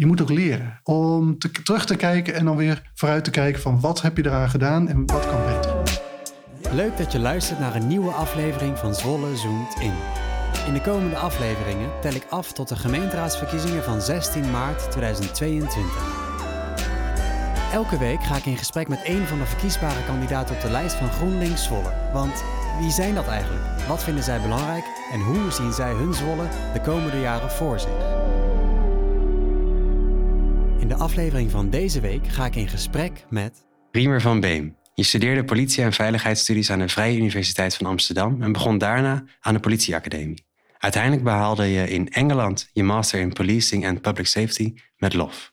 je 0.00 0.06
moet 0.06 0.22
ook 0.22 0.30
leren 0.30 0.80
om 0.82 1.38
te, 1.38 1.50
terug 1.50 1.86
te 1.86 1.96
kijken 1.96 2.34
en 2.34 2.44
dan 2.44 2.56
weer 2.56 2.90
vooruit 2.94 3.24
te 3.24 3.30
kijken 3.30 3.62
van 3.62 3.80
wat 3.80 4.02
heb 4.02 4.16
je 4.16 4.26
eraan 4.26 4.50
gedaan 4.50 4.88
en 4.88 5.06
wat 5.06 5.26
kan 5.26 5.44
beter. 5.44 5.74
Leuk 6.72 6.96
dat 6.96 7.12
je 7.12 7.18
luistert 7.18 7.58
naar 7.58 7.74
een 7.74 7.86
nieuwe 7.86 8.10
aflevering 8.10 8.78
van 8.78 8.94
Zwolle 8.94 9.36
Zoomt 9.36 9.74
In. 9.80 9.92
In 10.66 10.72
de 10.72 10.80
komende 10.80 11.16
afleveringen 11.16 11.90
tel 12.00 12.14
ik 12.14 12.26
af 12.30 12.52
tot 12.52 12.68
de 12.68 12.76
gemeenteraadsverkiezingen 12.76 13.82
van 13.82 14.00
16 14.00 14.50
maart 14.50 14.90
2022. 14.90 15.84
Elke 17.72 17.98
week 17.98 18.22
ga 18.22 18.36
ik 18.36 18.46
in 18.46 18.56
gesprek 18.56 18.88
met 18.88 19.00
een 19.04 19.26
van 19.26 19.38
de 19.38 19.46
verkiesbare 19.46 20.04
kandidaten 20.04 20.54
op 20.54 20.60
de 20.60 20.70
lijst 20.70 20.94
van 20.94 21.10
GroenLinks 21.10 21.64
Zwolle. 21.64 21.92
Want 22.12 22.44
wie 22.80 22.90
zijn 22.90 23.14
dat 23.14 23.26
eigenlijk? 23.26 23.64
Wat 23.88 24.02
vinden 24.02 24.24
zij 24.24 24.40
belangrijk? 24.40 24.84
En 25.12 25.20
hoe 25.20 25.50
zien 25.50 25.72
zij 25.72 25.92
hun 25.92 26.14
Zwolle 26.14 26.48
de 26.72 26.80
komende 26.80 27.20
jaren 27.20 27.50
voor 27.50 27.80
zich? 27.80 28.45
In 30.86 30.92
de 30.96 30.98
aflevering 30.98 31.50
van 31.50 31.70
deze 31.70 32.00
week 32.00 32.28
ga 32.28 32.46
ik 32.46 32.56
in 32.56 32.68
gesprek 32.68 33.24
met... 33.30 33.66
Riemer 33.90 34.20
van 34.20 34.40
Beem. 34.40 34.76
Je 34.94 35.02
studeerde 35.02 35.44
politie- 35.44 35.82
en 35.82 35.92
veiligheidsstudies 35.92 36.70
aan 36.70 36.78
de 36.78 36.88
Vrije 36.88 37.16
Universiteit 37.16 37.74
van 37.74 37.86
Amsterdam 37.86 38.42
en 38.42 38.52
begon 38.52 38.78
daarna 38.78 39.24
aan 39.40 39.54
de 39.54 39.60
politieacademie. 39.60 40.44
Uiteindelijk 40.78 41.24
behaalde 41.24 41.64
je 41.64 41.88
in 41.88 42.08
Engeland 42.08 42.70
je 42.72 42.82
master 42.82 43.20
in 43.20 43.32
policing 43.32 43.84
en 43.84 44.00
public 44.00 44.26
safety 44.26 44.74
met 44.96 45.14
lof. 45.14 45.52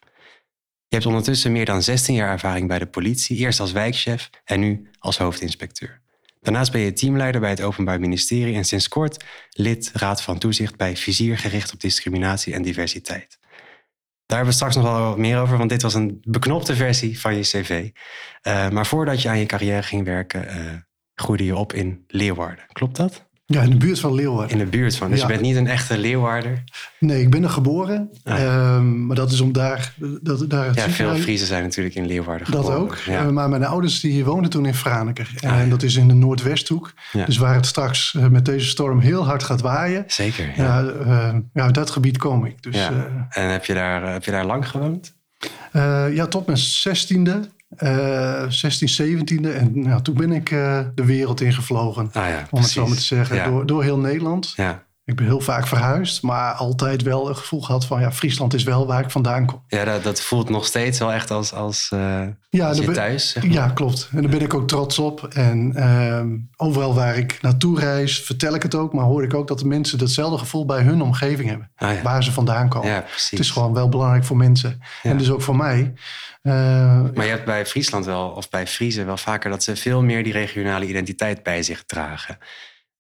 Je 0.88 0.96
hebt 0.96 1.06
ondertussen 1.06 1.52
meer 1.52 1.66
dan 1.66 1.84
16 1.84 2.16
jaar 2.16 2.32
ervaring 2.32 2.68
bij 2.68 2.80
de 2.80 2.88
politie, 2.88 3.38
eerst 3.38 3.60
als 3.60 3.72
wijkchef 3.72 4.30
en 4.46 4.60
nu 4.60 4.90
als 5.00 5.18
hoofdinspecteur. 5.18 6.02
Daarnaast 6.42 6.72
ben 6.72 6.82
je 6.82 6.94
teamleider 6.94 7.42
bij 7.42 7.50
het 7.50 7.62
Openbaar 7.62 8.00
Ministerie 8.00 8.56
en 8.56 8.66
sinds 8.66 8.88
kort 8.88 9.24
lid 9.50 9.92
Raad 9.94 10.22
van 10.22 10.38
Toezicht 10.38 10.76
bij 10.76 10.98
Vizier 10.98 11.38
gericht 11.38 11.74
op 11.74 11.80
discriminatie 11.80 12.54
en 12.54 12.62
diversiteit. 12.62 13.42
Daar 14.26 14.38
hebben 14.38 14.48
we 14.48 14.54
straks 14.54 14.76
nog 14.76 14.84
wel 14.84 15.08
wat 15.08 15.18
meer 15.18 15.40
over, 15.40 15.58
want 15.58 15.70
dit 15.70 15.82
was 15.82 15.94
een 15.94 16.18
beknopte 16.22 16.76
versie 16.76 17.20
van 17.20 17.36
je 17.36 17.42
cv. 17.42 17.90
Uh, 18.48 18.70
maar 18.70 18.86
voordat 18.86 19.22
je 19.22 19.30
aan 19.30 19.40
je 19.40 19.46
carrière 19.46 19.84
ging 19.84 20.06
werken, 20.06 20.58
uh, 20.58 20.74
groeide 21.16 21.46
je 21.46 21.56
op 21.56 21.74
in 21.74 22.04
Leeuwarden. 22.08 22.66
Klopt 22.68 22.96
dat? 22.96 23.30
Ja, 23.54 23.62
in 23.62 23.70
de 23.70 23.78
buurt 23.78 24.00
van 24.00 24.14
Leeuwarden. 24.16 24.50
In 24.60 24.64
de 24.64 24.70
buurt 24.78 24.96
van. 24.96 25.10
Dus 25.10 25.20
Ja. 25.20 25.26
je 25.28 25.32
bent 25.32 25.46
niet 25.46 25.56
een 25.56 25.68
echte 25.68 25.98
Leeuwarder. 25.98 26.64
Nee, 27.00 27.22
ik 27.22 27.30
ben 27.30 27.44
er 27.44 27.50
geboren. 27.50 28.10
Ah. 28.24 28.42
Ehm, 28.44 29.06
maar 29.06 29.16
dat 29.16 29.32
is 29.32 29.40
om 29.42 29.52
daar, 29.52 29.94
dat, 30.22 30.50
daar 30.50 30.66
het 30.66 30.76
Ja, 30.76 30.90
veel 30.90 31.16
Friesen 31.16 31.48
zijn 31.48 31.64
natuurlijk 31.64 31.96
in 31.96 32.06
Leeuwarden 32.06 32.52
Dat 32.52 32.66
geboren. 32.66 32.82
ook. 32.82 32.96
Ja. 33.06 33.20
Eh, 33.26 33.30
maar 33.30 33.50
mijn 33.50 33.66
ouders 33.66 34.00
die 34.00 34.26
woonden 34.26 34.50
toen 34.50 34.66
in 34.66 34.74
Franeker. 34.74 35.32
En 35.40 35.50
Ah, 35.50 35.58
ja. 35.64 35.66
dat 35.66 35.84
is 35.84 35.96
in 35.96 36.08
de 36.08 36.14
Noordwesthoek. 36.14 36.94
Dus 37.26 37.38
waar 37.38 37.56
het 37.56 37.66
straks 37.66 38.16
eh, 38.16 38.28
met 38.28 38.46
deze 38.46 38.68
storm 38.68 39.00
heel 39.00 39.26
hard 39.26 39.44
gaat 39.44 39.62
waaien. 39.62 40.04
Zeker. 40.08 40.52
Ja. 40.56 40.84
Eh, 40.86 41.36
ja, 41.54 41.64
uit 41.64 41.74
dat 41.76 41.90
gebied 41.90 42.18
kom 42.18 42.46
ik. 42.46 42.64
Dus 42.64 42.76
Ja. 42.76 43.28
En 43.30 43.52
heb 43.52 43.66
je, 43.66 43.74
daar, 43.74 44.12
heb 44.12 44.24
je 44.24 44.32
daar 44.32 44.46
lang 44.46 44.68
gewoond? 44.70 45.14
ja, 46.14 46.28
tot 46.28 46.46
mijn 46.46 46.58
zestiende. 46.58 47.40
Eh 47.78 48.46
16, 48.50 49.18
17e. 49.18 49.56
En 49.56 49.72
nou, 49.74 50.02
toen 50.02 50.16
ben 50.16 50.32
ik 50.32 50.52
eh, 50.52 50.80
de 50.96 51.06
wereld 51.06 51.42
ingevlogen. 51.42 52.10
Ah 52.14 52.28
ja, 52.28 52.48
Om 52.50 52.60
het 52.60 52.70
zo 52.70 52.88
maar 52.88 52.98
te 52.98 53.04
zeggen. 53.04 53.36
Ja. 53.36 53.48
Door, 53.50 53.66
door 53.66 53.84
heel 53.84 53.98
Nederland. 53.98 54.54
Ja. 54.56 54.84
Ik 55.06 55.16
ben 55.16 55.26
heel 55.26 55.40
vaak 55.42 55.68
verhuisd. 55.68 56.22
Maar 56.22 56.54
altijd 56.54 57.02
wel 57.02 57.30
een 57.30 57.36
gevoel 57.36 57.62
gehad 57.62 57.86
van... 57.86 58.00
Ja, 58.02 58.12
Friesland 58.12 58.54
is 58.54 58.64
wel 58.64 58.88
waar 58.88 59.04
ik 59.04 59.10
vandaan 59.10 59.46
kom. 59.46 59.64
Ja, 59.68 59.84
dat, 59.86 60.04
dat 60.04 60.22
voelt 60.22 60.50
nog 60.50 60.66
steeds 60.66 61.00
wel 61.00 61.12
echt 61.14 61.32
als, 61.32 61.54
als, 61.54 61.90
eh, 61.94 62.22
Ja, 62.50 62.68
als 62.68 62.78
je 62.78 62.86
ben- 62.86 62.94
thuis. 62.94 63.30
Zeg 63.30 63.44
maar. 63.44 63.52
Ja, 63.54 63.68
klopt. 63.70 64.10
En 64.16 64.22
daar 64.22 64.32
ben 64.32 64.42
ik 64.42 64.54
ook 64.54 64.68
trots 64.68 65.00
op. 65.00 65.28
En 65.28 65.76
ehm, 65.76 66.38
overal 66.56 66.94
waar 66.94 67.18
ik 67.18 67.38
naartoe 67.42 67.80
reis, 67.80 68.20
vertel 68.22 68.54
ik 68.56 68.64
het 68.64 68.76
ook. 68.76 68.94
Maar 68.94 69.06
hoor 69.06 69.24
ik 69.24 69.34
ook 69.34 69.48
dat 69.48 69.60
de 69.60 69.66
mensen 69.68 69.98
datzelfde 69.98 70.38
gevoel 70.38 70.66
bij 70.66 70.82
hun 70.82 71.02
omgeving 71.02 71.50
hebben. 71.50 71.72
Ah, 71.76 71.94
ja. 71.94 72.02
Waar 72.02 72.24
ze 72.24 72.32
vandaan 72.32 72.70
komen. 72.70 72.90
ja, 72.90 73.02
precies. 73.02 73.30
het 73.32 73.40
is 73.40 73.52
gewoon 73.52 73.74
wel 73.74 73.90
belangrijk 73.90 74.24
voor 74.26 74.38
mensen. 74.38 74.82
Ja. 75.04 75.10
En 75.10 75.18
dus 75.18 75.30
ook 75.32 75.42
voor 75.42 75.56
mij. 75.56 75.94
Eh, 76.42 76.54
Maar 77.14 77.24
je 77.26 77.32
hebt 77.32 77.46
bij 77.46 77.66
Friesland 77.66 78.06
wel, 78.06 78.30
of 78.30 78.50
bij 78.50 78.68
Friese 78.68 79.04
wel 79.04 79.18
vaker 79.18 79.50
dat 79.50 79.64
ze 79.64 79.76
veel 79.76 80.02
meer 80.04 80.24
die 80.24 80.34
regionale 80.34 80.86
identiteit 80.88 81.44
bij 81.44 81.64
zich 81.64 81.84
dragen. 81.86 82.38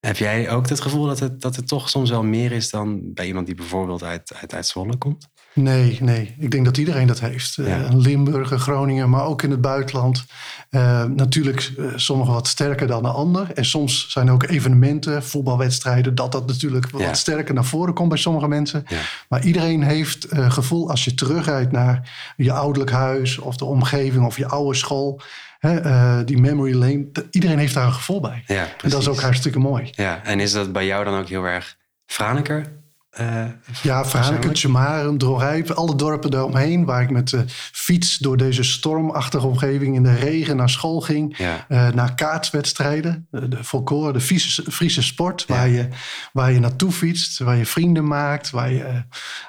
Heb 0.05 0.17
jij 0.17 0.49
ook 0.49 0.69
het 0.69 0.81
gevoel 0.81 1.05
dat 1.05 1.19
het, 1.19 1.41
dat 1.41 1.55
het 1.55 1.67
toch 1.67 1.89
soms 1.89 2.09
wel 2.09 2.23
meer 2.23 2.51
is 2.51 2.69
dan 2.69 3.13
bij 3.13 3.25
iemand 3.25 3.45
die 3.45 3.55
bijvoorbeeld 3.55 4.03
uit, 4.03 4.33
uit, 4.41 4.53
uit 4.53 4.67
Zwolle 4.67 4.97
komt? 4.97 5.31
nee, 5.53 5.97
nee. 6.01 6.35
Ik 6.39 6.51
denk 6.51 6.65
dat 6.65 6.77
iedereen 6.77 7.07
dat 7.07 7.19
heeft. 7.19 7.57
Eh, 7.57 7.67
Ja. 7.67 7.87
Limburg, 7.91 8.49
Groningen, 8.49 9.09
maar 9.09 9.25
ook 9.25 9.41
in 9.41 9.51
het 9.51 9.61
buitenland. 9.61 10.25
Eh, 10.69 11.03
natuurlijk 11.03 11.71
eh, 11.77 11.85
sommigen 11.95 12.33
wat 12.33 12.47
sterker 12.47 12.87
dan 12.87 13.03
de 13.03 13.09
ander. 13.09 13.51
En 13.53 13.65
soms 13.65 14.09
zijn 14.09 14.31
ook 14.31 14.43
evenementen, 14.43 15.23
voetbalwedstrijden... 15.23 16.15
dat 16.15 16.31
dat 16.31 16.47
natuurlijk 16.47 16.87
Ja. 16.91 17.05
wat 17.05 17.17
sterker 17.17 17.53
naar 17.53 17.65
voren 17.65 17.93
komt 17.93 18.09
bij 18.09 18.17
sommige 18.17 18.47
mensen. 18.47 18.83
Ja. 18.87 18.99
Maar 19.29 19.43
iedereen 19.45 19.83
heeft 19.83 20.25
eh 20.25 20.51
gevoel 20.51 20.89
als 20.89 21.03
je 21.05 21.13
terugrijdt 21.13 21.71
naar 21.71 22.11
je 22.37 22.51
ouderlijk 22.51 22.91
huis 22.91 23.37
of 23.37 23.57
de 23.57 23.65
omgeving 23.65 24.25
of 24.25 24.37
je 24.37 24.47
oude 24.47 24.77
school. 24.77 25.21
Hè, 25.63 25.79
eh, 25.79 26.19
die 26.25 26.37
memory 26.37 26.73
lane. 26.73 27.05
Iedereen 27.31 27.57
heeft 27.57 27.73
daar 27.73 27.85
een 27.85 27.93
gevoel 27.93 28.19
bij. 28.19 28.43
Ja, 28.47 28.67
en 28.81 28.89
dat 28.89 29.01
is 29.01 29.07
ook 29.07 29.19
hartstikke 29.19 29.59
mooi. 29.59 29.89
Ja, 29.91 30.23
en 30.23 30.39
is 30.39 30.51
dat 30.51 30.71
bij 30.71 30.85
jou 30.85 31.03
dan 31.03 31.19
ook 31.19 31.27
heel 31.27 31.43
erg 31.43 31.77
Franeker? 32.05 32.82
Eh, 33.13 33.45
Ja, 33.81 34.01
persoonlijk? 34.01 34.53
Tjemaren, 34.53 35.17
Drorijp, 35.17 35.69
alle 35.71 35.95
dorpen 35.95 36.31
daaromheen... 36.31 36.85
waar 36.85 37.01
ik 37.01 37.09
met 37.09 37.29
de 37.29 37.43
fiets 37.71 38.17
door 38.17 38.37
deze 38.37 38.63
stormachtige 38.63 39.47
omgeving 39.47 39.95
in 39.95 40.03
de 40.03 40.13
regen 40.13 40.55
naar 40.55 40.69
school 40.69 41.01
ging... 41.01 41.37
Ja. 41.37 41.65
eh, 41.67 41.89
naar 41.93 42.15
kaatswedstrijden, 42.15 43.27
de, 43.31 43.47
de 43.47 43.63
folklore, 43.63 44.13
de 44.13 44.19
Friese, 44.19 44.71
Friese 44.71 45.01
sport... 45.01 45.45
Ja. 45.47 45.55
Waar, 45.55 45.69
je, 45.69 45.87
waar 46.33 46.51
je 46.51 46.59
naartoe 46.59 46.91
fietst, 46.91 47.39
waar 47.39 47.57
je 47.57 47.65
vrienden 47.65 48.07
maakt... 48.07 48.49
waar 48.49 48.71
je 48.71 48.83
eh, 48.83 48.95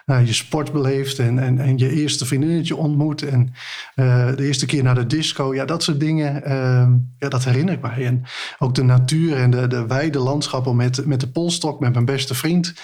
nou, 0.07 0.27
je 0.27 0.33
sport 0.33 0.73
beleeft 0.73 1.19
en, 1.19 1.39
en, 1.39 1.59
en 1.59 1.79
je 1.79 1.91
eerste 1.91 2.27
vriendinnetje 2.27 2.77
ontmoet... 2.77 3.23
en 3.23 3.55
de 3.95 4.47
eerste 4.47 4.67
keer 4.67 4.83
naar 4.83 4.95
de 4.95 5.07
disco, 5.07 5.55
ja, 5.55 5.65
dat 5.65 5.83
soort 5.83 6.01
dingen... 6.01 6.45
eh, 6.45 6.89
ja, 7.19 7.29
dat 7.29 7.45
herinner 7.45 7.75
ik 7.75 7.81
mij. 7.81 8.07
En 8.07 8.25
ook 8.59 8.75
de 8.75 8.83
natuur 8.85 9.37
en 9.37 9.51
de, 9.51 9.67
de 9.67 9.87
wijde 9.87 10.19
landschappen 10.19 10.77
met, 10.77 11.07
met 11.07 11.21
de 11.21 11.29
polstok... 11.29 11.81
met 11.81 11.93
mijn 11.93 12.05
beste 12.05 12.35
vriend 12.35 12.75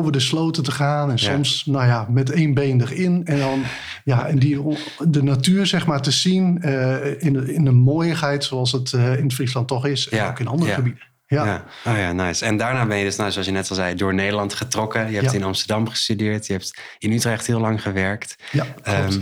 over 0.00 0.12
de 0.12 0.20
sloten 0.20 0.62
te 0.62 0.70
gaan... 0.70 1.10
en 1.10 1.16
Ja. 1.16 1.32
soms, 1.32 1.64
nou 1.66 1.86
ja, 1.86 2.06
met 2.10 2.30
één 2.30 2.54
been 2.54 2.80
erin... 2.80 3.22
en 3.26 3.38
dan 3.38 3.62
ja, 4.04 4.26
en 4.26 4.38
die, 4.38 4.78
de 4.98 5.22
natuur 5.22 5.66
zeg 5.66 5.86
maar 5.86 6.02
te 6.02 6.10
zien 6.10 6.62
eh, 6.62 7.22
in, 7.22 7.32
de, 7.32 7.54
in 7.54 7.64
de 7.64 7.70
mooiigheid 7.70 8.44
zoals 8.44 8.72
het 8.72 8.92
eh, 8.92 9.18
in 9.18 9.32
Friesland 9.32 9.68
toch 9.68 9.86
is. 9.86 10.08
En 10.08 10.16
Ja, 10.16 10.28
ook 10.28 10.38
in 10.38 10.46
andere 10.46 10.70
ja. 10.70 10.76
gebieden. 10.76 11.02
Ja. 11.26 11.44
Ja. 11.44 11.64
Oh 11.84 11.96
ja, 11.98 12.12
nice. 12.12 12.44
En 12.44 12.56
daarna 12.56 12.86
ben 12.86 12.96
je 12.98 13.04
dus, 13.04 13.16
nou, 13.16 13.30
zoals 13.30 13.46
je 13.46 13.52
net 13.52 13.70
al 13.70 13.76
zei, 13.76 13.94
door 13.94 14.14
Nederland 14.14 14.54
getrokken. 14.54 15.10
Je 15.10 15.16
hebt 15.16 15.32
Ja. 15.32 15.38
in 15.38 15.44
Amsterdam 15.44 15.88
gestudeerd. 15.88 16.46
Je 16.46 16.52
hebt 16.52 16.80
in 16.98 17.12
Utrecht 17.12 17.46
heel 17.46 17.60
lang 17.60 17.82
gewerkt. 17.82 18.36
Ja, 18.52 18.66
klopt. 18.82 19.18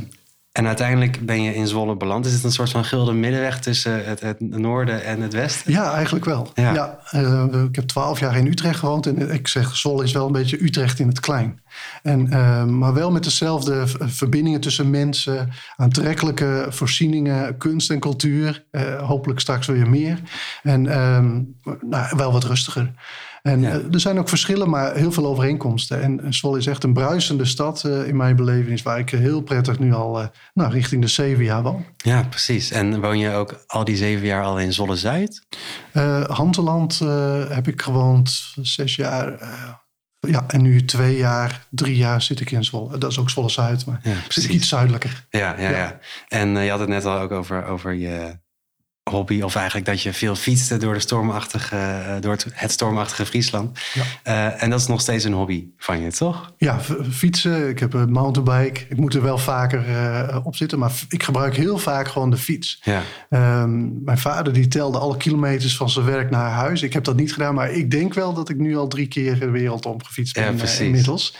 En 0.59 0.67
uiteindelijk 0.67 1.27
ben 1.27 1.43
je 1.43 1.55
in 1.55 1.67
Zwolle 1.67 1.97
beland. 1.97 2.27
Is 2.27 2.33
het 2.33 2.45
een 2.45 2.53
soort 2.53 2.71
van 2.71 2.85
gulden 2.85 3.21
middenweg 3.21 3.61
tussen 3.61 4.05
het, 4.05 4.21
het 4.21 4.41
noorden 4.41 5.05
en 5.05 5.21
het 5.21 5.33
westen? 5.33 5.73
Ja, 5.73 5.93
eigenlijk 5.93 6.25
wel. 6.25 6.51
Ja. 6.55 6.73
Ja. 6.73 6.99
eh, 7.11 7.63
ik 7.69 7.75
heb 7.75 7.85
twaalf 7.85 8.21
jaar 8.21 8.37
in 8.37 8.47
Utrecht 8.47 8.79
gewoond. 8.79 9.07
En 9.07 9.33
ik 9.33 9.49
zeg, 9.49 9.77
Zwolle 9.77 10.05
is 10.05 10.13
wel 10.13 10.27
een 10.27 10.33
beetje 10.33 10.65
Utrecht 10.65 10.99
in 10.99 11.09
het 11.09 11.21
klein. 11.21 11.61
En, 12.03 12.31
eh, 12.31 12.65
maar 12.65 12.95
wel 12.95 13.11
met 13.11 13.25
dezelfde 13.25 13.85
verbindingen 13.99 14.61
tussen 14.61 14.91
mensen. 14.91 15.49
Aantrekkelijke 15.77 16.67
voorzieningen, 16.69 17.57
kunst 17.57 17.91
en 17.91 18.01
cultuur. 18.01 18.65
Eh, 18.71 19.03
hopelijk 19.03 19.41
straks 19.41 19.67
weer 19.67 19.89
meer. 19.89 20.19
En 20.63 20.87
ehm, 20.87 21.43
nou, 21.81 22.17
wel 22.17 22.33
wat 22.33 22.45
rustiger. 22.45 22.93
En 23.43 23.61
Ja. 23.61 23.71
eh, 23.71 23.93
er 23.95 24.01
zijn 24.01 24.19
ook 24.19 24.29
verschillen, 24.29 24.71
maar 24.71 24.95
heel 24.95 25.13
veel 25.13 25.27
overeenkomsten. 25.27 26.03
En 26.03 26.21
eh, 26.21 26.27
Zwolle 26.31 26.59
is 26.59 26.67
echt 26.67 26.85
een 26.85 26.93
bruisende 26.93 27.45
stad 27.45 27.85
eh, 27.85 28.07
in 28.09 28.17
mijn 28.17 28.37
beleving. 28.37 28.83
Waar 28.83 28.99
ik 28.99 29.11
heel 29.11 29.41
prettig 29.41 29.79
nu 29.79 29.93
al 29.93 30.21
eh, 30.21 30.27
nou, 30.55 30.73
richting 30.73 31.03
de 31.03 31.09
zeven 31.09 31.45
jaar 31.45 31.63
woon. 31.63 31.85
Ja, 31.97 32.23
precies. 32.23 32.71
En 32.71 33.01
woon 33.01 33.19
je 33.19 33.31
ook 33.31 33.65
al 33.67 33.85
die 33.85 33.97
zeven 33.97 34.27
jaar 34.27 34.45
al 34.45 34.59
in 34.61 34.73
Zwolle-Zuid? 34.73 35.47
Eh 35.93 36.25
Hanteland 36.25 37.01
eh, 37.03 37.49
heb 37.49 37.69
ik 37.69 37.83
gewoond 37.83 38.53
zes 38.63 38.97
jaar. 38.97 39.33
eh, 39.39 39.49
ja, 40.21 40.45
en 40.49 40.63
nu 40.63 40.85
twee 40.85 41.17
jaar, 41.17 41.67
drie 41.71 41.97
jaar 41.97 42.23
zit 42.23 42.41
ik 42.41 42.51
in 42.51 42.65
Zwolle. 42.65 42.99
Dat 42.99 43.11
is 43.11 43.19
ook 43.19 43.31
Zwolle-Zuid, 43.31 43.87
maar 43.87 44.01
Ja, 44.03 44.15
zit 44.29 44.45
ik 44.45 44.51
iets 44.51 44.69
zuidelijker. 44.69 45.27
Ja, 45.31 45.55
ja, 45.59 45.71
ja. 45.71 45.77
Ja. 45.77 45.99
En 46.29 46.57
eh, 46.57 46.65
je 46.65 46.71
had 46.71 46.81
het 46.81 46.89
net 46.89 47.05
al 47.05 47.19
ook 47.19 47.31
over, 47.31 47.65
over 47.65 47.93
je 47.95 48.39
hobby. 49.09 49.41
Of 49.43 49.55
eigenlijk 49.55 49.87
dat 49.87 50.03
je 50.03 50.13
veel 50.13 50.35
fietste 50.35 50.77
door, 50.77 50.95
de 50.95 51.01
stormachtige, 51.01 51.77
eh, 51.77 52.21
door 52.21 52.33
het, 52.33 52.47
het 52.53 52.71
stormachtige 52.71 53.27
Friesland. 53.27 53.79
Ja. 53.95 54.03
Eh, 54.23 54.63
en 54.63 54.71
dat 54.71 54.81
is 54.81 54.87
nog 54.87 55.01
steeds 55.01 55.25
een 55.25 55.33
hobby 55.33 55.65
van 55.79 56.01
je, 56.01 56.13
toch? 56.13 56.53
Ja, 56.57 56.81
fietsen. 57.11 57.69
Ik 57.69 57.79
heb 57.79 57.93
een 57.93 58.13
mountainbike. 58.13 58.81
Ik 58.89 58.97
moet 58.97 59.15
er 59.15 59.23
wel 59.23 59.39
vaker 59.39 59.85
eh, 59.89 60.39
op 60.47 60.57
zitten. 60.57 60.79
Maar 60.79 60.93
ik 61.09 61.23
gebruik 61.23 61.57
heel 61.57 61.79
vaak 61.79 62.09
gewoon 62.09 62.31
de 62.31 62.37
fiets. 62.37 62.81
Ja. 62.83 63.03
Ehm, 63.31 64.05
mijn 64.05 64.19
vader 64.19 64.53
die 64.53 64.69
telde 64.69 64.99
alle 64.99 65.17
kilometers 65.17 65.77
van 65.77 65.91
zijn 65.91 66.05
werk 66.05 66.31
naar 66.31 66.51
huis. 66.51 66.83
Ik 66.83 66.93
heb 66.93 67.05
dat 67.05 67.17
niet 67.17 67.33
gedaan, 67.33 67.55
maar 67.55 67.71
ik 67.71 67.91
denk 67.91 68.15
wel 68.15 68.35
dat 68.35 68.49
ik 68.49 68.57
nu 68.57 68.77
al 68.77 68.89
drie 68.89 69.09
keer 69.09 69.39
de 69.39 69.51
wereld 69.51 69.87
omgefietst 69.87 70.35
ben 70.35 70.45
Ja, 70.45 70.53
precies. 70.53 70.81
inmiddels. 70.81 71.37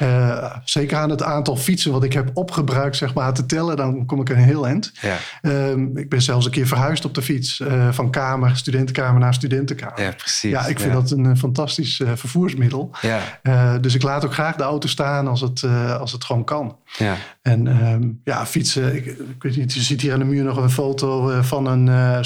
Zeker 0.64 0.96
aan 0.96 1.10
het 1.10 1.22
aantal 1.22 1.56
fietsen 1.56 1.92
wat 1.92 2.04
ik 2.04 2.12
heb 2.12 2.30
opgebruikt, 2.34 2.96
zeg 2.96 3.14
maar, 3.14 3.34
te 3.34 3.46
tellen, 3.46 3.76
dan 3.76 4.06
kom 4.06 4.20
ik 4.20 4.28
een 4.28 4.36
heel 4.36 4.66
eind. 4.66 4.92
Ja. 5.00 5.16
Ehm, 5.42 5.96
ik 5.96 6.08
ben 6.08 6.22
zelfs 6.22 6.44
een 6.44 6.50
keer 6.50 6.66
verhuisd 6.66 7.04
op 7.08 7.14
de 7.14 7.22
fiets. 7.22 7.62
van 7.90 8.10
kamer, 8.10 8.56
studentenkamer 8.56 9.20
naar 9.20 9.34
studentenkamer. 9.34 10.02
Ja, 10.02 10.10
precies. 10.10 10.50
Ja, 10.50 10.66
ik 10.66 10.80
vind 10.80 10.92
dat 10.92 11.10
een 11.10 11.36
fantastisch 11.36 12.02
vervoersmiddel. 12.14 12.90
Ja. 13.00 13.78
dus 13.78 13.94
ik 13.94 14.02
laat 14.02 14.24
ook 14.24 14.32
graag 14.32 14.56
de 14.56 14.62
auto 14.62 14.88
staan 14.88 15.28
als 15.28 15.40
het, 15.40 15.64
als 15.98 16.12
het 16.12 16.24
gewoon 16.24 16.44
kan. 16.44 16.76
Ja. 16.98 17.16
En 17.42 17.66
ehm, 17.66 18.08
ja, 18.24 18.46
fietsen. 18.46 18.96
Ik, 18.96 19.06
ik, 19.06 19.42
weet 19.42 19.56
niet, 19.56 19.74
je 19.74 19.80
ziet 19.80 20.00
hier 20.00 20.12
aan 20.12 20.18
de 20.18 20.24
muur 20.24 20.44
nog 20.44 20.56
een 20.56 20.70
foto 20.70 21.42
van 21.42 21.66
een, 21.66 22.24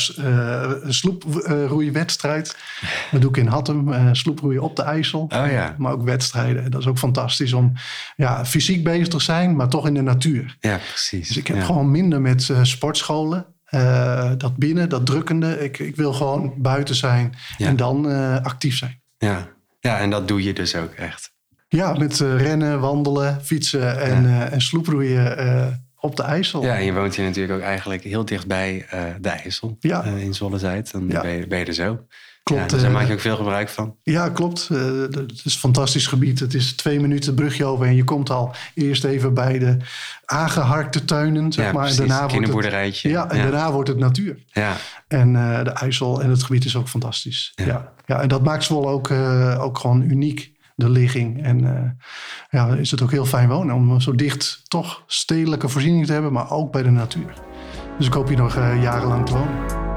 sloeproeiwedstrijd. 0.89 2.57
Dat 3.11 3.21
doe 3.21 3.31
ik 3.31 3.37
in 3.37 3.47
Hattem. 3.47 4.15
sloeproeien 4.15 4.63
op 4.63 4.77
de 4.77 4.83
IJssel. 4.83 5.21
Oh, 5.21 5.51
ja. 5.51 5.75
Maar 5.79 5.93
ook 5.93 6.03
wedstrijden. 6.03 6.71
Dat 6.71 6.81
is 6.81 6.87
ook 6.87 6.99
fantastisch 6.99 7.53
om 7.53 7.73
ja, 8.17 8.45
fysiek 8.45 8.85
bezig 8.85 9.09
te 9.09 9.21
zijn, 9.21 9.57
maar 9.57 9.69
toch 9.69 9.87
in 9.87 9.95
de 9.95 10.03
natuur. 10.03 10.57
Ja, 10.61 10.77
precies. 10.89 11.29
Dus 11.29 11.37
ik 11.37 11.47
heb 11.47 11.63
gewoon 11.63 11.91
minder 11.91 12.21
met 12.21 12.51
sportscholen. 12.63 13.47
Uh, 13.75 14.31
dat 14.37 14.57
binnen, 14.57 14.89
dat 14.89 15.07
drukkende. 15.07 15.65
Ik, 15.65 15.79
ik 15.79 15.97
wil 15.97 16.13
gewoon 16.13 16.55
buiten 16.57 16.95
zijn 16.95 17.35
en 17.59 17.77
dan 17.77 18.11
uh, 18.11 18.41
actief 18.43 18.77
zijn. 18.77 19.03
Ja. 19.19 19.49
ja, 19.81 19.99
en 19.99 20.11
dat 20.11 20.29
doe 20.29 20.43
je 20.43 20.53
dus 20.53 20.77
ook 20.77 20.93
echt. 20.93 21.33
Ja, 21.69 21.93
met 21.93 22.19
rennen, 22.19 22.81
wandelen, 22.81 23.41
fietsen 23.43 24.01
en, 24.01 24.29
ja. 24.29 24.49
en 24.49 24.61
sloeproeien 24.61 25.87
op 25.97 26.17
de 26.17 26.23
IJssel. 26.23 26.63
Ja, 26.63 26.77
en 26.77 26.85
je 26.85 26.93
woont 26.93 27.15
hier 27.15 27.25
natuurlijk 27.25 27.59
ook 27.59 27.65
eigenlijk 27.65 28.03
heel 28.03 28.25
dichtbij 28.25 28.87
de 29.21 29.29
IJssel. 29.29 29.77
Ja. 29.81 30.03
in 30.05 30.35
Zolle-Zuid. 30.35 30.93
Dan 30.93 31.07
ben, 31.07 31.31
je, 31.31 31.47
ben 31.47 31.59
je 31.59 31.65
er 31.65 31.75
zo. 31.75 32.07
Klopt. 32.43 32.71
dus 32.71 32.83
daar 32.83 32.91
maak 32.91 33.07
je 33.07 33.13
ook 33.13 33.21
veel 33.21 33.37
gebruik 33.37 33.69
van. 33.69 33.97
Ja, 34.03 34.29
klopt. 34.29 34.69
het 34.69 35.33
is 35.45 35.55
een 35.55 35.61
fantastisch 35.61 36.07
gebied. 36.07 36.41
Het 36.41 36.55
is 36.55 36.73
twee 36.73 37.01
minuten 37.01 37.35
brugje 37.35 37.65
over 37.65 37.87
en 37.87 37.95
je 37.95 38.05
komt 38.05 38.31
al 38.31 38.55
eerst 38.75 39.05
even 39.05 39.35
bij 39.35 39.59
de 39.59 39.77
aangeharkte 40.25 41.05
tuinen, 41.05 41.53
zeg 41.53 41.67
ja, 41.67 41.73
maar. 41.73 41.89
En 41.89 41.97
daarna 41.97 42.27
kinderboerderijtje. 42.27 43.09
ja, 43.09 43.31
en 43.31 43.37
daarna 43.37 43.73
wordt 43.73 43.89
het 43.89 43.99
natuur. 43.99 44.39
Ja. 44.47 44.77
En 45.09 45.35
uh, 45.35 45.65
de 45.65 45.71
IJssel 45.71 46.23
en 46.23 46.31
het 46.31 46.43
gebied 46.43 46.65
is 46.65 46.77
ook 46.77 46.89
fantastisch. 46.89 47.53
Ja. 47.55 47.93
ja. 48.07 48.21
en 48.21 48.29
dat 48.29 48.45
maakt 48.45 48.65
Zwolle 48.65 48.87
ook, 48.87 49.09
uh, 49.09 49.63
ook 49.63 49.79
gewoon 49.79 50.03
uniek, 50.03 50.53
de 50.75 50.89
ligging. 50.89 51.43
En 51.43 51.65
uh, 51.65 51.81
ja, 52.51 52.75
is 52.75 52.91
het 52.91 53.03
ook 53.03 53.11
heel 53.11 53.27
fijn 53.27 53.49
wonen 53.49 53.75
om 53.75 54.01
zo 54.01 54.15
dicht 54.15 54.61
toch 54.69 55.03
stedelijke 55.07 55.69
voorzieningen 55.69 56.07
te 56.07 56.13
hebben, 56.13 56.33
maar 56.33 56.51
ook 56.51 56.73
bij 56.73 56.83
de 56.83 56.91
natuur. 56.91 57.33
Dus 57.99 58.07
ik 58.07 58.13
hoop 58.13 58.29
hier 58.29 58.37
nog 58.37 58.55
jarenlang 58.55 59.27
te 59.27 59.33
wonen. 59.33 59.92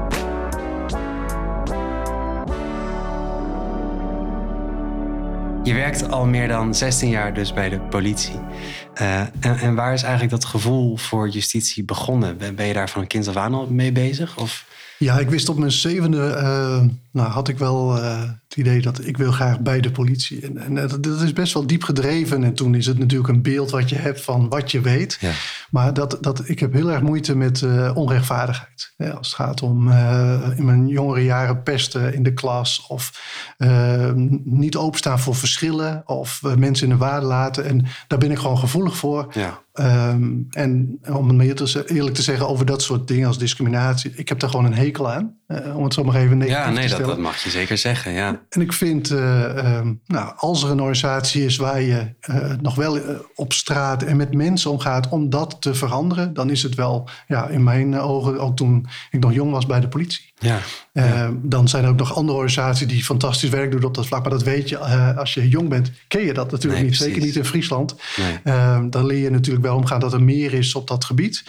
Je 5.66 5.74
werkt 5.74 6.10
al 6.10 6.26
meer 6.26 6.48
dan 6.48 6.74
16 6.74 7.08
jaar 7.08 7.34
dus 7.34 7.52
bij 7.52 7.68
de 7.68 7.80
politie. 7.80 8.40
Uh, 9.00 9.20
en, 9.40 9.74
waar 9.74 9.92
is 9.92 10.02
eigenlijk 10.02 10.32
dat 10.32 10.44
gevoel 10.44 10.96
voor 10.96 11.28
justitie 11.28 11.84
begonnen? 11.84 12.36
Ben, 12.36 12.66
je 12.66 12.72
daar 12.72 12.90
van 12.90 13.06
kind 13.06 13.28
af 13.28 13.36
aan 13.36 13.54
al 13.54 13.66
mee 13.70 13.92
bezig? 13.92 14.38
Of? 14.38 14.66
Ja, 14.98 15.18
ik 15.18 15.30
wist 15.30 15.48
op 15.48 15.58
mijn 15.58 15.72
zevende, 15.72 16.18
uh, 16.18 16.84
nou 17.16 17.28
had 17.28 17.48
ik 17.48 17.58
wel 17.58 17.98
uh, 17.98 18.20
het 18.20 18.56
idee 18.56 18.82
dat 18.82 19.06
ik 19.06 19.16
wil 19.16 19.32
graag 19.32 19.60
bij 19.60 19.80
de 19.80 19.90
politie. 19.90 20.40
En, 20.40 20.58
en 20.58 20.74
dat, 20.74 21.02
dat, 21.02 21.20
is 21.20 21.32
best 21.32 21.54
wel 21.54 21.66
diep 21.66 21.82
gedreven. 21.82 22.44
En 22.44 22.54
toen 22.54 22.74
is 22.74 22.86
het 22.86 22.98
natuurlijk 22.98 23.28
een 23.28 23.42
beeld 23.42 23.70
wat 23.70 23.88
je 23.88 23.96
hebt 23.96 24.20
van 24.20 24.48
wat 24.48 24.70
je 24.70 24.80
weet. 24.80 25.18
Ja. 25.20 25.32
Maar 25.70 25.94
dat, 25.94 26.18
dat, 26.20 26.48
ik 26.48 26.58
heb 26.58 26.72
heel 26.72 26.90
erg 26.90 27.02
moeite 27.02 27.36
met 27.36 27.60
uh, 27.60 27.90
onrechtvaardigheid. 27.94 28.92
Ja, 28.96 29.10
als 29.10 29.26
het 29.26 29.36
gaat 29.36 29.62
om 29.62 29.90
in 30.56 30.64
mijn 30.64 30.88
jongere 30.88 31.24
jaren 31.24 31.62
pesten 31.62 32.14
in 32.14 32.22
de 32.22 32.34
klas. 32.34 32.86
Of 32.88 33.20
niet 34.44 34.76
openstaan 34.76 35.18
voor 35.18 35.34
verschillen. 35.34 36.02
Of 36.06 36.42
mensen 36.58 36.86
in 36.86 36.92
de 36.92 36.98
waarde 36.98 37.26
laten. 37.26 37.64
En 37.64 37.86
daar 38.06 38.18
ben 38.18 38.30
ik 38.30 38.38
gewoon 38.38 38.58
gevoelig 38.58 38.96
voor. 38.96 39.26
Ja. 39.32 39.64
Um, 39.80 40.46
en 40.50 40.98
om 41.08 41.28
het 41.28 41.36
meer 41.36 41.54
te, 41.54 41.84
eerlijk 41.86 42.14
te 42.14 42.22
zeggen 42.22 42.48
over 42.48 42.66
dat 42.66 42.82
soort 42.82 43.08
dingen 43.08 43.26
als 43.26 43.38
discriminatie. 43.38 44.12
Ik 44.14 44.28
heb 44.28 44.40
daar 44.40 44.50
gewoon 44.50 44.64
een 44.64 44.74
hekel 44.74 45.10
aan. 45.10 45.36
Uh, 45.48 45.76
om 45.76 45.84
het 45.84 45.94
zo 45.94 46.04
maar 46.04 46.14
even 46.14 46.38
negatief 46.38 46.64
ja, 46.64 46.70
nee, 46.70 46.82
te 46.82 46.88
stellen. 46.88 47.06
Dat, 47.06 47.14
dat 47.14 47.24
mag 47.24 47.42
je 47.42 47.50
zeker 47.50 47.78
zeggen, 47.78 48.12
ja. 48.12 48.40
En 48.48 48.60
ik 48.60 48.72
vind, 48.72 49.10
uh, 49.10 49.76
um, 49.76 50.00
nou, 50.06 50.32
als 50.36 50.62
er 50.62 50.70
een 50.70 50.80
organisatie 50.80 51.44
is 51.44 51.56
waar 51.56 51.80
je 51.80 52.14
uh, 52.30 52.52
nog 52.60 52.74
wel 52.74 52.98
op 53.34 53.52
straat 53.52 54.02
en 54.02 54.16
met 54.16 54.34
mensen 54.34 54.70
omgaat 54.70 55.08
om 55.08 55.30
dat 55.30 55.56
te 55.60 55.74
veranderen, 55.74 56.34
dan 56.34 56.50
is 56.50 56.62
het 56.62 56.74
wel, 56.74 57.08
ja, 57.26 57.48
in 57.48 57.64
mijn 57.64 57.98
ogen, 57.98 58.40
ook 58.40 58.56
toen 58.56 58.86
ik 59.10 59.20
nog 59.20 59.32
jong 59.32 59.50
was 59.50 59.66
bij 59.66 59.80
de 59.80 59.88
politie. 59.88 60.32
Ja, 60.38 60.58
ja. 60.92 61.32
Dan 61.42 61.68
zijn 61.68 61.84
er 61.84 61.90
ook 61.90 61.96
nog 61.96 62.14
andere 62.14 62.38
organisaties 62.38 62.86
die 62.86 63.04
fantastisch 63.04 63.50
werk 63.50 63.70
doen 63.70 63.84
op 63.84 63.94
dat 63.94 64.06
vlak. 64.06 64.22
Maar 64.22 64.30
dat 64.30 64.42
weet 64.42 64.68
je, 64.68 64.78
als 65.14 65.34
je 65.34 65.48
jong 65.48 65.68
bent, 65.68 65.90
ken 66.08 66.24
je 66.24 66.32
dat 66.32 66.50
natuurlijk 66.50 66.82
nee, 66.82 66.90
niet. 66.90 66.98
Precies. 66.98 67.14
Zeker 67.14 67.26
niet 67.26 67.36
in 67.36 67.44
Friesland. 67.44 67.96
Nee. 68.16 68.88
dan 68.90 69.06
leer 69.06 69.22
je 69.22 69.30
natuurlijk 69.30 69.64
wel 69.64 69.76
omgaan 69.76 70.00
dat 70.00 70.12
er 70.12 70.22
meer 70.22 70.52
is 70.52 70.74
op 70.74 70.88
dat 70.88 71.04
gebied. 71.04 71.44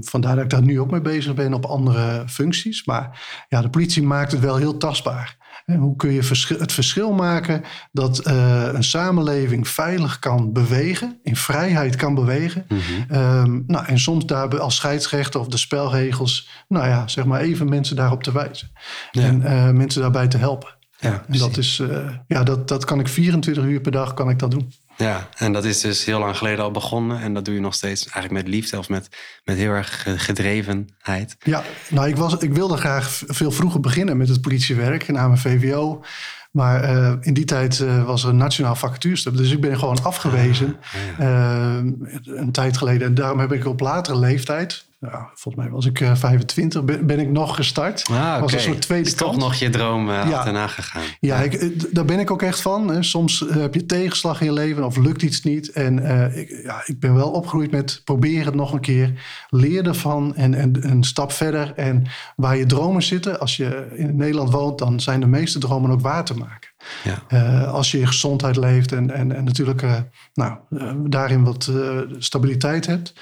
vandaar 0.00 0.34
dat 0.34 0.44
ik 0.44 0.50
daar 0.50 0.62
nu 0.62 0.80
ook 0.80 0.90
mee 0.90 1.00
bezig 1.00 1.34
ben 1.34 1.54
op 1.54 1.64
andere 1.64 2.24
functies. 2.28 2.84
Maar 2.84 3.20
ja, 3.48 3.62
de 3.62 3.70
politie 3.70 4.02
maakt 4.02 4.32
het 4.32 4.40
wel 4.40 4.56
heel 4.56 4.76
tastbaar. 4.76 5.36
Hoe 5.76 5.96
kun 5.96 6.12
je 6.12 6.22
het 6.58 6.72
verschil 6.72 7.12
maken 7.12 7.62
dat 7.92 8.26
uh, 8.26 8.68
een 8.72 8.84
samenleving 8.84 9.68
veilig 9.68 10.18
kan 10.18 10.52
bewegen, 10.52 11.18
in 11.22 11.36
vrijheid 11.36 11.96
kan 11.96 12.14
bewegen. 12.14 12.64
Mm 12.68 12.78
-hmm. 12.78 13.16
um, 13.16 13.64
nou, 13.66 13.86
en 13.86 13.98
soms 13.98 14.26
daar 14.26 14.60
als 14.60 14.76
scheidsrechter 14.76 15.40
of 15.40 15.46
de 15.46 15.56
spelregels, 15.56 16.48
nou 16.68 16.86
ja, 16.86 17.08
zeg 17.08 17.24
maar 17.24 17.40
even 17.40 17.68
mensen 17.68 17.96
daarop 17.96 18.22
te 18.22 18.32
wijzen. 18.32 18.70
Ja. 19.10 19.22
En 19.22 19.40
uh, 19.40 19.70
mensen 19.70 20.00
daarbij 20.00 20.28
te 20.28 20.38
helpen. 20.38 20.76
Ja, 21.00 21.24
en 21.28 21.38
dat, 21.38 21.56
is, 21.56 21.78
uh, 21.78 22.10
ja, 22.26 22.42
dat, 22.42 22.68
dat 22.68 22.84
kan 22.84 23.00
ik 23.00 23.08
24 23.08 23.64
uur 23.64 23.80
per 23.80 23.92
dag 23.92 24.14
kan 24.14 24.30
ik 24.30 24.38
dat 24.38 24.50
doen. 24.50 24.72
Ja, 24.98 25.28
en 25.36 25.52
dat 25.52 25.64
is 25.64 25.80
dus 25.80 26.04
heel 26.04 26.18
lang 26.18 26.36
geleden 26.36 26.64
al 26.64 26.70
begonnen. 26.70 27.20
En 27.20 27.34
dat 27.34 27.44
doe 27.44 27.54
je 27.54 27.60
nog 27.60 27.74
steeds 27.74 28.02
eigenlijk 28.02 28.44
met 28.44 28.54
liefde 28.54 28.78
of 28.78 28.88
met, 28.88 29.08
met 29.44 29.56
heel 29.56 29.70
erg 29.70 30.06
gedrevenheid. 30.16 31.36
Ja, 31.38 31.62
nou, 31.90 32.08
ik, 32.08 32.16
was, 32.16 32.36
ik 32.36 32.52
wilde 32.52 32.76
graag 32.76 33.22
veel 33.26 33.50
vroeger 33.50 33.80
beginnen 33.80 34.16
met 34.16 34.28
het 34.28 34.40
politiewerk 34.40 35.08
na 35.08 35.26
mijn 35.26 35.38
VWO. 35.38 36.04
Maar 36.50 36.90
uh, 36.90 37.12
in 37.20 37.34
die 37.34 37.44
tijd 37.44 37.78
uh, 37.78 38.04
was 38.04 38.22
er 38.22 38.28
een 38.28 38.36
nationaal 38.36 38.74
vacatuurstub. 38.74 39.36
Dus 39.36 39.50
ik 39.50 39.60
ben 39.60 39.78
gewoon 39.78 40.02
afgewezen 40.02 40.76
ah, 40.80 41.18
ja. 41.18 41.78
uh, 41.78 41.92
een 42.24 42.52
tijd 42.52 42.76
geleden. 42.76 43.08
En 43.08 43.14
daarom 43.14 43.38
heb 43.38 43.52
ik 43.52 43.66
op 43.66 43.80
latere 43.80 44.18
leeftijd, 44.18 44.87
ja, 44.98 45.30
volgens 45.34 45.64
mij 45.64 45.72
was 45.72 45.86
ik 45.86 46.10
25, 46.14 46.84
ben, 46.84 47.06
ben, 47.06 47.18
ik 47.18 47.30
nog 47.30 47.54
gestart. 47.54 48.04
Ah, 48.10 48.16
okay. 48.16 48.40
was 48.40 48.52
een 48.52 48.60
soort 48.60 48.80
tweede 48.80 49.08
is 49.08 49.14
kant. 49.14 49.32
toch 49.32 49.40
nog 49.40 49.54
je 49.54 49.70
droom 49.70 50.10
ja. 50.10 50.20
achterna 50.20 50.66
gegaan. 50.66 51.02
Ja, 51.20 51.40
ja. 51.40 51.50
Ik, 51.50 51.94
daar 51.94 52.04
ben 52.04 52.18
ik 52.18 52.30
ook 52.30 52.42
echt 52.42 52.60
van. 52.60 52.88
Hè. 52.88 53.02
Soms 53.02 53.44
heb 53.48 53.74
je 53.74 53.86
tegenslag 53.86 54.40
in 54.40 54.46
je 54.46 54.52
leven 54.52 54.84
of 54.84 54.96
lukt 54.96 55.22
iets 55.22 55.42
niet. 55.42 55.70
En 55.70 55.98
ik, 56.36 56.60
ja, 56.62 56.82
ik 56.84 57.00
ben 57.00 57.14
wel 57.14 57.30
opgegroeid 57.30 57.70
met 57.70 58.00
probeer 58.04 58.44
het 58.44 58.54
nog 58.54 58.72
een 58.72 58.80
keer. 58.80 59.12
Leer 59.48 59.86
ervan 59.86 60.36
en, 60.36 60.54
en 60.54 60.90
een 60.90 61.04
stap 61.04 61.32
verder. 61.32 61.72
En 61.74 62.06
waar 62.36 62.56
je 62.56 62.66
dromen 62.66 63.02
zitten, 63.02 63.40
als 63.40 63.56
je 63.56 63.86
in 63.94 64.16
Nederland 64.16 64.50
woont... 64.50 64.78
dan 64.78 65.00
zijn 65.00 65.20
de 65.20 65.26
meeste 65.26 65.58
dromen 65.58 65.90
ook 65.90 66.00
waar 66.00 66.24
te 66.24 66.34
maken. 66.34 66.68
Ja. 67.04 67.22
Uh, 67.28 67.72
als 67.72 67.90
je 67.90 67.98
je 67.98 68.06
gezondheid 68.06 68.56
leeft 68.56 68.92
en, 68.92 69.10
en, 69.10 69.36
en 69.36 69.44
natuurlijk 69.44 69.82
uh, 69.82 69.94
nou, 70.34 70.58
uh, 70.70 70.92
daarin 71.04 71.44
wat 71.44 71.72
stabiliteit 72.18 72.86
hebt. 72.86 73.12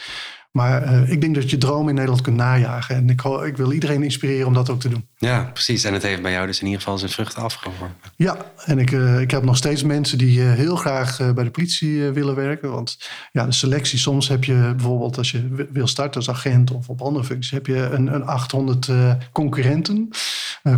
Maar 0.56 1.08
ik 1.10 1.20
denk 1.20 1.34
dat 1.34 1.50
je 1.50 1.58
droom 1.58 1.88
in 1.88 1.94
Nederland 1.94 2.22
kunt 2.22 2.36
najagen. 2.36 2.96
En 2.96 3.10
ik, 3.10 3.22
ik, 3.22 3.56
wil 3.56 3.72
iedereen 3.72 4.02
inspireren 4.02 4.46
om 4.46 4.54
dat 4.54 4.70
ook 4.70 4.80
te 4.80 4.88
doen. 4.88 5.06
Ja, 5.16 5.50
precies. 5.52 5.84
En 5.84 5.92
het 5.92 6.02
heeft 6.02 6.22
bij 6.22 6.32
jou 6.32 6.46
dus 6.46 6.58
in 6.58 6.64
ieder 6.66 6.80
geval 6.80 6.98
zijn 6.98 7.10
vruchten 7.10 7.42
afgeworpen. 7.42 8.10
Ja, 8.16 8.36
en 8.64 8.78
ik, 8.78 8.90
ik 9.20 9.30
heb 9.30 9.42
nog 9.42 9.56
steeds 9.56 9.82
mensen 9.82 10.18
die 10.18 10.40
heel 10.40 10.76
graag 10.76 11.34
bij 11.34 11.44
de 11.44 11.50
politie 11.50 12.02
willen 12.02 12.34
werken. 12.34 12.70
Want 12.70 12.98
ja, 13.32 13.44
de 13.44 13.52
selectie, 13.52 13.98
soms 13.98 14.28
heb 14.28 14.44
je 14.44 14.72
bijvoorbeeld 14.76 15.18
als 15.18 15.30
je 15.30 15.66
wil 15.72 15.86
starten 15.86 16.14
als 16.14 16.30
agent 16.30 16.70
of 16.70 16.88
op 16.88 17.00
andere 17.00 17.25
functies, 17.25 17.50
heb 17.50 17.66
je 17.66 17.88
een, 17.92 18.14
een 18.14 18.25
800 18.25 18.88
concurrenten, 19.32 20.08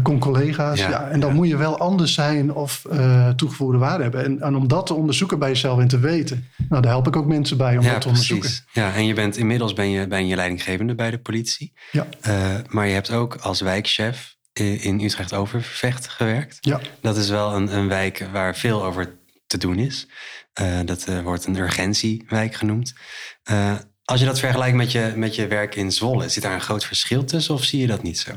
con-collega's. 0.02 0.78
Ja, 0.78 0.90
ja, 0.90 1.08
en 1.08 1.20
dan 1.20 1.30
ja. 1.30 1.37
moet 1.37 1.49
je 1.49 1.56
wel 1.56 1.78
anders 1.78 2.14
zijn 2.14 2.54
of 2.54 2.87
toegevoegde 3.37 3.78
waarde 3.78 4.02
hebben. 4.02 4.25
En, 4.25 4.40
en, 4.40 4.56
om 4.56 4.68
dat 4.68 4.87
te 4.87 4.94
onderzoeken 4.94 5.38
bij 5.38 5.49
jezelf 5.49 5.80
en 5.80 5.88
te 5.88 5.99
weten, 5.99 6.47
nou, 6.68 6.82
daar 6.82 6.90
help 6.90 7.06
ik 7.06 7.16
ook 7.16 7.26
mensen 7.26 7.56
bij 7.56 7.76
om 7.76 7.85
ja, 7.85 7.92
dat 7.92 8.00
te 8.00 8.08
precies. 8.08 8.30
onderzoeken. 8.30 8.70
Ja, 8.82 8.94
en 8.94 9.06
je 9.06 9.14
bent 9.14 9.37
inmiddels 9.37 9.67
ben 9.72 9.90
je, 9.90 10.06
ben 10.06 10.26
je 10.26 10.37
leidinggevende 10.37 10.94
bij 10.94 11.10
de 11.10 11.18
politie. 11.18 11.72
Ja. 11.90 12.06
Uh, 12.28 12.54
maar 12.68 12.87
je 12.87 12.92
hebt 12.92 13.10
ook 13.10 13.34
als 13.34 13.60
wijkchef 13.60 14.37
in 14.52 15.00
Utrecht 15.00 15.32
Overvecht 15.32 16.08
gewerkt. 16.08 16.56
Ja. 16.60 16.80
Dat 17.00 17.16
is 17.16 17.28
wel 17.28 17.54
een, 17.54 17.76
een 17.76 17.88
wijk 17.88 18.26
waar 18.32 18.56
veel 18.56 18.84
over 18.84 19.18
te 19.46 19.58
doen 19.58 19.78
is. 19.78 20.06
Uh, 20.60 20.80
dat 20.84 21.04
wordt 21.22 21.46
een 21.46 21.56
urgentiewijk 21.56 22.54
genoemd. 22.54 22.94
als 24.04 24.20
je 24.20 24.26
dat 24.26 24.38
vergelijkt 24.38 24.76
met 24.76 24.92
je, 24.92 25.12
met 25.16 25.34
je 25.34 25.46
werk 25.46 25.75
in 25.75 25.92
Zwolle, 25.92 26.28
zit 26.28 26.42
daar 26.42 26.54
een 26.54 26.60
groot 26.60 26.84
verschil 26.84 27.25
tussen 27.25 27.54
of 27.54 27.64
zie 27.64 27.80
je 27.80 27.87
dat 27.87 28.02
niet 28.02 28.18
zo? 28.18 28.32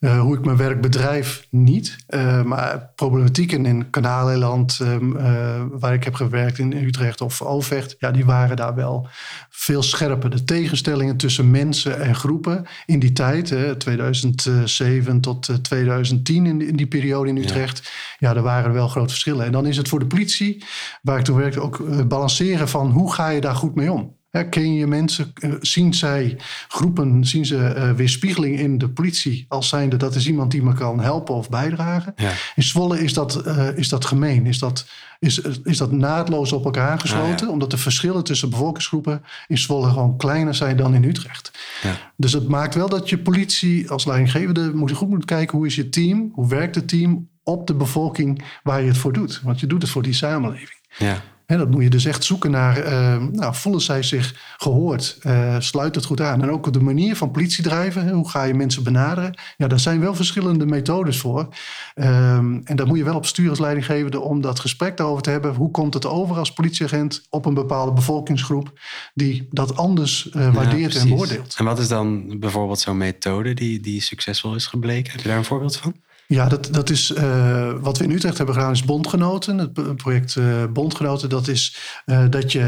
Uh, 0.00 0.20
hoe 0.20 0.36
ik 0.36 0.44
mijn 0.44 0.56
werk 0.56 0.80
bedrijf 0.80 1.46
niet. 1.50 1.96
Uh, 2.08 2.42
maar 2.42 2.92
problematieken 2.94 3.66
in 3.66 3.90
Kanaleiland, 3.90 4.80
uh, 4.82 5.62
waar 5.70 5.94
ik 5.94 6.04
heb 6.04 6.14
gewerkt 6.14 6.58
in 6.58 6.72
Utrecht 6.72 7.20
of 7.20 7.42
Overvecht, 7.42 7.96
ja, 7.98 8.10
die 8.10 8.24
waren 8.24 8.56
daar 8.56 8.74
wel 8.74 9.08
veel 9.50 9.82
scherper. 9.82 10.30
De 10.30 10.44
tegenstellingen 10.44 11.16
tussen 11.16 11.50
mensen 11.50 12.00
en 12.00 12.14
groepen 12.14 12.66
in 12.86 12.98
die 12.98 13.12
tijd, 13.12 13.54
2007 13.78 15.20
tot 15.20 15.64
2010 15.64 16.46
in 16.46 16.58
die, 16.58 16.68
in 16.68 16.76
die, 16.76 16.86
periode 16.86 17.28
in 17.28 17.36
Utrecht, 17.36 17.90
ja. 18.18 18.28
ja, 18.28 18.36
er 18.36 18.42
waren 18.42 18.72
wel 18.72 18.88
grote 18.88 19.08
verschillen. 19.08 19.46
En 19.46 19.52
dan 19.52 19.66
is 19.66 19.76
het 19.76 19.88
voor 19.88 19.98
de 19.98 20.06
politie, 20.06 20.64
waar 21.02 21.18
ik 21.18 21.24
toen 21.24 21.36
werkte, 21.36 21.60
ook 21.60 22.08
balanceren 22.08 22.68
van 22.68 22.90
hoe 22.90 23.12
ga 23.12 23.28
je 23.28 23.40
daar 23.40 23.54
goed 23.54 23.74
mee 23.74 23.92
om. 23.92 24.15
Ken 24.44 24.74
je 24.74 24.86
mensen? 24.86 25.32
Uh, 25.40 25.54
zien 25.60 25.94
zij 25.94 26.38
groepen, 26.68 27.24
zien 27.24 27.46
ze 27.46 27.74
uh, 27.76 27.90
weerspiegeling 27.90 28.58
in 28.58 28.78
de 28.78 28.88
politie 28.88 29.44
als 29.48 29.68
zijnde 29.68 29.96
dat 29.96 30.14
is 30.14 30.26
iemand 30.26 30.50
die 30.50 30.62
me 30.62 30.74
kan 30.74 31.00
helpen 31.00 31.34
of 31.34 31.48
bijdragen? 31.48 32.12
Ja. 32.16 32.32
In 32.54 32.62
Zwolle 32.62 33.02
is 33.02 33.12
dat, 33.12 33.46
is 33.76 33.88
dat 33.88 34.04
gemeen, 34.04 34.46
is 34.46 34.58
dat, 34.58 34.86
is, 35.18 35.38
is 35.64 35.76
dat 35.76 35.92
naadloos 35.92 36.52
op 36.52 36.64
elkaar 36.64 36.90
aangesloten, 36.90 37.46
ah, 37.46 37.52
omdat 37.52 37.70
de 37.70 37.78
verschillen 37.78 38.24
tussen 38.24 38.50
bevolkingsgroepen 38.50 39.22
in 39.46 39.58
Zwolle 39.58 39.88
gewoon 39.88 40.16
kleiner 40.16 40.54
zijn 40.54 40.76
dan 40.76 40.94
in 40.94 41.04
Utrecht. 41.04 41.50
Ja. 41.82 42.12
Dus 42.16 42.32
het 42.32 42.48
maakt 42.48 42.74
wel 42.74 42.88
dat 42.88 43.08
je 43.08 43.18
politie 43.18 43.90
als 43.90 44.04
leidinggevende 44.04 44.74
moet 44.74 44.92
goed 44.92 45.08
moet 45.08 45.24
kijken 45.24 45.56
hoe 45.56 45.66
is 45.66 45.74
je 45.74 45.88
team, 45.88 46.30
hoe 46.32 46.48
werkt 46.48 46.74
het 46.74 46.88
team 46.88 47.28
op 47.42 47.66
de 47.66 47.74
bevolking 47.74 48.44
waar 48.62 48.80
je 48.80 48.88
het 48.88 48.98
voor 48.98 49.12
doet. 49.12 49.40
Want 49.42 49.60
je 49.60 49.66
doet 49.66 49.82
het 49.82 49.90
voor 49.90 50.02
die 50.02 50.14
samenleving. 50.14 50.80
Ja. 50.98 51.22
En 51.46 51.58
dat 51.58 51.70
moet 51.70 51.82
je 51.82 51.90
dus 51.90 52.04
echt 52.04 52.24
zoeken 52.24 52.50
naar, 52.50 52.78
uh, 52.78 53.22
nou, 53.32 53.54
voelen 53.54 53.80
zij 53.80 54.02
zich 54.02 54.54
gehoord? 54.56 55.18
Uh, 55.22 55.56
sluit 55.58 55.94
het 55.94 56.04
goed 56.04 56.20
aan? 56.20 56.42
En 56.42 56.50
ook 56.50 56.72
de 56.72 56.80
manier 56.80 57.16
van 57.16 57.30
politiedrijven, 57.30 58.08
hoe 58.08 58.28
ga 58.28 58.42
je 58.42 58.54
mensen 58.54 58.82
benaderen? 58.82 59.38
Ja, 59.56 59.66
daar 59.66 59.80
zijn 59.80 60.00
wel 60.00 60.14
verschillende 60.14 60.66
methodes 60.66 61.18
voor. 61.18 61.48
Um, 61.94 62.60
en 62.64 62.76
daar 62.76 62.86
moet 62.86 62.98
je 62.98 63.04
wel 63.04 63.16
op 63.16 63.26
sturen 63.26 63.50
als 63.50 63.60
leidinggevende 63.60 64.20
om 64.20 64.40
dat 64.40 64.60
gesprek 64.60 64.96
daarover 64.96 65.22
te 65.22 65.30
hebben. 65.30 65.54
Hoe 65.54 65.70
komt 65.70 65.94
het 65.94 66.06
over 66.06 66.36
als 66.36 66.52
politieagent 66.52 67.26
op 67.30 67.46
een 67.46 67.54
bepaalde 67.54 67.92
bevolkingsgroep 67.92 68.80
die 69.14 69.48
dat 69.50 69.76
anders 69.76 70.30
uh, 70.32 70.54
waardeert 70.54 70.96
en 70.96 71.08
beoordeelt? 71.08 71.54
En 71.58 71.64
wat 71.64 71.78
is 71.78 71.88
dan 71.88 72.38
bijvoorbeeld 72.38 72.80
zo'n 72.80 72.96
methode 72.96 73.54
die, 73.54 73.80
die 73.80 74.00
succesvol 74.00 74.54
is 74.54 74.66
gebleken? 74.66 75.12
Heb 75.12 75.20
je 75.20 75.28
daar 75.28 75.38
een 75.38 75.44
voorbeeld 75.44 75.76
van? 75.76 75.94
Ja, 76.28 76.48
dat, 76.48 76.68
dat 76.70 76.90
is 76.90 77.10
uh, 77.10 77.72
wat 77.80 77.98
we 77.98 78.04
in 78.04 78.10
Utrecht 78.10 78.36
hebben 78.36 78.54
gedaan, 78.54 78.72
is 78.72 78.84
Bondgenoten. 78.84 79.58
Het 79.58 79.96
project 79.96 80.34
uh, 80.34 80.64
Bondgenoten, 80.72 81.28
dat 81.28 81.48
is 81.48 81.78
uh, 82.06 82.24
dat 82.30 82.52
je 82.52 82.64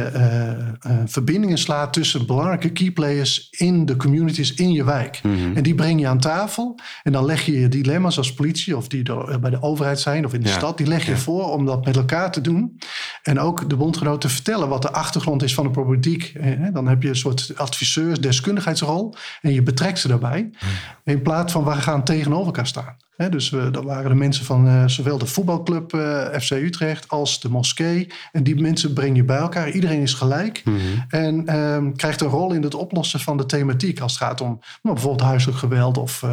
verbindingen 1.06 1.58
slaat 1.58 1.92
tussen 1.92 2.26
belangrijke 2.26 2.72
keyplayers 2.72 3.48
in 3.50 3.86
de 3.86 3.96
communities 3.96 4.54
in 4.54 4.72
je 4.72 4.84
wijk. 4.84 5.20
Mm 5.22 5.36
-hmm. 5.36 5.56
En 5.56 5.62
die 5.62 5.74
breng 5.74 6.00
je 6.00 6.06
aan 6.06 6.18
tafel. 6.18 6.78
En 7.02 7.12
dan 7.12 7.24
leg 7.24 7.46
je 7.46 7.60
je 7.60 7.68
dilemma's 7.68 8.18
als 8.18 8.34
politie, 8.34 8.76
of 8.76 8.88
die 8.88 9.02
bij 9.40 9.50
de 9.50 9.62
overheid 9.62 10.00
zijn 10.00 10.24
of 10.24 10.34
in 10.34 10.40
de 10.40 10.48
ja. 10.48 10.54
stad, 10.54 10.76
die 10.78 10.86
leg 10.86 11.04
je 11.04 11.10
ja. 11.10 11.16
voor 11.16 11.52
om 11.52 11.66
dat 11.66 11.84
met 11.84 11.96
elkaar 11.96 12.32
te 12.32 12.40
doen. 12.40 12.78
En 13.22 13.40
ook 13.40 13.68
de 13.68 13.76
bondgenoten 13.76 14.30
vertellen 14.30 14.68
wat 14.68 14.82
de 14.82 14.92
achtergrond 14.92 15.42
is 15.42 15.54
van 15.54 15.64
de 15.64 15.70
problematiek. 15.70 16.32
Dan 16.72 16.88
heb 16.88 17.02
je 17.02 17.08
een 17.08 17.16
soort 17.16 17.52
adviseurs, 17.56 18.20
deskundigheidsrol. 18.20 19.14
En 19.40 19.52
je 19.52 19.62
betrekt 19.62 19.98
ze 19.98 20.08
daarbij. 20.08 20.42
Mm. 20.42 20.58
In 21.04 21.22
plaats 21.22 21.52
van 21.52 21.64
we 21.64 21.72
gaan 21.72 22.04
tegenover 22.04 22.46
elkaar 22.46 22.66
staan. 22.66 22.96
He, 23.18 23.28
dus 23.28 23.50
uh, 23.50 23.72
dat 23.72 23.84
waren 23.84 24.10
de 24.10 24.16
mensen 24.16 24.44
van 24.44 24.66
uh, 24.66 24.86
zowel 24.86 25.18
de 25.18 25.26
voetbalclub 25.26 25.94
uh, 25.94 26.26
FC 26.40 26.50
Utrecht 26.50 27.08
als 27.08 27.40
de 27.40 27.48
moskee. 27.48 28.06
En 28.32 28.42
die 28.42 28.60
mensen 28.60 28.92
breng 28.92 29.16
je 29.16 29.24
bij 29.24 29.36
elkaar. 29.36 29.70
Iedereen 29.70 30.00
is 30.00 30.14
gelijk. 30.14 30.62
Mm 30.64 30.76
-hmm. 30.76 31.04
En 31.08 31.56
um, 31.56 31.96
krijgt 31.96 32.20
een 32.20 32.28
rol 32.28 32.52
in 32.52 32.62
het 32.62 32.74
oplossen 32.74 33.20
van 33.20 33.36
de 33.36 33.46
thematiek. 33.46 34.00
Als 34.00 34.12
het 34.12 34.22
gaat 34.22 34.40
om 34.40 34.60
nou, 34.82 34.94
bijvoorbeeld 34.94 35.28
huiselijk 35.28 35.58
geweld 35.58 35.98
of 35.98 36.24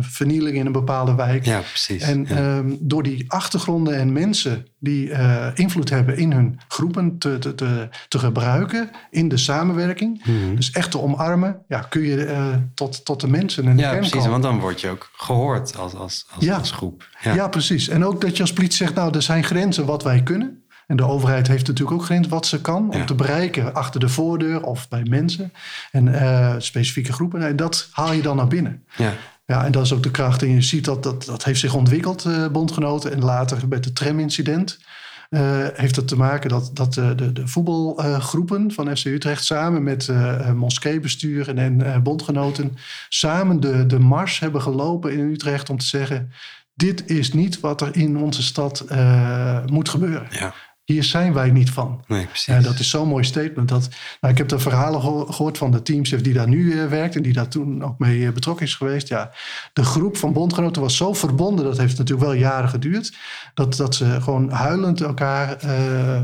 vernieling 0.00 0.56
in 0.56 0.66
een 0.66 0.72
bepaalde 0.72 1.14
wijk. 1.14 1.44
Ja, 1.44 1.58
precies. 1.58 2.02
En 2.02 2.26
ja. 2.28 2.56
um, 2.56 2.76
door 2.80 3.02
die 3.02 3.24
achtergronden 3.28 3.96
en 3.96 4.12
mensen 4.12 4.66
die 4.86 5.10
invloed 5.54 5.90
hebben 5.90 6.16
in 6.16 6.32
hun 6.32 6.60
groepen 6.68 7.18
te, 7.18 7.38
te, 7.38 7.54
te, 7.54 7.88
te 8.08 8.18
gebruiken 8.18 8.90
in 9.10 9.28
de 9.28 9.36
samenwerking. 9.36 10.22
Mm 10.24 10.42
-hmm. 10.42 10.56
Dus 10.56 10.70
echt 10.70 10.90
te 10.90 11.00
omarmen, 11.00 11.58
ja, 11.68 11.80
kun 11.80 12.02
je 12.02 12.58
tot, 12.74 13.04
tot 13.04 13.20
de 13.20 13.28
mensen 13.28 13.66
en 13.66 13.76
de 13.76 13.82
Ja, 13.82 13.94
precies. 13.94 14.12
Komen. 14.12 14.30
Want 14.30 14.42
dan 14.42 14.60
word 14.60 14.80
je 14.80 14.88
ook 14.88 15.10
gehoord 15.12 15.76
als, 15.76 15.94
als 15.94 16.06
als, 16.06 16.44
ja. 16.44 16.56
als 16.56 16.70
groep. 16.70 17.08
Ja. 17.20 17.34
ja. 17.34 17.48
precies. 17.48 17.88
En 17.88 18.04
ook 18.04 18.20
dat 18.20 18.36
je 18.36 18.42
als 18.42 18.52
politie 18.52 18.76
zegt, 18.76 18.94
nou, 18.94 19.14
er 19.14 19.22
zijn 19.22 19.44
grenzen 19.44 19.86
wat 19.86 20.02
wij 20.02 20.22
kunnen. 20.22 20.60
En 20.86 20.96
de 20.96 21.04
overheid 21.04 21.48
heeft 21.48 21.66
natuurlijk 21.66 21.96
ook 21.96 22.04
grenzen 22.04 22.30
wat 22.30 22.46
ze 22.46 22.60
kan 22.60 22.90
om 22.90 23.06
te 23.06 23.14
bereiken 23.14 23.74
achter 23.74 24.00
de 24.00 24.08
voordeur 24.08 24.62
of 24.62 24.88
bij 24.88 25.02
mensen 25.08 25.52
en 25.90 26.06
uh, 26.06 26.54
specifieke 26.58 27.12
groepen. 27.12 27.46
En 27.46 27.56
dat 27.56 27.88
haal 27.92 28.12
je 28.12 28.22
dan 28.22 28.36
naar 28.36 28.46
binnen. 28.46 28.84
Ja. 28.96 29.12
Ja, 29.46 29.64
en 29.64 29.72
dat 29.72 29.84
is 29.84 29.92
ook 29.92 30.02
de 30.02 30.10
kracht. 30.10 30.42
En 30.42 30.50
je 30.50 30.62
ziet 30.62 30.84
dat 30.84 31.02
dat, 31.02 31.24
dat 31.24 31.44
heeft 31.44 31.60
zich 31.60 31.74
ontwikkeld, 31.74 32.24
uh, 32.24 32.46
bondgenoten. 32.48 33.12
En 33.12 33.24
later 33.24 33.68
met 33.68 33.84
het 33.84 33.94
tramincident 33.94 34.78
uh, 35.30 35.66
heeft 35.72 35.96
het 35.96 36.08
te 36.08 36.16
maken 36.16 36.48
dat, 36.48 36.70
dat 36.72 36.94
de, 36.94 37.14
de, 37.14 37.32
de 37.32 37.48
voetbalgroepen 37.48 38.64
uh, 38.64 38.74
van 38.74 38.96
FC 38.96 39.04
Utrecht 39.04 39.44
samen 39.44 39.82
met 39.82 40.06
uh, 40.06 40.52
moskeebesturen 40.52 41.58
en 41.58 42.02
bondgenoten 42.02 42.76
samen 43.08 43.60
de, 43.60 43.86
de 43.86 43.98
mars 43.98 44.38
hebben 44.38 44.62
gelopen 44.62 45.12
in 45.12 45.30
Utrecht 45.30 45.70
om 45.70 45.78
te 45.78 45.86
zeggen: 45.86 46.32
dit 46.74 47.10
is 47.10 47.32
niet 47.32 47.60
wat 47.60 47.80
er 47.80 47.96
in 47.96 48.16
onze 48.16 48.42
stad 48.42 48.84
moet 49.66 49.88
gebeuren. 49.88 50.26
Ja. 50.30 50.54
Hier 50.86 51.04
zijn 51.04 51.32
wij 51.32 51.50
niet 51.50 51.70
van. 51.70 52.04
Nee, 52.06 52.26
precies. 52.26 52.54
Ja, 52.54 52.60
dat 52.60 52.78
is 52.78 52.90
zo'n 52.90 53.08
mooi 53.08 53.24
statement. 53.24 53.68
Dat, 53.68 53.88
nou, 54.20 54.32
ik 54.32 54.38
heb 54.38 54.48
de 54.48 54.58
verhalen 54.58 55.00
gehoord 55.32 55.58
van 55.58 55.70
de 55.70 55.82
teamchef 55.82 56.20
die 56.20 56.32
daar 56.32 56.48
nu 56.48 56.72
uh, 56.72 56.86
werkt 56.86 57.16
en 57.16 57.22
die 57.22 57.32
daar 57.32 57.48
toen 57.48 57.84
ook 57.84 57.98
mee 57.98 58.18
uh, 58.18 58.30
betrokken 58.30 58.66
is 58.66 58.74
geweest. 58.74 59.08
Ja, 59.08 59.30
de 59.72 59.84
groep 59.84 60.16
van 60.16 60.32
bondgenoten 60.32 60.82
was 60.82 60.96
zo 60.96 61.12
verbonden, 61.12 61.64
dat 61.64 61.78
heeft 61.78 61.98
natuurlijk 61.98 62.26
wel 62.26 62.36
jaren 62.36 62.68
geduurd, 62.68 63.16
dat, 63.54 63.76
dat 63.76 63.94
ze 63.94 64.20
gewoon 64.20 64.50
huilend 64.50 65.00
elkaar 65.00 65.64
uh, 65.64 65.70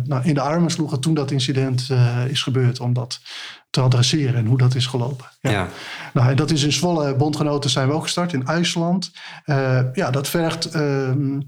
nou, 0.05 0.25
in 0.25 0.35
de 0.35 0.41
armen 0.41 0.71
sloegen 0.71 1.01
toen 1.01 1.15
dat 1.15 1.31
incident 1.31 1.89
is 2.29 2.43
gebeurd. 2.43 2.81
Om 2.81 2.93
dat 2.93 3.21
te 3.71 3.81
adresseren 3.81 4.35
en 4.35 4.47
hoe 4.47 4.59
dat 4.59 4.75
is 4.75 4.87
gelopen. 4.87 5.27
Ja. 5.41 5.51
ja. 5.51 5.69
Nou, 6.13 6.31
en 6.31 6.37
dat 6.37 6.51
is 6.51 6.63
in 6.63 6.73
Zwolle, 6.73 7.17
bondgenoten 7.17 7.71
zijn 7.71 7.89
we 7.89 7.95
ook 7.95 8.03
gestart 8.03 8.33
in 8.33 8.47
IJsland. 8.47 9.13
ja, 9.93 10.11
dat 10.11 10.29
vergt 10.29 10.65
ehm, 10.65 11.39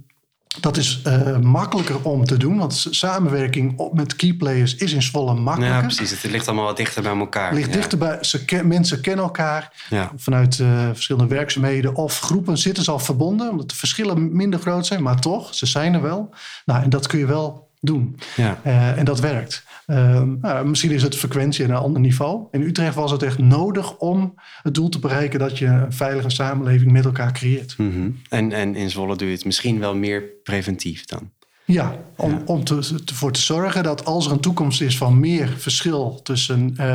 dat 0.61 0.76
is 0.76 1.02
uh, 1.06 1.38
makkelijker 1.38 2.02
om 2.02 2.25
te 2.25 2.37
doen, 2.37 2.58
want 2.58 2.87
samenwerking 2.90 3.78
op, 3.78 3.94
met 3.94 4.16
keyplayers 4.16 4.75
is 4.75 4.92
in 4.92 5.02
Zwolle 5.02 5.34
makkelijker. 5.34 5.76
Ja, 5.76 5.87
precies. 5.87 6.23
Het 6.23 6.30
ligt 6.30 6.46
allemaal 6.46 6.64
wat 6.64 6.76
dichter 6.76 7.02
bij 7.02 7.16
elkaar. 7.16 7.54
Ligt 7.54 7.68
ja. 7.68 7.73
dichter 7.75 7.99
bij, 7.99 8.18
ze 8.20 8.44
ken, 8.44 8.66
mensen 8.68 9.00
kennen 9.00 9.25
elkaar 9.25 9.87
ja. 9.90 10.12
vanuit 10.16 10.58
uh, 10.58 10.88
verschillende 10.92 11.34
werkzaamheden 11.34 11.94
of 11.94 12.20
groepen 12.20 12.58
zitten 12.58 12.84
ze 12.84 12.90
al 12.90 12.99
verbonden, 12.99 13.50
omdat 13.50 13.68
de 13.68 13.76
verschillen 13.76 14.37
minder 14.37 14.61
groot 14.61 14.87
zijn, 14.87 15.02
maar 15.02 15.20
toch, 15.20 15.54
ze 15.54 15.66
zijn 15.66 15.94
er 15.94 16.02
wel. 16.02 16.34
Nou, 16.64 16.82
en 16.82 16.90
dat 16.90 17.06
kun 17.06 17.18
je 17.18 17.26
wel 17.26 17.63
doen. 17.84 18.16
Ja. 18.36 18.60
Uh, 18.66 18.98
en 18.98 19.04
dat 19.04 19.20
werkt. 19.20 19.64
Uh, 19.86 20.22
nou, 20.40 20.66
misschien 20.66 20.90
is 20.90 21.02
het 21.02 21.16
frequentie 21.16 21.64
aan 21.64 21.70
een 21.70 21.76
ander 21.76 22.00
niveau. 22.00 22.46
In 22.50 22.62
Utrecht 22.62 22.94
was 22.94 23.10
het 23.10 23.22
echt 23.22 23.38
nodig 23.38 23.96
om 23.96 24.34
het 24.62 24.74
doel 24.74 24.88
te 24.88 24.98
bereiken 24.98 25.38
dat 25.38 25.58
je 25.58 25.66
een 25.66 25.92
veilige 25.92 26.30
samenleving 26.30 26.92
met 26.92 27.04
elkaar 27.04 27.32
creëert. 27.32 27.74
Mm 27.78 27.92
-hmm. 27.92 28.20
en, 28.28 28.52
en 28.52 28.74
in 28.74 28.90
Zwolle 28.90 29.16
doe 29.16 29.28
je 29.28 29.34
het 29.34 29.44
misschien 29.44 29.78
wel 29.78 29.94
meer 29.94 30.22
preventief 30.42 31.04
dan? 31.04 31.30
Ja, 31.66 31.96
om, 32.16 32.30
ja. 32.30 32.42
om 32.44 32.64
te, 32.64 33.00
ervoor 33.06 33.32
te 33.32 33.40
zorgen 33.40 33.82
dat 33.82 34.04
als 34.04 34.26
er 34.26 34.32
een 34.32 34.40
toekomst 34.40 34.80
is 34.80 34.96
van 34.96 35.20
meer 35.20 35.48
verschil 35.48 36.20
tussen 36.22 36.74
uh, 36.80 36.86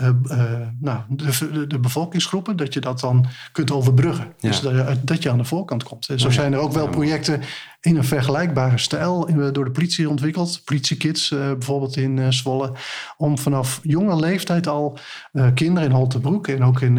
uh, 0.00 0.08
uh, 0.24 0.60
nou, 0.80 1.00
de, 1.08 1.66
de, 1.66 1.78
bevolkingsgroepen, 1.78 2.56
dat 2.56 2.74
je 2.74 2.80
dat 2.80 3.00
dan 3.00 3.26
kunt 3.52 3.70
overbruggen. 3.70 4.26
Ja. 4.38 4.48
Dus 4.48 4.60
dat, 4.60 4.96
dat, 5.02 5.22
je 5.22 5.30
aan 5.30 5.38
de 5.38 5.44
voorkant 5.44 5.82
komt. 5.82 6.04
Zo 6.16 6.26
oh, 6.26 6.32
zijn 6.32 6.52
er 6.52 6.58
ook 6.58 6.72
wel 6.72 6.88
projecten 6.88 7.42
in 7.86 7.96
een 7.96 8.04
vergelijkbare 8.04 8.78
stijl 8.78 9.28
door 9.52 9.64
de 9.64 9.70
politie 9.70 10.08
ontwikkeld. 10.08 10.60
Politiekids 10.64 11.30
uh, 11.30 11.38
bijvoorbeeld 11.38 11.96
in 11.96 12.16
uh, 12.16 12.30
Zwolle. 12.30 12.72
Om 13.16 13.38
vanaf 13.38 13.80
jonge 13.82 14.16
leeftijd 14.16 14.66
al 14.66 14.98
uh, 15.32 15.46
kinderen 15.54 15.88
in 15.88 15.94
Holtebroek 15.94 16.48
en 16.48 16.64
ook 16.64 16.80
in 16.80 16.94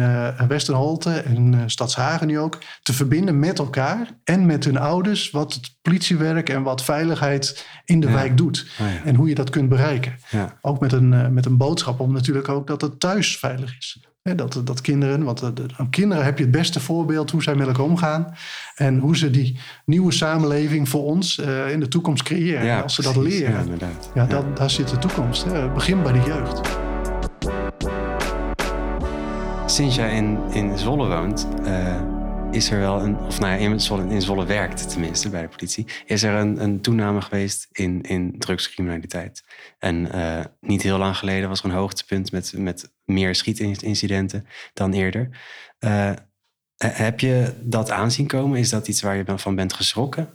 Westerholte 0.48 1.10
en 1.10 1.62
Stadshagen 1.66 2.26
nu 2.26 2.38
ook 2.38 2.58
te 2.82 2.92
verbinden 2.92 3.38
met 3.38 3.58
elkaar 3.58 4.10
en 4.24 4.46
met 4.46 4.64
hun 4.64 4.78
ouders 4.78 5.30
wat 5.30 5.54
het 5.54 5.76
politiewerk 5.82 6.48
en 6.48 6.62
wat 6.62 6.84
veiligheid 6.84 7.66
in 7.84 8.00
de 8.00 8.06
ja. 8.06 8.12
wijk 8.12 8.36
doet. 8.36 8.66
Oh 8.80 8.86
ja. 8.86 9.04
En 9.04 9.14
hoe 9.14 9.28
je 9.28 9.34
dat 9.34 9.50
kunt 9.50 9.68
bereiken. 9.68 10.18
Ja. 10.30 10.58
Ook 10.60 10.80
met 10.80 10.92
een, 10.92 11.32
met 11.32 11.46
een 11.46 11.56
boodschap 11.56 12.00
om 12.00 12.12
natuurlijk 12.12 12.48
ook 12.48 12.66
dat 12.66 12.80
het 12.80 13.00
thuis 13.00 13.38
veilig 13.38 13.76
is. 13.78 14.06
Dat, 14.36 14.60
dat 14.64 14.80
kinderen, 14.80 15.24
want 15.24 15.38
de, 15.38 15.64
aan 15.76 15.90
kinderen 15.90 16.24
heb 16.24 16.38
je 16.38 16.44
het 16.44 16.52
beste 16.52 16.80
voorbeeld 16.80 17.30
hoe 17.30 17.42
zij 17.42 17.54
met 17.54 17.66
elkaar 17.66 17.84
omgaan. 17.84 18.34
En 18.74 18.98
hoe 18.98 19.16
ze 19.16 19.30
die 19.30 19.58
nieuwe 19.84 20.12
samenleving 20.12 20.88
voor 20.88 21.04
ons 21.04 21.38
uh, 21.38 21.70
in 21.70 21.80
de 21.80 21.88
toekomst 21.88 22.22
creëren. 22.22 22.64
Ja, 22.64 22.80
als 22.80 22.94
ze 22.94 23.02
precies, 23.02 23.18
dat 23.18 23.28
leren, 23.28 23.52
ja, 23.52 23.60
inderdaad. 23.60 24.10
ja, 24.14 24.26
dat, 24.26 24.56
daar 24.56 24.70
zit 24.70 24.88
de 24.88 24.98
toekomst. 24.98 25.44
Hè. 25.44 25.68
Begin 25.68 26.02
bij 26.02 26.12
de 26.12 26.22
jeugd. 26.26 26.60
Sinds 29.66 29.94
jij 29.94 30.16
in, 30.16 30.38
in 30.50 30.78
Zwolle 30.78 31.08
woont, 31.08 31.46
uh, 31.66 32.17
is 32.50 32.70
er 32.70 32.78
wel 32.78 33.00
een, 33.00 33.18
of 33.18 33.40
nou 33.40 33.52
ja, 33.52 33.58
in 33.58 33.80
Zwolle, 33.80 34.08
in 34.08 34.22
Zwolle 34.22 34.46
werkt 34.46 34.90
tenminste 34.90 35.30
bij 35.30 35.42
de 35.42 35.48
politie, 35.48 35.86
is 36.06 36.22
er 36.22 36.34
een, 36.34 36.62
een 36.62 36.80
toename 36.80 37.20
geweest 37.20 37.68
in, 37.72 38.02
in 38.02 38.38
drugscriminaliteit. 38.38 39.44
En 39.78 40.16
uh, 40.16 40.44
niet 40.60 40.82
heel 40.82 40.98
lang 40.98 41.16
geleden 41.16 41.48
was 41.48 41.58
er 41.58 41.64
een 41.64 41.70
hoogtepunt 41.70 42.32
met, 42.32 42.52
met 42.56 42.92
meer 43.04 43.34
schietincidenten 43.34 44.46
dan 44.74 44.92
eerder. 44.92 45.28
Uh, 45.80 46.12
heb 46.76 47.20
je 47.20 47.54
dat 47.60 47.90
aanzien 47.90 48.26
komen? 48.26 48.58
Is 48.58 48.70
dat 48.70 48.88
iets 48.88 49.02
waar 49.02 49.16
je 49.16 49.24
van 49.36 49.54
bent 49.54 49.72
geschrokken? 49.72 50.28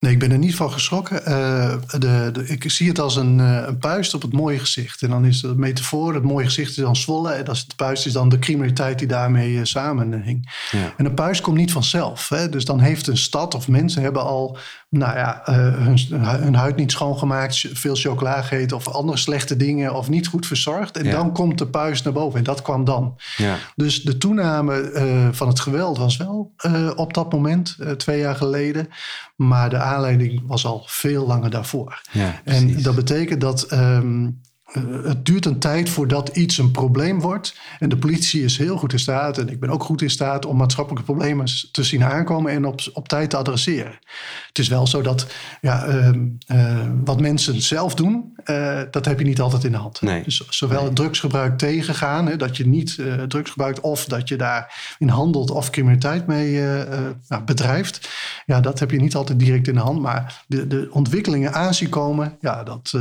Nee, 0.00 0.12
ik 0.12 0.18
ben 0.18 0.30
er 0.30 0.38
niet 0.38 0.54
van 0.54 0.72
geschrokken. 0.72 1.22
Uh, 1.28 1.74
de, 1.98 2.30
de, 2.32 2.46
ik 2.46 2.70
zie 2.70 2.88
het 2.88 2.98
als 2.98 3.16
een, 3.16 3.38
uh, 3.38 3.62
een 3.66 3.78
puist 3.78 4.14
op 4.14 4.22
het 4.22 4.32
mooie 4.32 4.58
gezicht. 4.58 5.02
En 5.02 5.10
dan 5.10 5.24
is 5.24 5.40
de 5.40 5.54
metafoor, 5.56 6.14
het 6.14 6.22
mooie 6.22 6.44
gezicht 6.44 6.70
is 6.70 6.76
dan 6.76 6.96
Zwolle. 6.96 7.32
En 7.32 7.46
als 7.46 7.60
het 7.60 7.76
puist 7.76 8.06
is 8.06 8.12
dan 8.12 8.28
de 8.28 8.38
criminaliteit 8.38 8.98
die 8.98 9.08
daarmee 9.08 9.52
uh, 9.52 9.60
samenhing. 9.64 10.52
Ja. 10.70 10.94
En 10.96 11.04
een 11.04 11.14
puist 11.14 11.40
komt 11.40 11.56
niet 11.56 11.72
vanzelf. 11.72 12.28
Hè? 12.28 12.48
Dus 12.48 12.64
dan 12.64 12.80
heeft 12.80 13.06
een 13.06 13.16
stad 13.16 13.54
of 13.54 13.68
mensen 13.68 14.02
hebben 14.02 14.22
al 14.22 14.58
nou 14.90 15.16
ja, 15.16 15.48
uh, 15.48 15.56
hun, 15.56 15.98
hun, 16.20 16.54
huid 16.54 16.76
niet 16.76 16.92
schoongemaakt, 16.92 17.66
veel 17.72 17.94
chocola 17.94 18.42
gegeten 18.42 18.76
of 18.76 18.88
andere 18.88 19.18
slechte 19.18 19.56
dingen 19.56 19.94
of 19.94 20.08
niet 20.08 20.26
goed 20.26 20.46
verzorgd. 20.46 20.96
En 20.96 21.10
dan 21.10 21.32
komt 21.32 21.58
de 21.58 21.66
puis 21.66 22.02
naar 22.02 22.12
boven 22.12 22.38
en 22.38 22.44
dat 22.44 22.62
kwam 22.62 22.84
dan. 22.84 23.18
Ja. 23.36 23.56
Dus 23.76 24.02
de 24.02 24.18
toename 24.18 24.92
uh, 24.92 25.28
van 25.32 25.48
het 25.48 25.60
geweld 25.60 25.98
was 25.98 26.16
wel 26.16 26.54
uh, 26.66 26.90
op 26.96 27.14
dat 27.14 27.32
moment, 27.32 27.76
twee 27.96 28.18
jaar 28.18 28.36
geleden. 28.36 28.88
Maar 29.36 29.70
de 29.70 29.78
aanleiding 29.78 30.42
was 30.46 30.66
al 30.66 30.82
veel 30.86 31.26
langer 31.26 31.50
daarvoor. 31.50 32.00
Ja, 32.10 32.40
en 32.44 32.82
dat 32.82 32.94
betekent 32.94 33.40
dat 33.40 33.72
um, 33.72 34.26
eh, 34.26 34.49
het 35.04 35.24
duurt 35.26 35.46
een 35.46 35.58
tijd 35.58 35.88
voordat 35.88 36.28
iets 36.28 36.58
een 36.58 36.70
probleem 36.70 37.20
wordt. 37.20 37.58
En 37.78 37.88
de 37.88 37.96
politie 37.96 38.44
is 38.44 38.58
heel 38.58 38.76
goed 38.76 38.92
in 38.92 38.98
staat, 38.98 39.38
en 39.38 39.48
ik 39.48 39.60
ben 39.60 39.70
ook 39.70 39.84
goed 39.84 40.02
in 40.02 40.10
staat, 40.10 40.46
om 40.46 40.56
maatschappelijke 40.56 41.04
problemen 41.04 41.46
te 41.72 41.82
zien 41.82 42.04
aankomen 42.04 42.52
en 42.52 42.64
op, 42.64 42.80
op 42.92 43.08
tijd 43.08 43.30
te 43.30 43.36
adresseren. 43.36 43.98
Het 44.46 44.58
is 44.58 44.68
wel 44.68 44.86
zo 44.86 45.02
dat 45.02 45.26
ja, 45.60 45.84
ehm, 45.84 46.26
eh, 46.46 46.86
wat 47.04 47.20
mensen 47.20 47.62
zelf 47.62 47.94
doen, 47.94 48.34
uh, 48.44 48.80
dat 48.90 49.04
heb 49.04 49.18
je 49.18 49.24
niet 49.24 49.40
altijd 49.40 49.64
in 49.64 49.72
de 49.72 49.78
hand. 49.78 50.00
Nee. 50.00 50.22
Dus 50.22 50.46
zowel 50.48 50.84
het 50.84 50.96
drugsgebruik 50.96 51.58
tegengaan, 51.58 52.26
hè, 52.26 52.36
dat 52.36 52.56
je 52.56 52.66
niet 52.66 52.98
drugs 53.28 53.50
gebruikt, 53.50 53.80
of 53.80 54.04
dat 54.04 54.28
je 54.28 54.36
daarin 54.36 55.08
handelt 55.08 55.50
of 55.50 55.70
criminaliteit 55.70 56.26
mee 56.26 56.64
bedrijft. 57.44 58.08
Ja, 58.46 58.60
dat 58.60 58.78
heb 58.78 58.90
je 58.90 59.00
niet 59.00 59.14
altijd 59.14 59.38
direct 59.38 59.68
in 59.68 59.74
de 59.74 59.80
hand. 59.80 60.00
Maar 60.00 60.42
de, 60.46 60.66
de 60.66 60.88
ontwikkelingen 60.90 61.52
aanzien 61.52 61.88
komen, 61.88 62.36
ja, 62.40 62.62
dat 62.62 62.92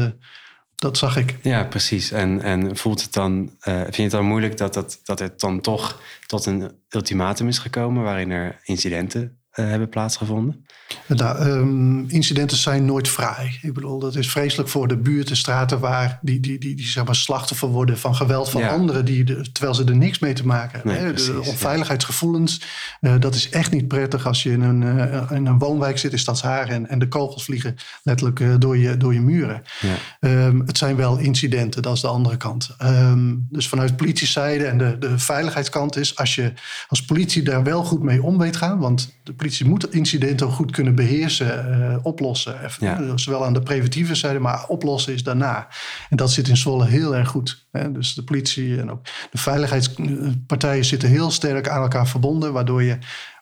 dat 0.80 0.98
zag 0.98 1.18
ik. 1.18 1.38
Ja, 1.42 1.64
precies. 1.64 2.12
En, 2.12 2.42
en 2.42 2.78
voelt 2.78 3.02
het 3.02 3.14
dan, 3.14 3.52
uh, 3.68 3.82
vind 3.82 3.96
je 3.96 4.02
het 4.02 4.12
dan 4.12 4.26
moeilijk 4.26 4.58
dat, 4.58 4.74
dat, 4.74 5.00
dat 5.04 5.20
het 5.20 5.40
dan 5.40 5.62
toch 5.62 6.02
tot 6.26 6.46
een 6.46 6.72
ultimatum 6.90 7.48
is 7.48 7.58
gekomen 7.58 8.04
waarin 8.04 8.32
er 8.32 8.60
incidenten 8.64 9.22
uh, 9.22 9.66
hebben 9.66 9.90
plaatsgevonden? 9.90 10.66
Nou, 11.08 11.50
um, 11.50 12.10
incidenten 12.10 12.58
zijn 12.58 12.86
nooit 12.86 13.08
vrij. 13.08 13.60
Ik 13.62 13.74
bedoel, 13.74 14.00
dat 14.00 14.16
is 14.16 14.32
vreselijk 14.32 14.70
voor 14.70 14.88
de 14.88 14.98
buurten, 14.98 15.38
straten 15.38 15.80
waar 15.80 16.20
die, 16.22 16.40
die, 16.40 16.60
die, 16.60 16.76
die 16.76 16.86
zeg 16.86 17.06
maar 17.06 17.16
slachtoffer 17.16 17.68
worden 17.68 17.98
van 17.98 18.16
geweld 18.16 18.50
van 18.50 18.70
anderen, 18.70 19.06
die 19.06 19.52
terwijl 19.52 19.76
ze 19.76 19.84
er 19.84 19.96
niks 19.96 20.20
mee 20.20 20.34
te 20.34 20.46
maken 20.46 20.90
hebben. 20.90 21.16
de 21.16 21.42
onveiligheidsgevoelens, 21.46 22.62
uh, 23.02 23.14
dat 23.20 23.36
is 23.36 23.50
echt 23.50 23.72
niet 23.72 23.88
prettig 23.88 24.26
als 24.26 24.44
je 24.44 24.52
in 24.52 24.62
een, 24.62 24.82
uh, 24.82 25.32
in 25.32 25.46
een 25.46 25.60
woonwijk 25.60 25.98
zit 25.98 26.12
in 26.12 26.20
Stadshagen 26.20 26.74
en, 26.74 26.90
en 26.90 27.00
de 27.00 27.08
kogels 27.08 27.44
vliegen 27.44 27.76
letterlijk 28.04 28.40
uh, 28.40 28.56
door, 28.60 28.78
je, 28.78 28.98
door 28.98 29.14
je 29.14 29.22
muren. 29.22 29.62
Ja. 29.80 30.46
Um, 30.46 30.64
het 30.66 30.78
zijn 30.78 30.96
wel 30.96 31.18
incidenten, 31.18 31.82
dat 31.82 31.96
is 31.96 32.02
de 32.02 32.08
andere 32.08 32.38
kant. 32.38 32.70
Um, 32.84 33.48
dus 33.50 33.68
vanuit 33.68 33.96
politiezijde 33.96 34.66
en 34.66 34.78
de, 34.78 34.98
de 35.00 35.20
veiligheidskant 35.20 35.96
is, 35.96 36.16
als 36.16 36.36
je 36.36 36.54
als 36.88 37.06
politie 37.06 37.44
daar 37.44 37.64
wel 37.64 37.84
goed 37.84 38.04
mee 38.04 38.24
om 38.24 38.38
weet 38.38 38.56
gaan, 38.56 38.80
want 38.80 39.14
de 39.24 39.34
politie 39.34 39.68
moet 39.68 39.94
incidenten 39.94 40.52
goed 40.52 40.72
kunnen 40.72 40.79
beheersen, 40.84 41.80
uh, 41.80 42.06
oplossen. 42.06 42.64
Even, 42.64 43.20
Zowel 43.20 43.46
aan 43.46 43.54
de 43.54 43.62
preventieve 43.62 44.16
zijde, 44.16 44.40
maar 44.40 44.66
oplossen 44.68 45.14
is 45.14 45.24
daarna. 45.24 45.68
En 46.10 46.18
dat 46.18 46.32
zit 46.32 46.48
in 46.48 46.58
Zwolle 46.58 46.86
heel 46.86 47.16
erg 47.16 47.28
goed. 47.28 47.66
Hè? 47.72 47.92
Dus 47.92 48.14
de 48.14 48.24
politie 48.24 48.80
en 48.80 48.92
ook 48.92 49.06
de 49.32 49.38
veiligheidspartijen 49.38 50.86
zitten 50.86 51.10
heel 51.10 51.32
sterk 51.32 51.70
aan 51.70 51.82
elkaar 51.82 52.08
verbonden, 52.08 52.54
waardoor 52.54 52.84
je 52.84 52.98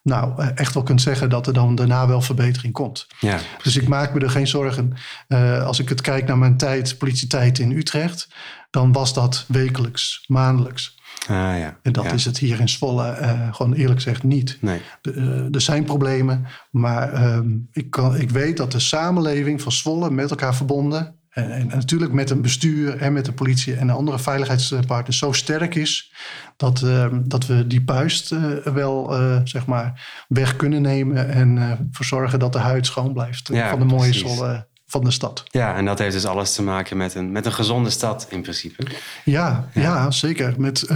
nou, 0.07 0.41
eh, 0.41 0.47
echt 0.55 0.73
wel 0.73 0.83
kunt 0.83 1.01
zeggen 1.01 1.29
dat 1.29 1.47
er 1.47 1.53
dan 1.53 1.75
daarna 1.75 2.07
wel 2.07 2.21
verbetering 2.21 2.73
komt. 2.73 3.07
Ja, 3.19 3.39
dus 3.63 3.75
ik 3.75 3.87
maak 3.87 4.13
me 4.13 4.19
er 4.19 4.29
geen 4.29 4.47
zorgen. 4.47 4.93
Uh, 5.27 5.65
als 5.65 5.79
ik 5.79 5.89
het 5.89 6.01
kijk 6.01 6.27
naar 6.27 6.37
mijn 6.37 6.57
tijd, 6.57 6.97
politietijd 6.97 7.59
in 7.59 7.71
Utrecht, 7.71 8.27
dan 8.69 8.91
was 8.91 9.13
dat 9.13 9.45
wekelijks, 9.47 10.23
maandelijks. 10.27 10.96
Ah, 11.21 11.57
ja. 11.57 11.77
En 11.81 11.91
dat 11.91 12.13
is 12.13 12.25
het 12.25 12.37
hier 12.37 12.59
in 12.59 12.69
Zwolle 12.69 13.17
uh, 13.21 13.53
gewoon 13.53 13.73
eerlijk 13.73 14.01
gezegd 14.01 14.23
niet. 14.23 14.57
Nee. 14.61 14.81
De, 15.01 15.47
er 15.51 15.61
zijn 15.61 15.83
problemen, 15.83 16.45
maar 16.71 17.33
um, 17.35 17.67
ik, 17.71 17.91
kan, 17.91 18.15
ik 18.15 18.29
weet 18.29 18.57
dat 18.57 18.71
de 18.71 18.79
samenleving 18.79 19.61
van 19.61 19.71
Zwolle 19.71 20.11
met 20.11 20.29
elkaar 20.29 20.55
verbonden 20.55 21.15
en, 21.29 21.51
en, 21.51 21.67
natuurlijk 21.67 22.11
met 22.11 22.29
een 22.29 22.41
bestuur 22.41 22.97
en 22.97 23.13
met 23.13 23.25
de 23.25 23.31
politie 23.31 23.75
en 23.75 23.87
de 23.87 23.93
andere 23.93 24.19
veiligheidspartners 24.19 25.17
zo 25.17 25.31
sterk 25.31 25.75
is 25.75 26.13
dat, 26.57 26.81
uh, 26.81 27.07
dat 27.23 27.45
we 27.45 27.67
die 27.67 27.83
puist 27.83 28.31
uh, 28.31 28.57
wel 28.57 29.13
zeg 29.43 29.65
maar 29.65 30.07
weg 30.27 30.55
kunnen 30.55 30.81
nemen 30.81 31.29
en 31.29 31.89
verzorgen 31.91 32.39
dat 32.39 32.53
de 32.53 32.59
huid 32.59 32.85
schoon 32.85 33.13
blijft 33.13 33.47
ja, 33.47 33.69
van 33.69 33.79
de 33.79 33.85
mooie 33.85 34.13
Zwolle 34.13 34.67
van 34.87 35.03
de 35.03 35.11
stad. 35.11 35.43
Ja, 35.47 35.75
en 35.75 35.85
dat 35.85 35.99
heeft 35.99 36.13
dus 36.13 36.25
alles 36.25 36.53
te 36.53 36.63
maken 36.63 36.97
met 36.97 37.15
een, 37.15 37.31
met 37.31 37.45
een 37.45 37.53
gezonde 37.53 37.89
stad 37.89 38.27
in 38.29 38.41
principe. 38.41 38.83
Ja, 39.23 39.69
ja. 39.73 39.81
ja 39.81 40.11
zeker. 40.11 40.53
Met, 40.57 40.87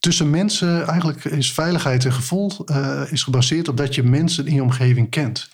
tussen 0.00 0.30
mensen, 0.30 0.86
eigenlijk 0.86 1.24
is 1.24 1.52
veiligheid 1.52 2.04
een 2.04 2.12
gevoel, 2.12 2.64
is 3.10 3.22
gebaseerd 3.22 3.68
op 3.68 3.76
dat 3.76 3.94
je 3.94 4.02
mensen 4.02 4.46
in 4.46 4.54
je 4.54 4.62
omgeving 4.62 5.10
kent 5.10 5.48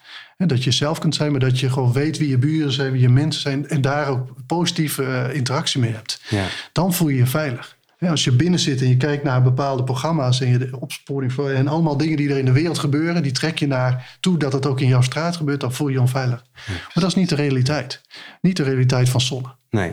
dat 0.49 0.65
je 0.65 0.71
zelf 0.71 0.99
kunt 0.99 1.15
zijn, 1.15 1.31
maar 1.31 1.41
dat 1.41 1.61
je 1.61 1.71
gewoon 1.71 1.93
weet 1.93 2.19
wie 2.19 2.29
je 2.29 2.39
buren 2.39 2.73
zijn, 2.73 2.93
wie 2.93 3.01
je 3.01 3.09
mensen 3.09 3.43
zijn. 3.43 3.69
En 3.69 3.81
daar 3.81 4.09
ook 4.09 4.29
positieve 4.47 5.03
uh, 5.03 5.35
interactie 5.35 5.81
mee 5.81 5.93
hebt. 5.93 6.21
Ja. 6.29 6.47
Dan 6.73 6.95
voel 6.95 7.09
je 7.09 7.17
je 7.17 7.27
veilig. 7.27 7.77
Als 8.09 8.25
je 8.25 8.33
binnen 8.33 8.61
zit 8.61 8.81
en 8.81 8.89
je 8.89 8.97
kijkt 8.97 9.25
naar 9.25 9.43
bepaalde 9.43 9.85
programma's 9.85 10.41
en 10.41 10.49
je 10.49 10.59
de 10.59 10.81
opsporing 10.81 11.33
voor 11.33 11.51
en 11.51 11.69
allemaal 11.69 11.97
dingen 11.97 12.17
die 12.17 12.31
er 12.31 12.39
in 12.39 12.45
de 12.45 12.53
wereld 12.53 12.79
gebeuren, 12.79 13.23
die 13.23 13.33
trek 13.33 13.59
je 13.59 13.67
naar 13.67 14.19
toe 14.21 14.39
dat 14.39 14.53
het 14.53 14.67
ook 14.67 14.81
in 14.81 14.89
jouw 14.89 15.03
straat 15.03 15.37
gebeurt, 15.37 15.61
dan 15.61 15.73
voel 15.73 15.89
je 15.89 15.95
je 15.95 16.01
onveilig. 16.01 16.45
maar 16.67 16.91
dat 16.95 17.05
is 17.05 17.15
niet 17.15 17.29
de 17.29 17.35
realiteit. 17.35 18.01
Niet 18.41 18.57
de 18.57 18.63
realiteit 18.63 19.09
van 19.09 19.21
zonne. 19.21 19.57
Nee. 19.71 19.93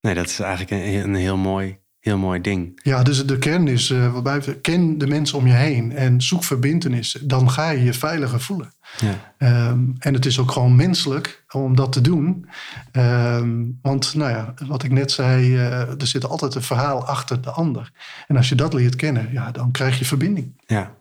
Nee, 0.00 0.14
dat 0.14 0.26
is 0.26 0.40
eigenlijk 0.40 0.70
een, 0.70 1.04
een 1.04 1.14
heel 1.14 1.36
mooi 1.36 1.78
heel 2.06 2.18
mooi 2.18 2.40
ding. 2.40 2.80
Ja, 2.82 3.02
dus 3.02 3.26
de 3.26 3.38
kern 3.38 3.68
is, 3.68 3.90
uh, 3.90 4.36
ken 4.60 4.98
de 4.98 5.06
mensen 5.06 5.38
om 5.38 5.46
je 5.46 5.52
heen 5.52 5.92
en 5.92 6.22
zoek 6.22 6.44
verbindenis. 6.44 7.18
Dan 7.22 7.50
ga 7.50 7.70
je 7.70 7.84
je 7.84 7.92
veiliger 7.92 8.40
voelen. 8.40 8.72
Ja. 8.98 9.68
Um, 9.68 9.94
en 9.98 10.14
het 10.14 10.26
is 10.26 10.38
ook 10.38 10.50
gewoon 10.50 10.76
menselijk 10.76 11.44
om 11.50 11.76
dat 11.76 11.92
te 11.92 12.00
doen. 12.00 12.48
Um, 12.92 13.78
want 13.82 14.14
nou 14.14 14.30
ja, 14.30 14.54
wat 14.66 14.82
ik 14.82 14.90
net 14.90 15.10
zei, 15.10 15.54
uh, 15.54 16.00
er 16.00 16.06
zit 16.06 16.24
altijd 16.24 16.54
een 16.54 16.62
verhaal 16.62 17.06
achter 17.06 17.42
de 17.42 17.50
ander. 17.50 17.92
En 18.26 18.36
als 18.36 18.48
je 18.48 18.54
dat 18.54 18.72
leert 18.72 18.96
kennen, 18.96 19.32
ja, 19.32 19.50
dan 19.50 19.70
krijg 19.70 19.98
je 19.98 20.04
verbinding. 20.04 20.62
Ja, 20.66 20.94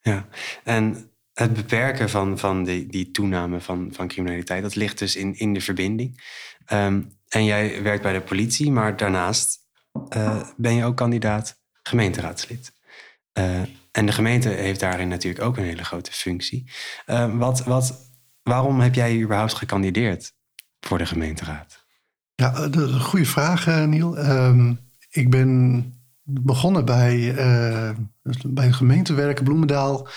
ja. 0.00 0.26
En 0.64 0.96
het 1.34 1.52
beperken 1.52 2.10
van, 2.10 2.38
van 2.38 2.64
die, 2.64 2.86
die 2.86 3.10
toename 3.10 3.60
van, 3.60 3.88
van 3.92 4.08
criminaliteit, 4.08 4.62
dat 4.62 4.74
ligt 4.74 4.98
dus 4.98 5.16
in, 5.16 5.38
in 5.38 5.54
de 5.54 5.60
verbinding. 5.60 6.22
Um, 6.72 7.12
en 7.28 7.44
jij 7.44 7.82
werkt 7.82 8.02
bij 8.02 8.12
de 8.12 8.20
politie, 8.20 8.72
maar 8.72 8.96
daarnaast 8.96 9.60
uh, 10.16 10.42
ben 10.56 10.74
je 10.74 10.84
ook 10.84 10.96
kandidaat 10.96 11.60
gemeenteraadslid. 11.82 12.72
Uh, 13.38 13.60
en 13.90 14.06
de 14.06 14.12
gemeente 14.12 14.48
heeft 14.48 14.80
daarin 14.80 15.08
natuurlijk 15.08 15.44
ook 15.44 15.56
een 15.56 15.64
hele 15.64 15.84
grote 15.84 16.12
functie. 16.12 16.70
Uh, 17.06 17.38
wat, 17.38 17.64
wat, 17.64 18.10
waarom 18.42 18.80
heb 18.80 18.94
jij 18.94 19.20
überhaupt 19.20 19.54
gekandideerd 19.54 20.32
voor 20.80 20.98
de 20.98 21.06
gemeenteraad? 21.06 21.86
Ja, 22.34 22.50
dat 22.68 22.88
is 22.88 22.94
een 22.94 23.00
goede 23.00 23.26
vraag, 23.26 23.86
Niel. 23.86 24.18
Ehm, 24.18 24.74
ik 25.10 25.30
ben 25.30 25.84
begonnen 26.22 26.84
bij, 26.84 27.34
bij 28.46 28.66
de 28.66 28.72
gemeentewerken 28.72 29.44
Bloemendaal 29.44 30.08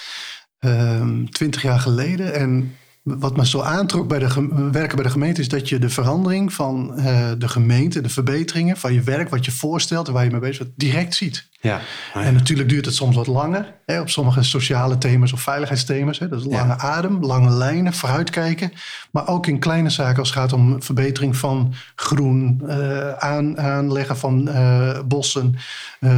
ehm, 0.59 1.25
twintig 1.25 1.61
jaar 1.61 1.79
geleden. 1.79 2.33
En 2.33 2.75
wat 3.05 3.37
me 3.37 3.45
zo 3.45 3.61
aantrok 3.61 4.07
bij 4.07 4.19
de 4.19 4.47
werken 4.71 4.95
bij 4.95 5.05
de 5.05 5.11
gemeente 5.11 5.41
is 5.41 5.49
dat 5.49 5.69
je 5.69 5.79
de 5.79 5.89
verandering 5.89 6.53
van 6.53 6.93
uh, 6.97 7.31
de 7.37 7.47
gemeente, 7.47 8.01
de 8.01 8.09
verbeteringen 8.09 8.77
van 8.77 8.93
je 8.93 9.01
werk, 9.01 9.29
wat 9.29 9.45
je 9.45 9.51
voorstelt 9.51 10.07
en 10.07 10.13
waar 10.13 10.23
je 10.23 10.31
mee 10.31 10.39
bezig 10.39 10.57
bent, 10.57 10.79
direct 10.79 11.15
ziet. 11.15 11.47
Ja. 11.61 11.81
En 12.13 12.33
natuurlijk 12.33 12.69
duurt 12.69 12.85
het 12.85 12.95
soms 12.95 13.15
wat 13.15 13.27
langer. 13.27 13.73
Hè, 13.85 13.99
op 13.99 14.09
sommige 14.09 14.43
sociale 14.43 14.97
thema's 14.97 15.33
of 15.33 15.41
veiligheidsthema's. 15.41 16.19
Hè, 16.19 16.27
dat 16.27 16.39
is 16.39 16.45
lange 16.45 16.77
adem, 16.77 17.25
lange 17.25 17.49
lijnen, 17.49 17.93
vooruitkijken. 17.93 18.71
Maar 19.11 19.27
ook 19.27 19.47
in 19.47 19.59
kleine 19.59 19.89
zaken 19.89 20.19
als 20.19 20.29
het 20.29 20.37
gaat 20.37 20.53
om 20.53 20.83
verbetering 20.83 21.37
van 21.37 21.73
groen, 21.95 22.61
uh, 22.63 23.13
aan, 23.13 23.59
aanleggen 23.59 24.17
van 24.17 24.49
uh, 24.49 24.99
bossen, 25.05 25.55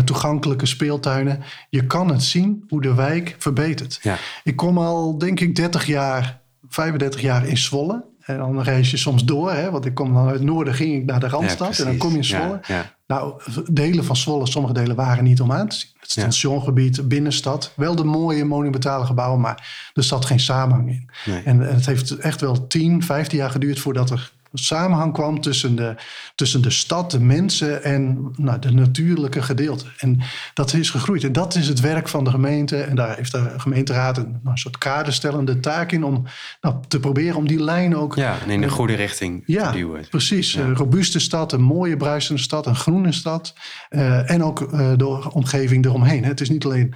toegankelijke 0.05 0.65
speeltuinen. 0.65 1.43
Je 1.69 1.85
kan 1.85 2.09
het 2.09 2.23
zien 2.23 2.65
hoe 2.69 2.81
de 2.81 2.93
wijk 2.93 3.35
verbetert. 3.37 3.99
Ja. 4.01 4.17
Ik 4.43 4.55
kom 4.55 4.77
al, 4.77 5.17
denk 5.17 5.39
ik, 5.39 5.55
30 5.55 5.85
jaar 5.85 6.45
35 6.69 7.21
jaar 7.21 7.47
in 7.47 7.57
Zwolle. 7.57 8.05
En 8.19 8.37
dan 8.37 8.61
reis 8.61 8.91
je 8.91 8.97
soms 8.97 9.25
door, 9.25 9.51
hè, 9.51 9.71
want 9.71 9.85
ik 9.85 9.93
kom 9.93 10.13
dan 10.13 10.25
uit 10.25 10.33
het 10.33 10.43
noorden, 10.43 10.73
ging 10.73 10.95
ik 10.95 11.05
naar 11.05 11.19
de 11.19 11.27
Randstad 11.27 11.79
en 11.79 11.85
dan 11.85 11.97
kom 11.97 12.11
je 12.11 12.17
in 12.17 12.23
Zwolle. 12.23 12.59
Nou, 13.07 13.41
delen 13.71 14.03
van 14.05 14.15
Zwolle, 14.15 14.47
sommige 14.47 14.73
delen 14.73 14.95
waren 14.95 15.23
niet 15.23 15.41
om 15.41 15.51
aan 15.51 15.67
te 15.67 15.75
zien. 15.75 15.89
Het 15.99 16.11
stationgebied, 16.11 17.07
binnenstad, 17.07 17.71
wel 17.75 17.95
de 17.95 18.03
mooie 18.03 18.45
monumentale 18.45 19.05
gebouwen, 19.05 19.39
maar 19.39 19.89
er 19.93 20.03
zat 20.03 20.25
geen 20.25 20.39
samenhang 20.39 20.89
in. 20.89 21.09
En 21.45 21.59
het 21.59 21.85
heeft 21.85 22.17
echt 22.17 22.41
wel 22.41 22.67
10, 22.67 23.03
15 23.03 23.37
jaar 23.37 23.49
geduurd 23.49 23.79
voordat 23.79 24.09
er 24.09 24.31
samenhang 24.53 25.13
kwam 25.13 25.41
tussen 25.41 25.75
de, 25.75 25.95
tussen 26.35 26.61
de 26.61 26.69
stad, 26.69 27.11
de 27.11 27.19
mensen 27.19 27.83
en 27.83 28.31
nou, 28.35 28.59
de 28.59 28.71
natuurlijke 28.71 29.41
gedeelte. 29.41 29.85
En 29.97 30.19
dat 30.53 30.73
is 30.73 30.89
gegroeid. 30.89 31.23
En 31.23 31.31
dat 31.31 31.55
is 31.55 31.67
het 31.67 31.79
werk 31.79 32.07
van 32.07 32.23
de 32.23 32.29
gemeente. 32.29 32.81
En 32.81 32.95
daar 32.95 33.15
heeft 33.15 33.31
de 33.31 33.53
gemeenteraad 33.57 34.17
een, 34.17 34.39
een 34.43 34.57
soort 34.57 34.77
kaderstellende 34.77 35.59
taak 35.59 35.91
in 35.91 36.03
om 36.03 36.23
nou, 36.61 36.75
te 36.87 36.99
proberen 36.99 37.35
om 37.35 37.47
die 37.47 37.63
lijn 37.63 37.95
ook. 37.95 38.15
Ja, 38.15 38.37
in 38.47 38.61
de 38.61 38.69
goede 38.69 38.93
richting 38.93 39.43
ja, 39.45 39.71
te 39.71 39.77
duwen. 39.77 40.07
Precies. 40.09 40.55
Een 40.55 40.75
robuuste 40.75 41.19
stad, 41.19 41.53
een 41.53 41.61
mooie 41.61 41.97
bruisende 41.97 42.41
stad, 42.41 42.65
een 42.65 42.75
groene 42.75 43.11
stad. 43.11 43.53
Uh, 43.89 44.31
en 44.31 44.43
ook 44.43 44.61
uh, 44.61 44.91
de 44.97 45.33
omgeving 45.33 45.85
eromheen. 45.85 46.23
Het 46.23 46.41
is 46.41 46.49
niet 46.49 46.65
alleen 46.65 46.95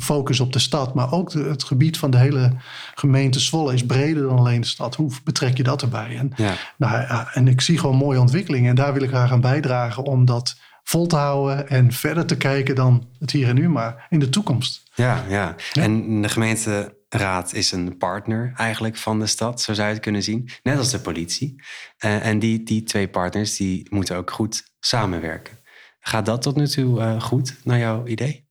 focus 0.00 0.40
op 0.40 0.52
de 0.52 0.58
stad, 0.58 0.94
maar 0.94 1.12
ook 1.12 1.32
het 1.32 1.64
gebied 1.64 1.98
van 1.98 2.10
de 2.10 2.18
hele 2.18 2.52
gemeente 2.94 3.40
Zwolle 3.40 3.74
is 3.74 3.86
breder 3.86 4.22
dan 4.22 4.38
alleen 4.38 4.60
de 4.60 4.66
stad. 4.66 4.94
Hoe 4.94 5.10
betrek 5.24 5.56
je 5.56 5.62
dat 5.62 5.82
erbij? 5.82 6.16
En, 6.16 6.32
Ja. 6.36 6.54
nou, 6.76 6.92
ja, 7.00 7.28
en 7.34 7.48
ik 7.48 7.60
zie 7.60 7.78
gewoon 7.78 7.96
mooie 7.96 8.20
ontwikkelingen 8.20 8.70
en 8.70 8.76
daar 8.76 8.92
wil 8.92 9.02
ik 9.02 9.08
graag 9.08 9.32
aan 9.32 9.40
bijdragen 9.40 10.04
om 10.04 10.24
dat 10.24 10.60
vol 10.84 11.06
te 11.06 11.16
houden 11.16 11.68
en 11.68 11.92
verder 11.92 12.26
te 12.26 12.36
kijken 12.36 12.74
dan 12.74 13.08
het 13.18 13.30
hier 13.30 13.48
en 13.48 13.54
nu, 13.54 13.68
maar 13.68 14.06
in 14.08 14.18
de 14.18 14.28
toekomst. 14.28 14.82
Ja, 14.94 15.24
ja. 15.28 15.54
En 15.72 16.22
de 16.22 16.28
gemeenteraad 16.28 17.52
is 17.52 17.72
een 17.72 17.96
partner 17.96 18.52
eigenlijk 18.56 18.96
van 18.96 19.18
de 19.18 19.26
stad, 19.26 19.60
zo 19.60 19.72
zou 19.74 19.86
je 19.88 19.94
het 19.94 20.02
kunnen 20.02 20.22
zien. 20.22 20.48
Net 20.62 20.78
als 20.78 20.90
de 20.90 20.98
politie. 21.00 21.62
Eh, 21.98 22.26
en 22.26 22.38
die, 22.38 22.62
die 22.62 22.82
twee 22.82 23.08
partners 23.08 23.56
die 23.56 23.86
moeten 23.90 24.16
ook 24.16 24.30
goed 24.30 24.62
samenwerken. 24.80 25.58
Gaat 26.00 26.26
dat 26.26 26.42
tot 26.42 26.56
nu 26.56 26.68
toe 26.68 27.00
eh, 27.00 27.20
goed, 27.20 27.56
naar 27.64 27.78
jouw 27.78 28.06
idee? 28.06 28.50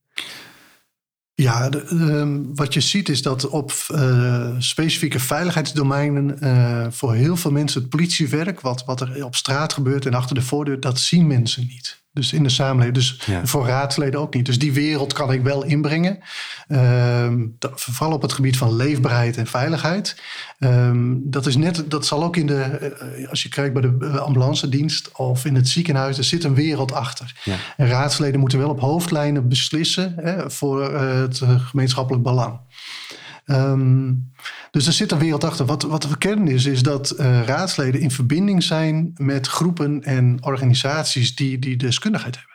Ja, 1.34 1.70
ehm, 1.70 2.54
wat 2.54 2.74
je 2.74 2.80
ziet 2.80 3.08
is 3.08 3.22
dat 3.22 3.48
op 3.48 3.72
eh, 3.88 4.54
specifieke 4.58 5.18
veiligheidsdomeinen 5.18 6.40
eh, 6.40 6.86
voor 6.90 7.14
heel 7.14 7.36
veel 7.36 7.50
mensen 7.50 7.80
het 7.80 7.90
politiewerk, 7.90 8.60
wat, 8.60 8.84
wat 8.84 9.00
er 9.00 9.24
op 9.24 9.34
straat 9.34 9.72
gebeurt 9.72 10.06
en 10.06 10.14
achter 10.14 10.34
de 10.34 10.42
voordeur, 10.42 10.80
dat 10.80 10.98
zien 10.98 11.26
mensen 11.26 11.66
niet. 11.66 12.01
Dus 12.14 12.32
in 12.32 12.42
de 12.42 12.48
samenleving. 12.48 12.94
Dus 12.94 13.22
Ja. 13.26 13.46
voor 13.46 13.66
raadsleden 13.66 14.20
ook 14.20 14.34
niet. 14.34 14.46
Dus 14.46 14.58
die 14.58 14.72
wereld 14.72 15.12
kan 15.12 15.32
ik 15.32 15.42
wel 15.42 15.64
inbrengen. 15.64 16.18
Dat- 17.58 17.80
vooral 17.80 18.12
op 18.14 18.22
het 18.22 18.32
gebied 18.32 18.56
van 18.56 18.76
leefbaarheid 18.76 19.36
en 19.36 19.46
veiligheid. 19.46 20.20
Ehm, 20.58 21.14
dat, 21.18 21.46
is 21.46 21.56
net, 21.56 21.84
dat 21.90 22.06
zal 22.06 22.24
ook 22.24 22.36
in 22.36 22.46
de, 22.46 22.60
eh, 22.62 23.28
als 23.28 23.42
je 23.42 23.48
kijkt 23.48 23.72
bij 23.72 23.82
de 23.82 24.18
ambulance 24.20 24.68
dienst 24.68 25.12
of 25.12 25.44
in 25.44 25.54
het 25.54 25.68
ziekenhuis, 25.68 26.18
er 26.18 26.24
zit 26.24 26.44
een 26.44 26.54
wereld 26.54 26.92
achter. 26.92 27.40
Ja. 27.44 27.54
En 27.76 27.86
raadsleden 27.88 28.40
moeten 28.40 28.58
wel 28.58 28.68
op 28.70 28.80
hoofdlijnen 28.80 29.48
beslissen 29.48 30.14
hè, 30.16 30.50
voor 30.50 30.90
eh, 30.90 31.18
het 31.20 31.42
gemeenschappelijk 31.58 32.22
belang. 32.24 32.58
Ehm, 33.44 34.12
dus 34.70 34.86
er 34.86 34.92
zit 34.92 35.12
een 35.12 35.18
wereld 35.18 35.44
achter. 35.44 35.66
Wat, 35.66 35.82
wat 35.82 36.08
we 36.08 36.18
kennen 36.18 36.48
is, 36.48 36.66
is 36.66 36.82
dat 36.82 37.10
eh, 37.10 37.42
raadsleden 37.42 38.00
in 38.00 38.10
verbinding 38.10 38.62
zijn 38.62 39.12
met 39.16 39.46
groepen 39.46 40.02
en 40.02 40.38
organisaties 40.40 41.34
die 41.34 41.58
die 41.58 41.76
deskundigheid 41.76 42.36
hebben. 42.36 42.52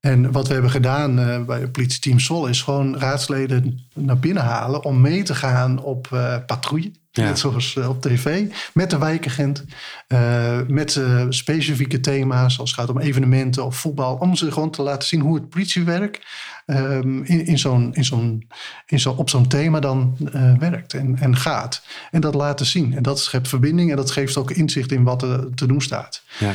En 0.00 0.32
wat 0.32 0.46
we 0.46 0.52
hebben 0.52 0.70
gedaan 0.70 1.18
eh, 1.18 1.44
bij 1.44 1.60
het 1.60 1.72
politieteam 1.72 2.18
Sol 2.18 2.46
is 2.46 2.62
gewoon 2.62 2.98
raadsleden 2.98 3.88
naar 3.94 4.18
binnen 4.18 4.42
halen 4.42 4.84
om 4.84 5.00
mee 5.00 5.22
te 5.22 5.34
gaan 5.34 5.82
op 5.82 6.08
eh, 6.12 6.36
patrouille. 6.46 6.92
Ja. 7.16 7.24
Net 7.24 7.38
zoals 7.38 7.76
eh, 7.76 7.88
op 7.88 8.02
tv, 8.02 8.44
met 8.72 8.90
de 8.90 8.98
wijkagent, 8.98 9.64
eh, 10.06 10.60
met 10.66 10.96
eh, 10.96 11.26
specifieke 11.28 12.00
thema's 12.00 12.58
als 12.58 12.70
het 12.70 12.80
gaat 12.80 12.88
om 12.88 12.98
evenementen 12.98 13.64
of 13.64 13.76
voetbal, 13.76 14.16
om 14.16 14.36
ze 14.36 14.52
gewoon 14.52 14.70
te 14.70 14.82
laten 14.82 15.08
zien 15.08 15.20
hoe 15.20 15.34
het 15.34 15.48
politiewerk 15.48 16.26
ehm, 16.66 17.22
in, 17.22 17.46
in 17.46 17.58
zo'n, 17.58 17.94
in 17.94 18.04
zo'n, 18.04 18.48
in 18.86 19.00
zo, 19.00 19.10
op 19.10 19.30
zo'n 19.30 19.48
thema 19.48 19.80
dan 19.80 20.16
werkt 20.58 20.94
en, 20.94 21.18
en 21.18 21.36
gaat. 21.36 21.82
En 22.10 22.20
dat 22.20 22.34
laten 22.34 22.66
zien. 22.66 22.94
En 22.94 23.02
dat 23.02 23.20
schept 23.20 23.48
verbinding 23.48 23.90
en 23.90 23.96
dat 23.96 24.10
geeft 24.10 24.36
ook 24.36 24.50
inzicht 24.50 24.92
in 24.92 25.02
wat 25.02 25.22
er 25.22 25.54
te 25.54 25.66
doen 25.66 25.80
staat. 25.82 26.22
Ja. 26.38 26.52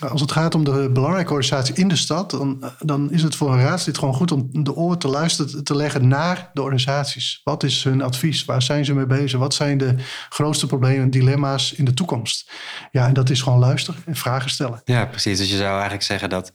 Als 0.00 0.20
het 0.20 0.32
gaat 0.32 0.54
om 0.54 0.64
de 0.64 0.90
belangrijke 0.92 1.32
organisatie 1.32 1.74
in 1.74 1.88
de 1.88 1.96
stad, 1.96 2.30
dan, 2.30 2.72
dan 2.78 3.12
is 3.12 3.22
het 3.22 3.36
voor 3.36 3.52
een 3.52 3.60
raadslid 3.60 3.98
gewoon 3.98 4.14
goed 4.14 4.32
om 4.32 4.64
de 4.64 4.74
oren 4.74 4.98
te 4.98 5.08
luisteren 5.08 5.64
te 5.64 5.76
leggen 5.76 6.08
naar 6.08 6.50
de 6.52 6.62
organisaties. 6.62 7.40
Wat 7.44 7.62
is 7.62 7.84
hun 7.84 8.02
advies? 8.02 8.44
Waar 8.44 8.62
zijn 8.62 8.84
ze 8.84 8.94
mee 8.94 9.06
bezig? 9.06 9.38
Wat 9.38 9.54
zijn 9.54 9.78
de 9.78 9.94
grootste 10.28 10.66
problemen 10.66 11.02
en 11.02 11.10
dilemma's 11.10 11.72
in 11.72 11.84
de 11.84 11.94
toekomst? 11.94 12.50
Ja, 12.90 13.06
en 13.06 13.14
dat 13.14 13.30
is 13.30 13.42
gewoon 13.42 13.58
luisteren 13.58 14.02
en 14.06 14.16
vragen 14.16 14.50
stellen. 14.50 14.80
ja, 14.84 15.06
precies. 15.06 15.38
Dus 15.38 15.50
je 15.50 15.56
zou 15.56 15.72
eigenlijk 15.72 16.02
zeggen 16.02 16.28
dat 16.28 16.52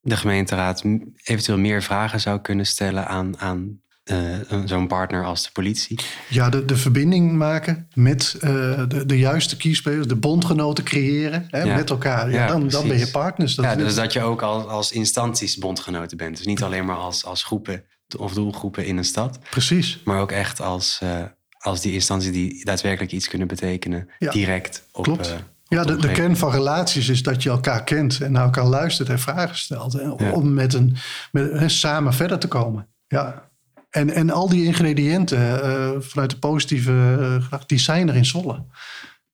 de 0.00 0.16
gemeenteraad 0.16 0.84
eventueel 1.22 1.58
meer 1.58 1.82
vragen 1.82 2.20
zou 2.20 2.40
kunnen 2.40 2.66
stellen 2.66 3.06
aan, 3.06 3.38
aan 3.38 3.80
eh, 4.04 4.18
zo'n 4.64 4.86
partner 4.86 5.24
als 5.24 5.42
de 5.42 5.50
politie. 5.52 5.98
Ja, 6.28 6.48
de, 6.50 6.64
de 6.64 6.76
verbinding 6.76 7.32
maken 7.32 7.88
met 7.94 8.36
eh, 8.40 8.50
de, 8.88 9.06
de 9.06 9.18
juiste 9.18 9.56
kiespelers, 9.56 10.06
de 10.06 10.16
bondgenoten 10.16 10.84
creëren 10.84 11.46
hè, 11.50 11.62
Ja. 11.62 11.74
met 11.76 11.90
elkaar. 11.90 12.30
Ja, 12.30 12.36
Ja, 12.36 12.46
dan, 12.46 12.68
dan 12.68 12.88
ben 12.88 12.98
je 12.98 13.10
partners. 13.10 13.54
Dat, 13.54 13.64
ja, 13.64 13.74
dus 13.74 13.94
dat 13.94 14.12
je 14.12 14.22
ook 14.22 14.42
als, 14.42 14.64
als 14.66 14.92
instanties 14.92 15.56
bondgenoten 15.56 16.16
bent. 16.16 16.36
Dus 16.36 16.46
niet 16.46 16.62
alleen 16.62 16.84
maar 16.84 16.96
als, 16.96 17.24
als 17.24 17.42
groepen 17.44 17.84
of 18.18 18.32
doelgroepen 18.34 18.86
in 18.86 18.96
een 18.96 19.04
stad, 19.04 19.38
Precies. 19.50 20.00
maar 20.04 20.20
ook 20.20 20.32
echt 20.32 20.60
als, 20.60 20.98
eh, 21.02 21.22
als 21.58 21.80
die 21.80 21.92
instanties 21.92 22.32
die 22.32 22.64
daadwerkelijk 22.64 23.12
iets 23.12 23.28
kunnen 23.28 23.48
betekenen, 23.48 24.08
Ja, 24.18 24.30
direct 24.30 24.82
op. 24.92 25.04
klopt. 25.04 25.32
op 25.32 25.42
Ja, 25.68 25.84
de, 25.84 25.96
de 25.96 26.12
kern 26.12 26.36
van 26.36 26.50
relaties 26.50 27.08
is 27.08 27.22
dat 27.22 27.42
je 27.42 27.48
elkaar 27.50 27.84
kent 27.84 28.20
en 28.20 28.32
naar 28.32 28.44
elkaar 28.44 28.64
luistert 28.66 29.08
en 29.08 29.18
vragen 29.18 29.56
stelt. 29.56 29.92
Hè. 29.92 30.08
Om 30.30 30.54
met 30.54 30.74
een, 30.74 30.96
met, 31.32 31.52
hè, 31.52 31.68
samen 31.68 32.14
verder 32.14 32.38
te 32.38 32.48
komen. 32.48 32.86
Ja. 33.08 33.49
En, 33.90 34.10
en 34.10 34.30
al 34.30 34.48
die 34.48 34.64
ingrediënten 34.64 35.62
eh, 35.62 35.90
vanuit 35.98 36.30
de 36.30 36.38
positieve 36.38 37.38
gedachte, 37.42 37.66
die 37.66 37.78
zijn 37.78 38.08
er 38.08 38.16
in 38.16 38.24
Zwolle. 38.24 38.64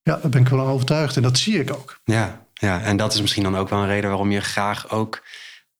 Ja, 0.03 0.19
daar 0.23 0.31
ben 0.31 0.41
ik 0.41 0.49
wel 0.49 0.61
aan 0.61 0.67
overtuigd 0.67 1.17
en 1.17 1.23
dat 1.23 1.39
zie 1.39 1.61
ik 1.61 1.73
ook. 1.73 2.01
Ja, 2.05 2.47
ja, 2.55 2.83
en 2.83 2.97
dat 2.97 3.15
is 3.15 3.21
misschien 3.21 3.43
dan 3.43 3.57
ook 3.57 3.69
wel 3.69 3.79
een 3.79 3.87
reden 3.87 4.09
waarom 4.09 4.31
je 4.31 4.41
graag 4.41 4.91
ook 4.91 5.23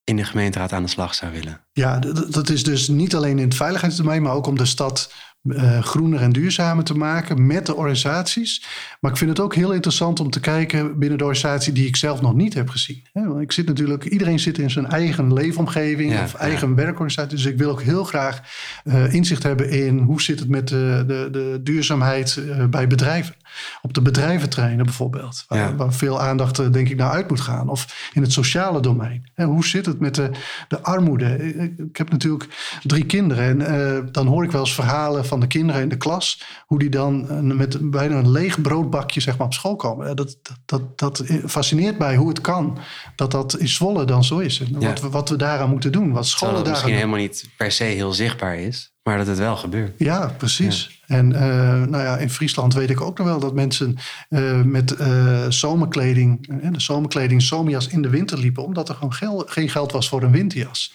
in 0.05 0.17
de 0.17 0.25
gemeenteraad 0.25 0.73
aan 0.73 0.83
de 0.83 0.89
slag 0.89 1.15
zou 1.15 1.33
willen. 1.33 1.61
Ja, 1.73 1.99
dat 2.29 2.49
is 2.49 2.63
dus 2.63 2.89
niet 2.89 3.15
alleen 3.15 3.39
in 3.39 3.45
het 3.45 3.57
veiligheidsdomein, 3.57 4.23
maar 4.23 4.33
ook 4.33 4.47
om 4.47 4.57
de 4.57 4.67
stad 4.67 5.13
eh, 5.49 5.83
groener 5.83 6.21
en 6.21 6.33
duurzamer 6.33 6.85
te 6.85 6.95
maken 6.95 7.47
met 7.47 7.67
de 7.67 7.75
organisaties. 7.75 8.65
Maar 9.01 9.11
ik 9.11 9.17
vind 9.17 9.31
het 9.31 9.41
ook 9.41 9.55
heel 9.55 9.73
interessant 9.73 10.21
om 10.21 10.31
te 10.31 10.41
kijken 10.41 10.99
binnen 10.99 11.19
de 11.19 11.25
organisatie 11.25 11.73
die 11.73 11.87
ik 11.87 11.97
zelf 11.97 12.21
nog 12.21 12.35
niet 12.35 12.55
heb 12.55 12.69
gezien. 12.69 13.03
Want 13.13 13.41
ik 13.41 13.53
zit 13.53 13.67
natuurlijk, 13.67 14.05
iedereen 14.05 14.39
zit 14.39 14.59
in 14.59 14.71
zijn 14.71 14.87
eigen 14.87 15.33
leefomgeving 15.33 16.13
Ja, 16.13 16.23
of 16.23 16.33
ja. 16.33 16.39
eigen 16.39 16.75
werkorganisatie. 16.75 17.37
Dus 17.37 17.47
ik 17.47 17.59
wil 17.59 17.71
ook 17.71 17.83
heel 17.83 18.05
graag 18.05 18.43
eh, 18.85 19.13
inzicht 19.13 19.43
hebben 19.43 19.71
in 19.71 19.99
hoe 19.99 20.23
zit 20.23 20.39
het 20.39 20.49
met 20.49 20.69
de, 20.69 21.05
de, 21.07 21.29
de 21.33 21.61
duurzaamheid 21.63 22.37
eh, 22.37 22.65
bij 22.65 22.87
bedrijven. 22.87 23.35
Op 23.83 23.95
de 23.95 24.03
bedrijventerreinen 24.03 24.85
bijvoorbeeld, 24.85 25.45
waar, 25.49 25.59
Ja. 25.59 25.75
waar 25.77 25.93
veel 25.93 26.21
aandacht 26.21 26.59
eh, 26.59 26.71
denk 26.71 26.89
ik 26.89 26.97
naar 26.97 27.11
uit 27.11 27.29
moet 27.29 27.41
gaan. 27.41 27.69
Of 27.69 28.11
in 28.13 28.23
het 28.23 28.33
sociale 28.33 28.81
domein. 28.81 29.31
Hoe 29.35 29.67
zit 29.67 29.87
het 29.87 30.01
met 30.01 30.15
de, 30.15 30.31
de 30.69 30.83
armoede? 30.83 31.55
Ik, 31.89 31.97
heb 31.97 32.11
natuurlijk 32.11 32.79
drie 32.83 33.05
kinderen 33.07 33.45
en 33.45 33.95
eh, 33.97 34.03
dan 34.13 34.27
hoor 34.27 34.45
ik 34.45 34.51
wel 34.51 34.61
eens 34.61 34.75
verhalen 34.75 35.27
van 35.27 35.41
de 35.41 35.47
kinderen 35.47 35.83
in 35.83 35.89
de 35.89 35.97
klas. 35.97 36.43
Hoe 36.67 36.79
die 36.79 36.91
dan 36.91 37.57
met 37.57 37.91
bijna 37.91 38.17
een 38.19 38.31
leeg 38.31 38.61
broodbakje 38.61 39.21
zeg 39.21 39.37
maar, 39.37 39.47
op 39.47 39.55
school 39.55 39.77
komen. 39.77 40.17
Dat, 40.17 40.37
dat, 40.65 40.99
dat, 40.99 41.25
fascineert 41.47 41.99
mij 41.99 42.17
hoe 42.17 42.29
het 42.29 42.41
kan 42.41 42.79
dat 43.17 43.31
dat 43.31 43.57
in 43.57 43.69
Zwolle 43.69 44.05
dan 44.05 44.25
zo 44.25 44.39
is. 44.39 44.61
En 44.61 44.81
Ja. 44.81 44.89
wat, 44.89 45.01
we, 45.01 45.09
wat 45.09 45.29
we 45.29 45.37
daaraan 45.37 45.71
moeten 45.71 45.93
doen, 45.93 46.13
wat 46.13 46.27
scholen 46.27 46.55
daaraan 46.55 46.71
misschien 46.71 46.91
doen. 46.93 47.01
helemaal 47.01 47.21
niet 47.21 47.49
per 47.57 47.73
se 47.73 47.85
heel 47.85 48.13
zichtbaar 48.13 48.59
is, 48.59 48.93
maar 49.07 49.19
dat 49.19 49.27
het 49.27 49.39
wel 49.39 49.57
gebeurt. 49.57 49.93
Ja, 49.99 50.33
precies. 50.37 51.01
En 51.07 51.33
eh, 51.33 51.89
nou 51.89 52.03
ja, 52.03 52.17
in 52.17 52.31
Friesland 52.31 52.75
weet 52.75 52.91
ik 52.91 53.01
ook 53.01 53.19
nog 53.19 53.27
wel 53.27 53.39
dat 53.39 53.55
mensen 53.55 53.97
eh, 54.29 54.63
met 54.63 54.97
eh, 54.97 55.45
zomerkleding, 55.49 56.47
de 56.73 56.81
zomerkleding, 56.81 57.43
zomerjas 57.43 57.89
in 57.89 58.03
de 58.03 58.09
winter 58.09 58.39
liepen, 58.39 58.65
omdat 58.65 58.89
er 58.89 58.95
gewoon 58.95 59.13
gel- 59.13 59.45
geen 59.47 59.69
geld 59.69 59.93
was 59.93 60.09
voor 60.09 60.23
een 60.23 60.31
winterjas. 60.31 60.95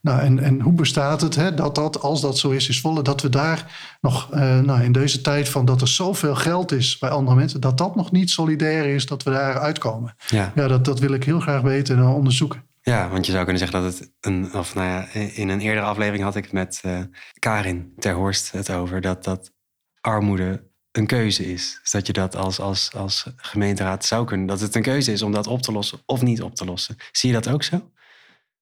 Nou, 0.00 0.20
en, 0.20 0.38
en 0.38 0.60
hoe 0.60 0.72
bestaat 0.72 1.20
het 1.20 1.34
hè, 1.34 1.54
dat 1.54 1.74
dat, 1.74 2.02
als 2.02 2.20
dat 2.20 2.38
zo 2.38 2.50
is, 2.50 2.68
is 2.68 2.80
volle, 2.80 3.02
dat 3.02 3.22
we 3.22 3.28
daar 3.28 3.96
nog 4.00 4.30
nou, 4.62 4.82
in 4.82 4.92
deze 4.92 5.20
tijd 5.20 5.48
van 5.48 5.64
dat 5.64 5.80
er 5.80 5.88
zoveel 5.88 6.34
geld 6.34 6.72
is 6.72 6.98
bij 6.98 7.10
andere 7.10 7.36
mensen, 7.36 7.60
dat 7.60 7.78
dat 7.78 7.96
nog 7.96 8.10
niet 8.12 8.30
solidair 8.30 8.94
is, 8.94 9.06
dat 9.06 9.22
we 9.22 9.30
daar 9.30 9.58
uitkomen. 9.58 10.14
Ja. 10.28 10.52
Ja, 10.54 10.68
dat, 10.68 10.84
dat 10.84 10.98
wil 10.98 11.12
ik 11.12 11.24
heel 11.24 11.40
graag 11.40 11.60
weten 11.60 11.96
en 11.96 12.04
onderzoeken. 12.04 12.67
Ja, 12.88 13.08
want 13.08 13.26
je 13.26 13.32
zou 13.32 13.44
kunnen 13.44 13.62
zeggen 13.62 13.82
dat 13.82 13.98
het 13.98 14.12
een, 14.20 14.54
of 14.54 14.74
nou 14.74 14.86
ja, 14.86 15.08
in 15.12 15.48
een 15.48 15.60
eerdere 15.60 15.86
aflevering 15.86 16.22
had 16.22 16.36
ik 16.36 16.44
het 16.44 16.52
met 16.52 16.80
eh, 16.82 17.00
Karin 17.38 17.92
ter 17.98 18.14
Horst 18.14 18.52
het 18.52 18.70
over 18.70 19.00
dat, 19.00 19.24
dat 19.24 19.52
armoede 20.00 20.70
een 20.92 21.06
keuze 21.06 21.52
is. 21.52 21.78
Dus 21.80 21.90
dat 21.90 22.06
je 22.06 22.12
dat 22.12 22.36
als, 22.36 22.60
als, 22.60 22.92
als 22.94 23.26
gemeenteraad 23.36 24.04
zou 24.04 24.26
kunnen, 24.26 24.46
dat 24.46 24.60
het 24.60 24.74
een 24.74 24.82
keuze 24.82 25.12
is 25.12 25.22
om 25.22 25.32
dat 25.32 25.46
op 25.46 25.62
te 25.62 25.72
lossen 25.72 26.00
of 26.06 26.22
niet 26.22 26.42
op 26.42 26.54
te 26.54 26.64
lossen. 26.64 26.96
Zie 27.12 27.28
je 27.28 27.40
dat 27.40 27.48
ook 27.48 27.62
zo? 27.62 27.90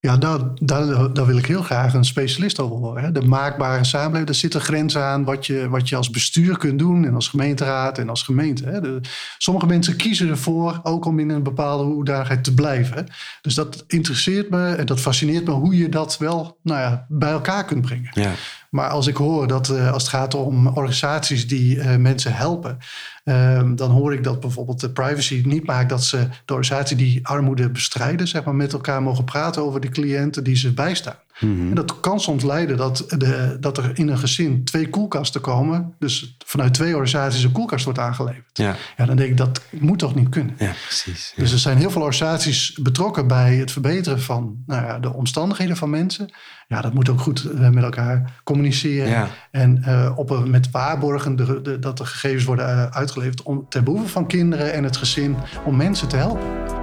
Ja, 0.01 0.17
daar, 0.17 0.39
daar, 0.55 1.13
daar 1.13 1.27
wil 1.27 1.37
ik 1.37 1.47
heel 1.47 1.63
graag 1.63 1.95
een 1.95 2.05
specialist 2.05 2.61
over 2.61 2.77
horen. 2.77 3.15
De 3.15 3.23
maakbare 3.23 3.85
samenleving, 3.85 4.27
daar 4.27 4.35
zitten 4.35 4.61
grenzen 4.61 5.03
aan 5.03 5.25
wat 5.25 5.47
je, 5.47 5.69
wat 5.69 5.89
je 5.89 5.97
als 5.97 6.11
bestuur 6.11 6.59
kunt 6.59 6.79
doen 6.79 7.05
en 7.05 7.15
als 7.15 7.29
gemeenteraad 7.29 7.99
en 7.99 8.09
als 8.09 8.23
gemeente. 8.23 9.01
Sommige 9.39 9.67
mensen 9.67 9.97
kiezen 9.97 10.29
ervoor 10.29 10.81
ook 10.83 11.05
om 11.05 11.19
in 11.19 11.29
een 11.29 11.43
bepaalde 11.43 11.85
hoedanigheid 11.85 12.45
te 12.45 12.55
blijven. 12.55 13.07
Dus 13.43 13.55
dat 13.55 13.85
interesseert 13.87 14.51
me 14.51 14.75
en 14.75 14.87
dat 14.87 15.01
fascineert 15.01 15.45
me 15.45 15.51
hoe 15.51 15.77
je 15.77 15.89
dat 15.89 16.19
wel 16.19 16.59
nou 16.63 16.81
ja, 16.81 17.07
bij 17.09 17.31
elkaar 17.31 17.65
kunt 17.65 17.83
brengen. 17.83 18.11
Ja. 18.13 18.33
Maar 18.71 18.89
als 18.89 19.07
ik 19.07 19.17
hoor 19.17 19.47
dat 19.47 19.69
eh, 19.69 19.93
als 19.93 20.03
het 20.03 20.13
gaat 20.13 20.35
om 20.35 20.67
organisaties 20.67 21.49
die 21.49 21.81
eh, 21.81 21.97
mensen 21.97 22.35
helpen, 22.35 22.79
ehm, 23.25 23.75
dan 23.75 23.91
hoor 23.91 24.13
ik 24.13 24.25
dat 24.25 24.41
bijvoorbeeld 24.41 24.81
de 24.81 24.91
privacy 24.91 25.43
niet 25.45 25.67
maakt 25.67 25.89
dat 25.89 26.05
ze 26.05 26.29
de 26.45 26.53
organisatie 26.55 26.97
die 26.97 27.27
armoede 27.27 27.71
bestrijden, 27.71 28.29
zeg 28.29 28.45
maar, 28.45 28.55
met 28.55 28.73
elkaar 28.73 29.03
mogen 29.03 29.25
praten 29.25 29.63
over 29.63 29.81
de 29.81 29.89
cliënten 29.89 30.45
die 30.45 30.57
ze 30.57 30.73
bijstaan. 30.73 31.17
En 31.40 31.75
dat 31.75 32.01
kan 32.01 32.20
soms 32.20 32.44
leiden 32.44 32.77
dat, 32.77 33.05
de, 33.18 33.57
dat 33.61 33.79
er 33.79 33.90
in 33.99 34.09
een 34.09 34.18
gezin 34.18 34.64
twee 34.64 34.90
koelkasten 34.90 35.40
komen. 35.40 35.94
Dus 35.99 36.37
vanuit 36.46 36.75
twee 36.75 36.92
organisaties 36.96 37.42
een 37.42 37.53
koelkast 37.53 37.85
wordt 37.85 37.99
aangeleverd. 37.99 38.44
Ja. 38.53 38.75
Ja, 38.96 39.05
dan 39.07 39.16
denk 39.16 39.31
ik 39.31 39.37
dat 39.37 39.61
moet 39.70 39.99
toch 39.99 40.14
niet 40.14 40.29
kunnen. 40.29 40.55
Ja, 40.59 40.72
precies. 40.87 41.33
Ja. 41.37 41.42
Dus 41.42 41.53
er 41.53 41.59
zijn 41.59 41.79
heel 41.79 41.90
veel 41.90 42.03
organisaties 42.03 42.79
betrokken 42.83 43.27
bij 43.27 43.55
het 43.57 43.72
verbeteren 43.72 44.20
van 44.22 44.57
nou 44.66 44.85
ja, 44.87 44.99
de 44.99 45.12
omstandigheden 45.12 45.77
van 45.77 45.90
mensen. 45.90 46.31
Ja, 46.68 46.81
dat 46.81 46.94
moet 46.94 47.09
ook 47.09 47.20
goed 47.20 47.44
eh, 47.51 47.68
met 47.70 47.85
elkaar 47.85 48.40
communiceren. 48.44 49.09
Ja. 49.09 49.29
En 49.51 49.83
eh, 49.83 50.12
op, 50.16 50.31
een- 50.31 50.51
met 50.51 50.70
waarborgen 50.70 51.37
de, 51.37 51.61
de- 51.62 51.79
dat 51.79 51.96
de 51.99 52.05
gegevens 52.07 52.44
worden 52.44 52.68
eh, 52.68 52.87
uitgeleverd 52.96 53.42
om, 53.42 53.66
ten 53.68 53.85
behoeve 53.85 54.09
van 54.09 54.27
kinderen 54.27 54.72
en 54.72 54.85
het 54.85 54.96
gezin 54.96 55.37
om 55.64 55.77
mensen 55.77 56.09
te 56.09 56.16
helpen. 56.16 56.76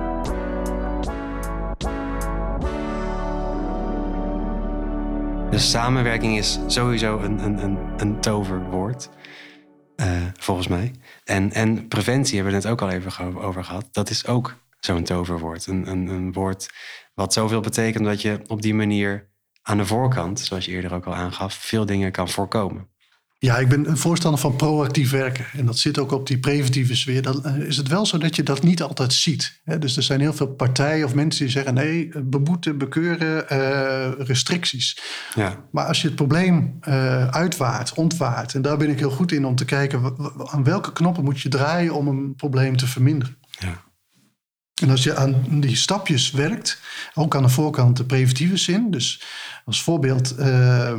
Dus 5.54 5.70
samenwerking 5.70 6.38
is 6.38 6.60
sowieso 6.68 7.20
een, 7.20 7.44
een, 7.44 7.64
een, 7.64 7.78
een 7.98 8.22
toverwoord, 8.22 9.10
eh, 9.96 10.22
volgens 10.40 10.68
mij. 10.68 10.92
En, 11.24 11.52
en 11.52 11.88
preventie 11.88 12.36
hebben 12.36 12.54
we 12.54 12.60
het 12.60 12.68
ook 12.68 12.82
al 12.82 12.90
even 12.90 13.42
over 13.42 13.64
gehad. 13.64 13.88
Dat 13.92 14.10
is 14.10 14.28
ook 14.28 14.56
zo'n 14.80 15.04
toverwoord. 15.04 15.68
Een, 15.68 15.88
een, 15.88 16.08
een 16.08 16.34
woord 16.34 16.74
wat 17.14 17.34
zoveel 17.34 17.60
betekent 17.60 18.06
dat 18.06 18.22
je 18.22 18.40
op 18.48 18.62
die 18.62 18.74
manier 18.74 19.30
aan 19.62 19.78
de 19.78 19.86
voorkant, 19.86 20.40
zoals 20.40 20.66
je 20.66 20.72
eerder 20.72 20.94
ook 20.94 21.06
al 21.06 21.16
aangaf, 21.16 21.54
veel 21.54 21.86
dingen 21.86 22.12
kan 22.12 22.30
voorkomen. 22.30 22.90
Ja, 23.44 23.58
ik 23.58 23.70
ben 23.70 23.90
een 23.90 23.98
voorstander 23.98 24.40
van 24.40 24.56
proactief 24.56 25.12
werken. 25.12 25.46
En 25.54 25.66
dat 25.66 25.78
zit 25.78 26.00
ook 26.00 26.12
op 26.12 26.28
die 26.28 26.40
preventieve 26.40 26.96
sfeer. 26.96 27.22
Dan 27.22 27.46
eh, 27.46 27.58
is 27.58 27.78
het 27.78 27.88
wel 27.88 28.06
zo 28.06 28.18
dat 28.18 28.36
je 28.36 28.44
dat 28.44 28.64
niet 28.64 28.82
altijd 28.82 29.14
ziet. 29.14 29.62
Dus 29.80 29.98
er 29.98 30.04
zijn 30.04 30.20
heel 30.20 30.34
veel 30.34 30.48
partijen 30.48 31.06
of 31.06 31.16
mensen 31.16 31.44
die 31.44 31.54
zeggen... 31.54 31.74
nee, 31.74 32.10
beboeten, 32.24 32.78
bekeuren, 32.78 33.50
eh, 33.50 34.12
restricties. 34.18 35.02
Ja, 35.36 35.66
Maar 35.72 35.86
als 35.86 36.02
je 36.02 36.08
het 36.08 36.16
probleem 36.16 36.78
eh, 36.82 37.28
uitwaart, 37.28 37.94
ontwaart... 37.94 38.54
en 38.54 38.62
daar 38.62 38.78
ben 38.78 38.90
ik 38.90 39.00
heel 39.00 39.12
goed 39.12 39.32
in 39.32 39.46
om 39.46 39.56
te 39.56 39.66
kijken... 39.66 40.16
aan 40.46 40.64
welke 40.64 40.94
knoppen 40.94 41.24
moet 41.24 41.42
je 41.42 41.50
draaien 41.50 41.94
om 41.94 42.08
een 42.08 42.36
probleem 42.36 42.78
te 42.78 42.88
verminderen. 42.88 43.38
ja, 43.50 43.82
En 44.82 44.90
als 44.90 45.04
je 45.04 45.16
aan 45.16 45.46
die 45.50 45.76
stapjes 45.76 46.32
werkt, 46.32 46.82
ook 47.14 47.36
aan 47.36 47.44
de 47.44 47.50
voorkant 47.50 47.98
de 47.98 48.06
preventieve 48.06 48.58
zin. 48.58 48.92
Dus 48.92 49.22
als 49.66 49.84
voorbeeld, 49.84 50.36
eh, 50.36 50.94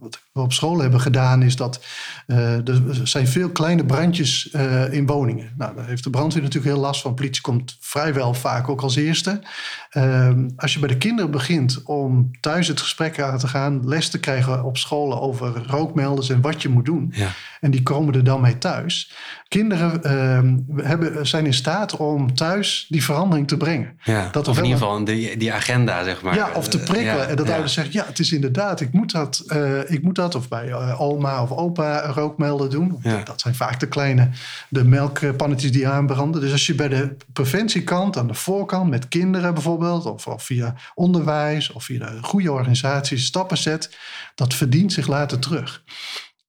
wat 0.00 0.20
we 0.32 0.40
op 0.40 0.52
school 0.52 0.78
hebben 0.78 1.00
gedaan, 1.00 1.42
is 1.42 1.56
dat 1.56 1.84
eh, 2.26 2.68
er 2.68 3.00
zijn 3.02 3.28
veel 3.28 3.50
kleine 3.50 3.84
brandjes 3.84 4.50
eh, 4.50 4.92
in 4.92 5.06
woningen. 5.06 5.52
Nou, 5.56 5.74
daar 5.74 5.86
heeft 5.86 6.04
de 6.04 6.10
brandweer 6.10 6.42
natuurlijk 6.42 6.74
heel 6.74 6.82
last 6.82 7.00
van. 7.00 7.14
Politie 7.14 7.42
komt 7.42 7.76
vrijwel 7.80 8.34
vaak 8.34 8.68
ook 8.68 8.80
als 8.80 8.96
eerste. 8.96 9.42
Eh, 9.90 10.30
als 10.56 10.72
je 10.72 10.78
bij 10.78 10.88
de 10.88 10.98
kinderen 10.98 11.30
begint 11.30 11.82
om 11.84 12.30
thuis 12.40 12.68
het 12.68 12.80
gesprek 12.80 13.20
aan 13.20 13.38
te 13.38 13.48
gaan, 13.48 13.88
les 13.88 14.08
te 14.08 14.20
krijgen 14.20 14.64
op 14.64 14.76
scholen 14.76 15.20
over 15.20 15.62
rookmelders 15.66 16.28
en 16.28 16.40
wat 16.40 16.62
je 16.62 16.68
moet 16.68 16.84
doen. 16.84 17.12
ja. 17.14 17.30
En 17.60 17.70
die 17.70 17.82
komen 17.82 18.14
er 18.14 18.24
dan 18.24 18.40
mee 18.40 18.58
thuis. 18.58 19.12
Kinderen 19.48 20.02
ehm, 20.02 20.56
hebben, 20.86 21.26
zijn 21.26 21.46
in 21.46 21.54
staat 21.54 21.96
om 21.96 22.34
thuis 22.34 22.86
die 22.88 23.04
verandering 23.04 23.48
te 23.48 23.56
brengen. 23.56 23.98
ja. 24.04 24.28
Dat 24.32 24.48
of 24.48 24.56
in 24.58 24.64
ieder 24.64 24.78
geval 24.78 25.04
die, 25.04 25.36
die 25.36 25.52
agenda, 25.52 26.04
zeg 26.04 26.22
maar. 26.22 26.34
ja, 26.34 26.50
of 26.54 26.68
te 26.68 26.78
prikkelen. 26.78 27.16
Ja, 27.16 27.26
en 27.26 27.36
dat 27.36 27.46
ja. 27.46 27.52
ouders 27.52 27.72
zeggen, 27.72 27.94
ja, 27.94 28.04
het 28.06 28.18
is 28.18 28.32
inderdaad, 28.32 28.80
ik 28.80 28.92
moet 28.92 29.12
dat. 29.12 29.44
eh, 29.46 29.90
ik 29.90 30.02
moet 30.02 30.14
dat 30.14 30.34
of 30.34 30.48
bij 30.48 30.68
eh, 30.68 31.00
oma 31.00 31.42
of 31.42 31.50
opa 31.50 32.04
een 32.04 32.12
rookmelder 32.12 32.70
doen. 32.70 32.98
Ja. 33.02 33.22
Dat 33.22 33.40
zijn 33.40 33.54
vaak 33.54 33.80
de 33.80 33.88
kleine, 33.88 34.30
de 34.68 34.84
melkpannetjes 34.84 35.72
die 35.72 35.88
aanbranden. 35.88 36.40
Dus 36.40 36.52
als 36.52 36.66
je 36.66 36.74
bij 36.74 36.88
de 36.88 37.16
preventiekant, 37.32 38.16
aan 38.16 38.26
de 38.26 38.34
voorkant, 38.34 38.90
met 38.90 39.08
kinderen 39.08 39.54
bijvoorbeeld... 39.54 40.06
of, 40.06 40.26
of 40.26 40.42
via 40.42 40.74
onderwijs 40.94 41.72
of 41.72 41.84
via 41.84 41.98
de 41.98 42.18
goede 42.22 42.52
organisaties 42.52 43.24
stappen 43.24 43.58
zet... 43.58 43.96
dat 44.34 44.54
verdient 44.54 44.92
zich 44.92 45.06
later 45.06 45.38
terug. 45.38 45.82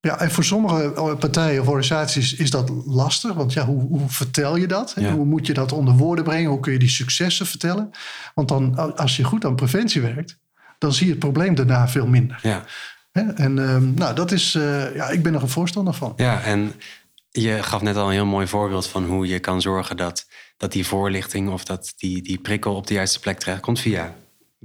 Ja, 0.01 0.19
en 0.19 0.31
voor 0.31 0.43
sommige 0.43 1.15
partijen 1.19 1.61
of 1.61 1.67
organisaties 1.67 2.33
is 2.33 2.49
dat 2.49 2.71
lastig. 2.85 3.33
Want 3.33 3.53
ja, 3.53 3.65
hoe, 3.65 3.81
hoe 3.81 4.09
vertel 4.09 4.55
je 4.55 4.67
dat? 4.67 4.93
Ja. 4.95 5.11
Hoe 5.11 5.25
moet 5.25 5.47
je 5.47 5.53
dat 5.53 5.71
onder 5.71 5.93
woorden 5.93 6.23
brengen? 6.23 6.49
Hoe 6.49 6.59
kun 6.59 6.73
je 6.73 6.79
die 6.79 6.89
successen 6.89 7.45
vertellen? 7.45 7.89
Want 8.33 8.47
dan, 8.47 8.95
als 8.97 9.17
je 9.17 9.23
goed 9.23 9.45
aan 9.45 9.55
preventie 9.55 10.01
werkt, 10.01 10.39
dan 10.77 10.93
zie 10.93 11.05
je 11.05 11.11
het 11.11 11.19
probleem 11.19 11.55
daarna 11.55 11.87
veel 11.87 12.07
minder. 12.07 12.39
Ja. 12.41 12.63
En 13.11 13.59
ehm, 13.59 13.93
nou, 13.93 14.15
dat 14.15 14.31
is, 14.31 14.55
eh, 14.55 14.95
ja, 14.95 15.09
ik 15.09 15.23
ben 15.23 15.33
er 15.33 15.41
een 15.41 15.49
voorstander 15.49 15.93
van. 15.93 16.13
Ja, 16.15 16.41
en 16.41 16.73
je 17.29 17.63
gaf 17.63 17.81
net 17.81 17.95
al 17.95 18.05
een 18.05 18.13
heel 18.13 18.25
mooi 18.25 18.47
voorbeeld 18.47 18.87
van 18.87 19.05
hoe 19.05 19.27
je 19.27 19.39
kan 19.39 19.61
zorgen 19.61 19.97
dat, 19.97 20.27
dat 20.57 20.71
die 20.71 20.87
voorlichting 20.87 21.49
of 21.49 21.63
dat 21.63 21.93
die, 21.97 22.21
die 22.21 22.39
prikkel 22.39 22.75
op 22.75 22.87
de 22.87 22.93
juiste 22.93 23.19
plek 23.19 23.39
terechtkomt 23.39 23.79
via 23.79 24.15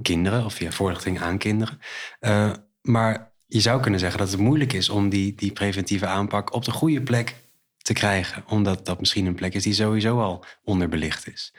kinderen 0.01 0.45
of 0.45 0.53
via 0.53 0.71
voorlichting 0.71 1.21
aan 1.21 1.37
kinderen. 1.37 1.79
Eh, 2.19 2.51
maar 2.81 3.33
je 3.55 3.61
zou 3.61 3.81
kunnen 3.81 3.99
zeggen 3.99 4.19
dat 4.19 4.31
het 4.31 4.39
moeilijk 4.39 4.73
is 4.73 4.89
om 4.89 5.09
die, 5.09 5.33
die 5.35 5.51
preventieve 5.51 6.05
aanpak 6.05 6.53
op 6.53 6.65
de 6.65 6.71
goede 6.71 7.01
plek 7.01 7.35
te 7.77 7.93
krijgen. 7.93 8.43
Omdat 8.47 8.85
dat 8.85 8.99
misschien 8.99 9.25
een 9.25 9.35
plek 9.35 9.53
is 9.53 9.63
die 9.63 9.73
sowieso 9.73 10.19
al 10.21 10.45
onderbelicht 10.63 11.27
is. 11.33 11.53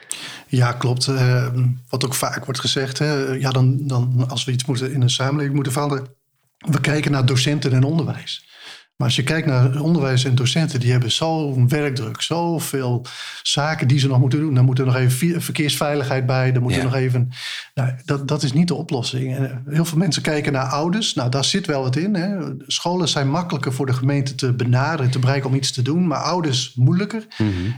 Ja, 0.47 0.71
klopt. 0.71 1.07
Eh, 1.07 1.47
wat 1.89 2.05
ook 2.05 2.13
vaak 2.13 2.45
wordt 2.45 2.59
gezegd, 2.59 2.99
hè, 2.99 3.13
ja, 3.33 3.49
dan, 3.49 3.87
dan 3.87 4.25
als 4.29 4.45
we 4.45 4.51
iets 4.51 4.65
moeten 4.65 4.93
in 4.93 5.01
een 5.01 5.09
samenleving 5.09 5.55
moeten 5.55 5.73
veranderen, 5.73 6.07
we 6.57 6.81
kijken 6.81 7.11
naar 7.11 7.25
docenten 7.25 7.73
en 7.73 7.83
onderwijs. 7.83 8.45
Maar 8.97 9.07
als 9.07 9.15
je 9.15 9.23
kijkt 9.23 9.47
naar 9.47 9.79
onderwijs 9.81 10.23
en 10.25 10.35
docenten, 10.35 10.79
die 10.79 10.91
hebben 10.91 11.11
zo'n 11.11 11.67
werkdruk, 11.67 12.21
zoveel 12.21 13.05
zaken 13.43 13.87
die 13.87 13.99
ze 13.99 14.07
nog 14.07 14.19
moeten 14.19 14.39
doen. 14.39 14.53
Dan 14.53 14.65
moet 14.65 14.79
er 14.79 14.85
nog 14.85 14.95
even 14.95 15.41
verkeersveiligheid 15.41 16.25
bij, 16.25 16.51
dan 16.51 16.61
moet 16.61 16.71
er 16.71 16.77
Ja. 16.77 16.83
nog 16.83 16.93
even. 16.95 17.29
Nou, 17.73 17.91
dat, 18.05 18.27
dat 18.27 18.43
is 18.43 18.53
niet 18.53 18.67
de 18.67 18.73
oplossing. 18.73 19.35
En, 19.35 19.49
eh, 19.51 19.57
heel 19.73 19.85
veel 19.85 19.97
mensen 19.97 20.21
kijken 20.21 20.51
naar 20.53 20.65
ouders. 20.65 21.13
Nou, 21.13 21.29
daar 21.29 21.45
zit 21.45 21.65
wel 21.65 21.81
wat 21.81 21.95
in. 21.95 22.15
Hè. 22.15 22.37
Scholen 22.67 23.07
zijn 23.07 23.29
makkelijker 23.29 23.73
voor 23.73 23.85
de 23.85 23.93
gemeente 23.93 24.35
te 24.35 24.53
benaderen, 24.53 25.11
te 25.11 25.19
bereiken 25.19 25.49
om 25.49 25.55
iets 25.55 25.71
te 25.71 25.81
doen, 25.81 26.07
maar 26.07 26.21
ouders 26.21 26.73
moeilijker. 26.75 27.25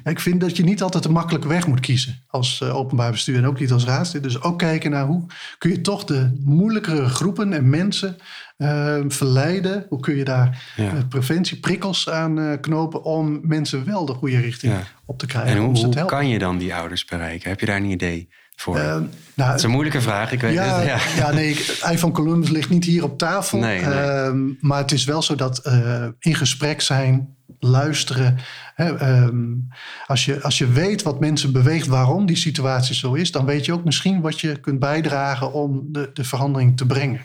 En 0.03 0.11
Ik 0.11 0.19
vind 0.19 0.41
dat 0.41 0.57
je 0.57 0.63
niet 0.63 0.81
altijd 0.81 1.05
een 1.05 1.11
makkelijke 1.11 1.47
weg 1.47 1.67
moet 1.67 1.79
kiezen 1.79 2.23
als 2.27 2.61
eh, 2.61 2.75
openbaar 2.75 3.11
bestuur 3.11 3.37
en 3.37 3.45
ook 3.47 3.59
niet 3.59 3.71
als 3.71 3.85
raadslid. 3.85 4.23
Dus 4.23 4.41
ook 4.41 4.59
kijken 4.59 4.91
naar 4.91 5.05
hoe 5.05 5.25
kun 5.57 5.69
je 5.69 5.81
toch 5.81 6.03
de 6.03 6.37
moeilijkere 6.43 7.09
groepen 7.09 7.53
en 7.53 7.69
mensen 7.69 8.17
eh, 8.59 8.97
verleiden. 9.07 9.85
Hoe 9.89 9.99
kun 9.99 10.15
je 10.15 10.23
daar 10.23 10.73
Ja. 10.75 10.83
eh, 10.87 10.93
preventieprikkels 11.09 12.09
aan 12.09 12.39
eh, 12.39 12.59
knopen 12.61 13.03
om 13.03 13.39
mensen 13.43 13.85
wel 13.85 14.05
de 14.05 14.13
goede 14.13 14.39
richting 14.39 14.73
Ja. 14.73 14.81
op 15.05 15.19
te 15.19 15.25
krijgen. 15.25 15.51
En 15.51 15.61
om 15.61 15.75
hoe, 15.75 15.89
te 15.89 16.05
kan 16.05 16.27
je 16.27 16.39
dan 16.39 16.57
die 16.57 16.75
ouders 16.75 17.05
bereiken? 17.05 17.49
Heb 17.49 17.59
je 17.59 17.65
daar 17.65 17.77
een 17.77 17.85
idee 17.85 18.29
voor? 18.55 18.77
Eh, 18.77 18.83
dat 18.93 19.03
nou, 19.35 19.55
is 19.55 19.63
een 19.63 19.69
moeilijke 19.69 20.01
vraag, 20.01 20.31
ik 20.31 20.41
weet 20.41 20.53
ja. 20.53 20.81
Ja. 20.81 20.97
ja. 21.17 21.31
nee, 21.31 21.49
ik- 21.49 21.57
het 21.57 21.79
ei 21.81 21.97
van 21.97 22.11
Columbus 22.11 22.49
ligt 22.49 22.69
niet 22.69 22.85
hier 22.85 23.03
op 23.03 23.17
tafel. 23.17 23.59
Nee, 23.59 23.81
nee. 23.81 23.93
Ehm, 23.93 24.37
maar 24.59 24.77
het 24.77 24.91
is 24.91 25.03
wel 25.05 25.21
zo 25.21 25.35
dat 25.35 25.57
eh, 25.57 26.05
in 26.19 26.35
gesprek 26.35 26.81
zijn, 26.81 27.35
luisteren. 27.59 28.37
Hè, 28.75 28.95
ehm, 28.97 29.35
als, 30.07 30.25
je, 30.25 30.41
als 30.41 30.57
je 30.57 30.67
weet 30.67 31.03
wat 31.03 31.19
mensen 31.19 31.51
beweegt, 31.51 31.87
waarom 31.87 32.25
die 32.25 32.35
situatie 32.37 32.95
zo 32.95 33.13
is, 33.13 33.31
dan 33.31 33.45
weet 33.45 33.65
je 33.65 33.73
ook 33.73 33.83
misschien 33.83 34.21
wat 34.21 34.39
je 34.41 34.59
kunt 34.59 34.79
bijdragen 34.79 35.53
om 35.53 35.83
de, 35.91 36.09
de 36.13 36.23
verandering 36.23 36.77
te 36.77 36.85
brengen. 36.85 37.21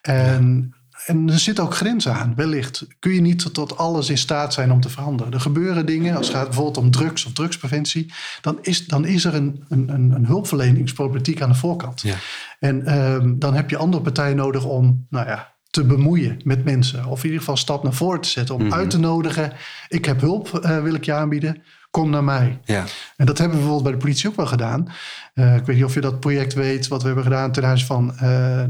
En, 0.00 0.74
en 1.06 1.28
er 1.30 1.38
zitten 1.38 1.64
ook 1.64 1.74
grenzen 1.74 2.14
aan, 2.14 2.34
wellicht. 2.34 2.86
Kun 2.98 3.12
je 3.12 3.20
niet 3.20 3.54
tot 3.54 3.76
alles 3.76 4.10
in 4.10 4.18
staat 4.18 4.52
zijn 4.52 4.72
om 4.72 4.80
te 4.80 4.88
veranderen. 4.88 5.32
Er 5.32 5.40
gebeuren 5.40 5.86
dingen, 5.86 6.16
als 6.16 6.26
het 6.26 6.36
gaat 6.36 6.46
bijvoorbeeld 6.46 6.76
om 6.76 6.90
drugs 6.90 7.24
of 7.24 7.32
drugspreventie, 7.32 8.12
dan 8.40 8.58
is, 8.62 8.86
dan 8.86 9.04
is 9.04 9.24
er 9.24 9.34
een, 9.34 9.64
een, 9.68 9.88
een, 9.88 10.26
hulpverleningsproblematiek 10.26 11.42
aan 11.42 11.48
de 11.48 11.54
voorkant. 11.54 12.00
Ja. 12.00 12.14
En 12.58 12.86
ehm, 12.86 13.38
dan 13.38 13.54
heb 13.54 13.70
je 13.70 13.76
andere 13.76 14.02
partijen 14.02 14.36
nodig 14.36 14.64
om, 14.64 15.06
nou 15.10 15.26
ja, 15.26 15.54
te 15.70 15.84
bemoeien 15.84 16.40
met 16.44 16.64
mensen. 16.64 17.04
Of 17.04 17.18
in 17.18 17.24
ieder 17.24 17.38
geval 17.38 17.54
een 17.54 17.60
stap 17.60 17.82
naar 17.82 17.92
voren 17.92 18.20
te 18.20 18.28
zetten. 18.28 18.54
Om 18.54 18.72
uit 18.72 18.90
te 18.90 18.98
nodigen. 18.98 19.52
Ik 19.88 20.04
heb 20.04 20.20
hulp, 20.20 20.58
eh, 20.58 20.82
wil 20.82 20.94
ik 20.94 21.04
je 21.04 21.12
aanbieden. 21.12 21.62
Kom 21.90 22.10
naar 22.10 22.24
mij. 22.24 22.60
Ja. 22.64 22.84
En 23.16 23.26
dat 23.26 23.38
hebben 23.38 23.56
we 23.56 23.62
bijvoorbeeld 23.62 23.82
bij 23.82 23.92
de 23.92 24.06
politie 24.06 24.28
ook 24.28 24.36
wel 24.36 24.46
gedaan. 24.46 24.88
Eh, 25.34 25.56
ik 25.56 25.64
weet 25.64 25.76
niet 25.76 25.84
of 25.84 25.94
je 25.94 26.00
dat 26.00 26.20
project 26.20 26.54
weet, 26.54 26.88
wat 26.88 27.00
we 27.00 27.06
hebben 27.06 27.24
gedaan 27.24 27.52
ten 27.52 27.64
aanzien 27.64 27.86
van 27.86 28.16
eh, 28.16 28.64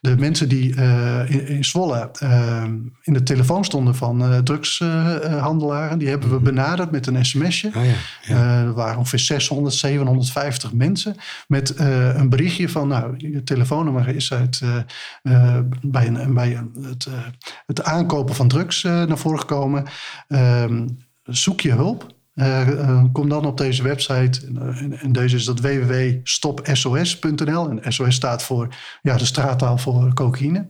de, 0.00 0.16
mensen 0.16 0.48
die 0.48 0.74
eh, 0.74 1.30
in, 1.30 1.46
in 1.46 1.64
Zwolle 1.64 2.10
eh, 2.18 2.64
in 3.02 3.12
de 3.12 3.22
telefoon 3.22 3.64
stonden 3.64 3.94
van 3.94 4.44
drugshandelaren. 4.44 5.98
die 5.98 6.08
hebben 6.08 6.30
we 6.30 6.40
benaderd 6.40 6.90
met 6.90 7.06
een 7.06 7.24
sms'je. 7.24 7.68
Oh 7.68 7.84
ja. 7.84 7.94
ja. 8.22 8.60
Er 8.60 8.72
waren 8.72 8.98
ongeveer 8.98 9.18
600, 9.18 9.74
750 9.74 10.72
mensen. 10.72 11.16
Met 11.48 11.78
een 11.78 12.28
berichtje 12.28 12.68
van, 12.68 12.88
nou, 12.88 13.14
je 13.16 13.42
telefoonnummer 13.42 14.08
is 14.08 14.32
uit, 14.32 14.60
bij, 15.82 16.06
een, 16.06 16.34
bij 16.34 16.56
een, 16.56 16.72
het, 16.82 17.06
het 17.66 17.82
aankopen 17.82 18.34
van 18.34 18.48
drugs 18.48 18.82
naar 18.82 19.18
voren 19.18 19.40
gekomen. 19.40 19.84
Ehm, 20.28 20.86
zoek 21.22 21.60
je 21.60 21.72
hulp. 21.72 22.14
Eh, 22.36 22.68
eh, 22.68 23.04
kom 23.12 23.28
dan 23.28 23.44
op 23.46 23.58
deze 23.58 23.82
website. 23.82 24.46
Eh, 24.46 24.82
en- 24.82 24.98
en 24.98 25.12
deze 25.12 25.36
is 25.36 25.44
dat 25.44 25.60
www.stopsos.nl. 25.60 27.70
En 27.70 27.92
SOS 27.92 28.14
staat 28.14 28.42
voor 28.42 28.74
ja, 29.02 29.16
de 29.16 29.24
straattaal 29.24 29.78
voor 29.78 30.14
cocaïne. 30.14 30.66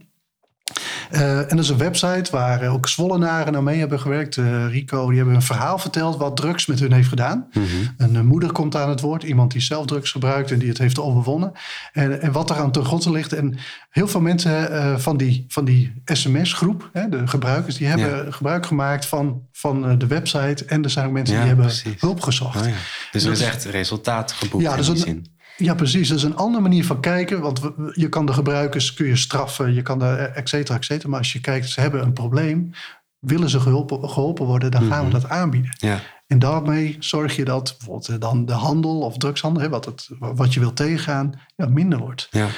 Uh, 1.11 1.39
en 1.39 1.49
dat 1.49 1.59
is 1.59 1.69
een 1.69 1.79
website 1.79 2.31
waar 2.31 2.69
ook 2.69 2.89
Zwollenaren 2.89 3.53
naar 3.53 3.63
mee 3.63 3.79
hebben 3.79 4.01
gewerkt. 4.01 4.37
Uh, 4.37 4.69
Rico, 4.69 5.09
die 5.09 5.17
hebben 5.17 5.35
een 5.35 5.43
verhaal 5.43 5.79
verteld 5.79 6.17
wat 6.17 6.37
drugs 6.37 6.67
met 6.67 6.81
hun 6.81 6.93
heeft 6.93 7.09
gedaan. 7.09 7.47
Mhm. 7.53 7.67
Een 7.97 8.27
moeder 8.27 8.53
komt 8.53 8.77
aan 8.77 8.89
het 8.89 9.01
woord, 9.01 9.23
iemand 9.23 9.53
die 9.53 9.61
zelf 9.61 9.87
drugs 9.87 10.11
gebruikt 10.11 10.51
en 10.51 10.59
die 10.59 10.69
het 10.69 10.79
heeft 10.79 11.01
overwonnen. 11.01 11.53
En, 11.93 12.21
en 12.21 12.33
wat 12.33 12.51
er 12.51 12.57
aan 12.57 12.73
ten 12.73 12.85
grondslag 12.85 13.15
ligt. 13.15 13.33
En 13.33 13.59
heel 13.91 14.09
veel 14.09 14.21
mensen 14.21 15.01
van 15.01 15.17
die, 15.17 15.45
van 15.49 15.65
die 15.65 16.03
sms-groep, 16.05 16.91
de 16.93 17.27
gebruikers, 17.27 17.77
die 17.77 17.87
hebben 17.87 18.33
gebruik 18.33 18.67
gemaakt 18.67 19.07
van, 19.07 19.43
van 19.53 19.99
de 19.99 20.07
website. 20.07 20.65
En 20.65 20.85
er 20.85 20.91
zijn 20.91 21.07
ook 21.07 21.13
mensen 21.13 21.37
die 21.37 21.47
hebben 21.47 21.71
hulp 21.99 22.21
gezocht. 22.21 22.61
Oh, 22.61 22.69
ja. 22.69 22.75
Dus 23.13 23.25
er 23.25 23.33
is 23.33 23.41
echt 23.41 23.65
resultaat 23.65 24.33
geboekt 24.33 24.63
ja, 24.63 24.71
in 24.71 24.77
dus 24.77 24.87
die 24.87 24.97
zin. 24.97 25.27
Ja, 25.57 25.75
precies. 25.75 26.09
Dat 26.09 26.17
is 26.19 26.23
een 26.23 26.37
andere 26.37 26.63
manier 26.63 26.85
van 26.85 27.01
kijken. 27.01 27.41
Want 27.41 27.61
je 27.93 28.09
kan 28.09 28.27
de 28.27 28.33
gebruikers 28.33 28.95
kun 28.95 29.07
je 29.07 29.17
straffen, 29.17 29.75
je 29.75 29.83
kan 29.83 29.99
de 29.99 30.11
et 30.15 30.49
cetera, 30.49 30.79
et 30.79 30.85
cetera. 30.85 31.09
Maar 31.09 31.19
als 31.19 31.33
je 31.33 31.41
kijkt, 31.41 31.69
ze 31.69 31.81
hebben 31.81 32.03
een 32.03 32.13
probleem. 32.13 32.71
Willen 33.19 33.51
ze 33.51 33.61
geholpen, 33.61 34.09
geholpen 34.09 34.47
worden, 34.47 34.71
dan 34.71 34.83
gaan 34.83 35.05
we 35.05 35.11
mhm. 35.11 35.21
dat 35.21 35.29
aanbieden. 35.29 35.71
Ja. 35.77 36.01
En 36.27 36.39
daarmee 36.39 36.97
zorg 36.99 37.37
je 37.37 37.45
dat 37.45 37.75
bijvoorbeeld 37.79 38.21
dan 38.21 38.47
de 38.47 38.53
handel 38.53 39.01
of 39.01 39.17
drugshandel, 39.17 39.69
wat, 39.69 39.85
het, 39.85 40.09
wat 40.19 40.55
je 40.55 40.61
wil 40.61 40.73
tegengaan, 40.73 41.41
ja, 41.57 41.67
minder 41.67 41.99
wordt. 41.99 42.29
Ja. 42.31 42.49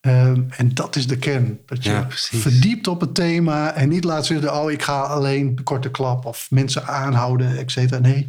Ehm, 0.00 0.42
en 0.56 0.74
dat 0.74 0.96
is 0.96 1.06
de 1.06 1.18
kern. 1.18 1.58
Dat 1.66 1.84
je 1.84 2.04
verdiept 2.18 2.86
op 2.86 3.00
het 3.00 3.14
thema 3.14 3.72
en 3.72 3.88
niet 3.88 4.04
laat 4.04 4.26
zeggen, 4.26 4.54
oh, 4.54 4.70
ik 4.70 4.82
ga 4.82 5.00
alleen 5.00 5.56
de 5.56 5.62
korte 5.62 5.90
klap 5.90 6.24
of 6.24 6.46
mensen 6.50 6.86
aanhouden, 6.86 7.58
et 7.58 7.70
cetera. 7.70 8.00
Nee, 8.00 8.28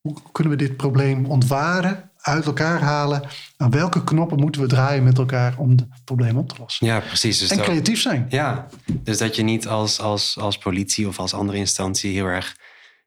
hoe 0.00 0.16
kunnen 0.32 0.52
we 0.52 0.58
dit 0.58 0.76
probleem 0.76 1.26
ontwaren? 1.26 2.07
Uit 2.28 2.46
elkaar 2.46 2.80
halen. 2.80 3.22
Aan 3.56 3.70
welke 3.70 4.04
knoppen 4.04 4.40
moeten 4.40 4.60
we 4.60 4.66
draaien 4.66 5.04
met 5.04 5.18
elkaar 5.18 5.54
om 5.56 5.70
het 5.70 5.86
probleem 6.04 6.36
op 6.36 6.48
te 6.48 6.54
lossen? 6.58 6.86
Ja, 6.86 7.00
precies. 7.00 7.38
Dus 7.38 7.50
en 7.50 7.58
creatief 7.58 8.00
zijn. 8.00 8.26
Ja, 8.28 8.66
dus 8.86 9.18
dat 9.18 9.36
je 9.36 9.42
niet 9.42 9.68
als, 9.68 10.00
als, 10.00 10.38
als 10.38 10.58
politie 10.58 11.08
of 11.08 11.18
als 11.18 11.34
andere 11.34 11.58
instantie 11.58 12.12
heel 12.12 12.26
erg 12.26 12.56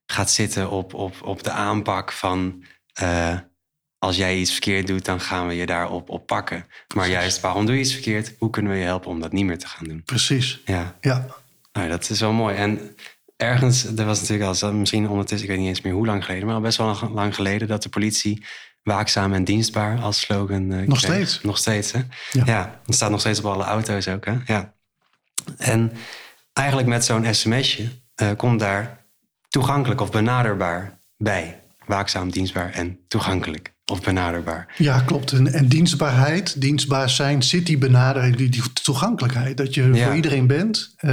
gaat 0.05 0.31
zitten 0.31 0.69
op, 0.69 0.93
op, 0.93 1.15
op 1.23 1.43
de 1.43 1.51
aanpak 1.51 2.12
van. 2.12 2.63
Uh, 3.01 3.38
als 3.97 4.15
jij 4.15 4.38
iets 4.38 4.51
verkeerd 4.51 4.88
doet, 4.88 5.05
dan 5.05 5.19
gaan 5.19 5.47
we 5.47 5.53
je 5.53 5.65
daarop 5.65 6.10
op 6.10 6.25
pakken. 6.25 6.65
Maar 6.95 7.10
juist, 7.10 7.39
waarom 7.39 7.65
doe 7.65 7.75
je 7.75 7.81
iets 7.81 7.93
verkeerd? 7.93 8.36
Hoe 8.38 8.49
kunnen 8.49 8.71
we 8.71 8.77
je 8.77 8.84
helpen 8.84 9.10
om 9.10 9.19
dat 9.19 9.31
niet 9.31 9.45
meer 9.45 9.57
te 9.57 9.67
gaan 9.67 9.88
doen? 9.88 10.03
Precies. 10.03 10.62
Ja. 10.65 10.95
ja. 11.01 11.25
Nou, 11.71 11.89
dat 11.89 12.10
is 12.10 12.19
wel 12.19 12.31
mooi. 12.31 12.55
En 12.55 12.95
ergens, 13.38 13.86
er 13.86 14.05
was 14.05 14.21
natuurlijk 14.21 14.62
al, 14.62 14.73
misschien 14.73 15.10
ondertussen, 15.10 15.47
ik 15.47 15.53
weet 15.53 15.63
niet 15.63 15.69
eens 15.69 15.81
meer 15.81 15.93
hoe 15.93 16.05
lang 16.05 16.25
geleden, 16.25 16.45
maar 16.45 16.55
al 16.55 16.62
best 16.62 16.77
wel 16.77 17.10
lang 17.13 17.36
geleden, 17.36 17.67
dat 17.67 17.84
de 17.84 17.89
politie 17.89 18.45
waakzaam 18.83 19.33
en 19.33 19.43
dienstbaar 19.43 19.99
als 19.99 20.19
slogan. 20.19 20.71
Uh, 20.71 20.87
nog 20.87 20.99
steeds. 20.99 21.41
Nog 21.41 21.57
steeds, 21.57 21.91
hè? 21.91 21.99
Ja. 22.31 22.43
ja. 22.45 22.81
Het 22.85 22.95
staat 22.95 23.09
nog 23.09 23.19
steeds 23.19 23.39
op 23.39 23.45
alle 23.45 23.63
auto's 23.63 24.07
ook, 24.07 24.25
hè? 24.25 24.37
Ja. 24.45 24.73
En 25.57 25.91
eigenlijk 26.53 26.87
met 26.87 27.05
zo'n 27.05 27.33
sms'je 27.33 27.89
uh, 28.21 28.29
komt 28.37 28.59
daar 28.59 29.05
toegankelijk 29.49 30.01
of 30.01 30.11
benaderbaar 30.11 30.99
bij. 31.17 31.63
Waakzaam, 31.85 32.29
dienstbaar 32.29 32.71
en 32.71 32.99
toegankelijk 33.07 33.70
of 33.85 34.01
benaderbaar. 34.01 34.73
Ja, 34.77 34.99
klopt. 34.99 35.31
En, 35.31 35.53
en 35.53 35.67
dienstbaarheid, 35.67 36.61
dienstbaar 36.61 37.09
zijn, 37.09 37.43
zit 37.43 37.65
die 37.65 37.77
benadering, 37.77 38.35
die, 38.35 38.49
die 38.49 38.73
toegankelijkheid. 38.73 39.57
Dat 39.57 39.73
je 39.73 39.95
voor 39.95 40.15
iedereen 40.15 40.47
bent. 40.47 40.95
Uh, 41.01 41.11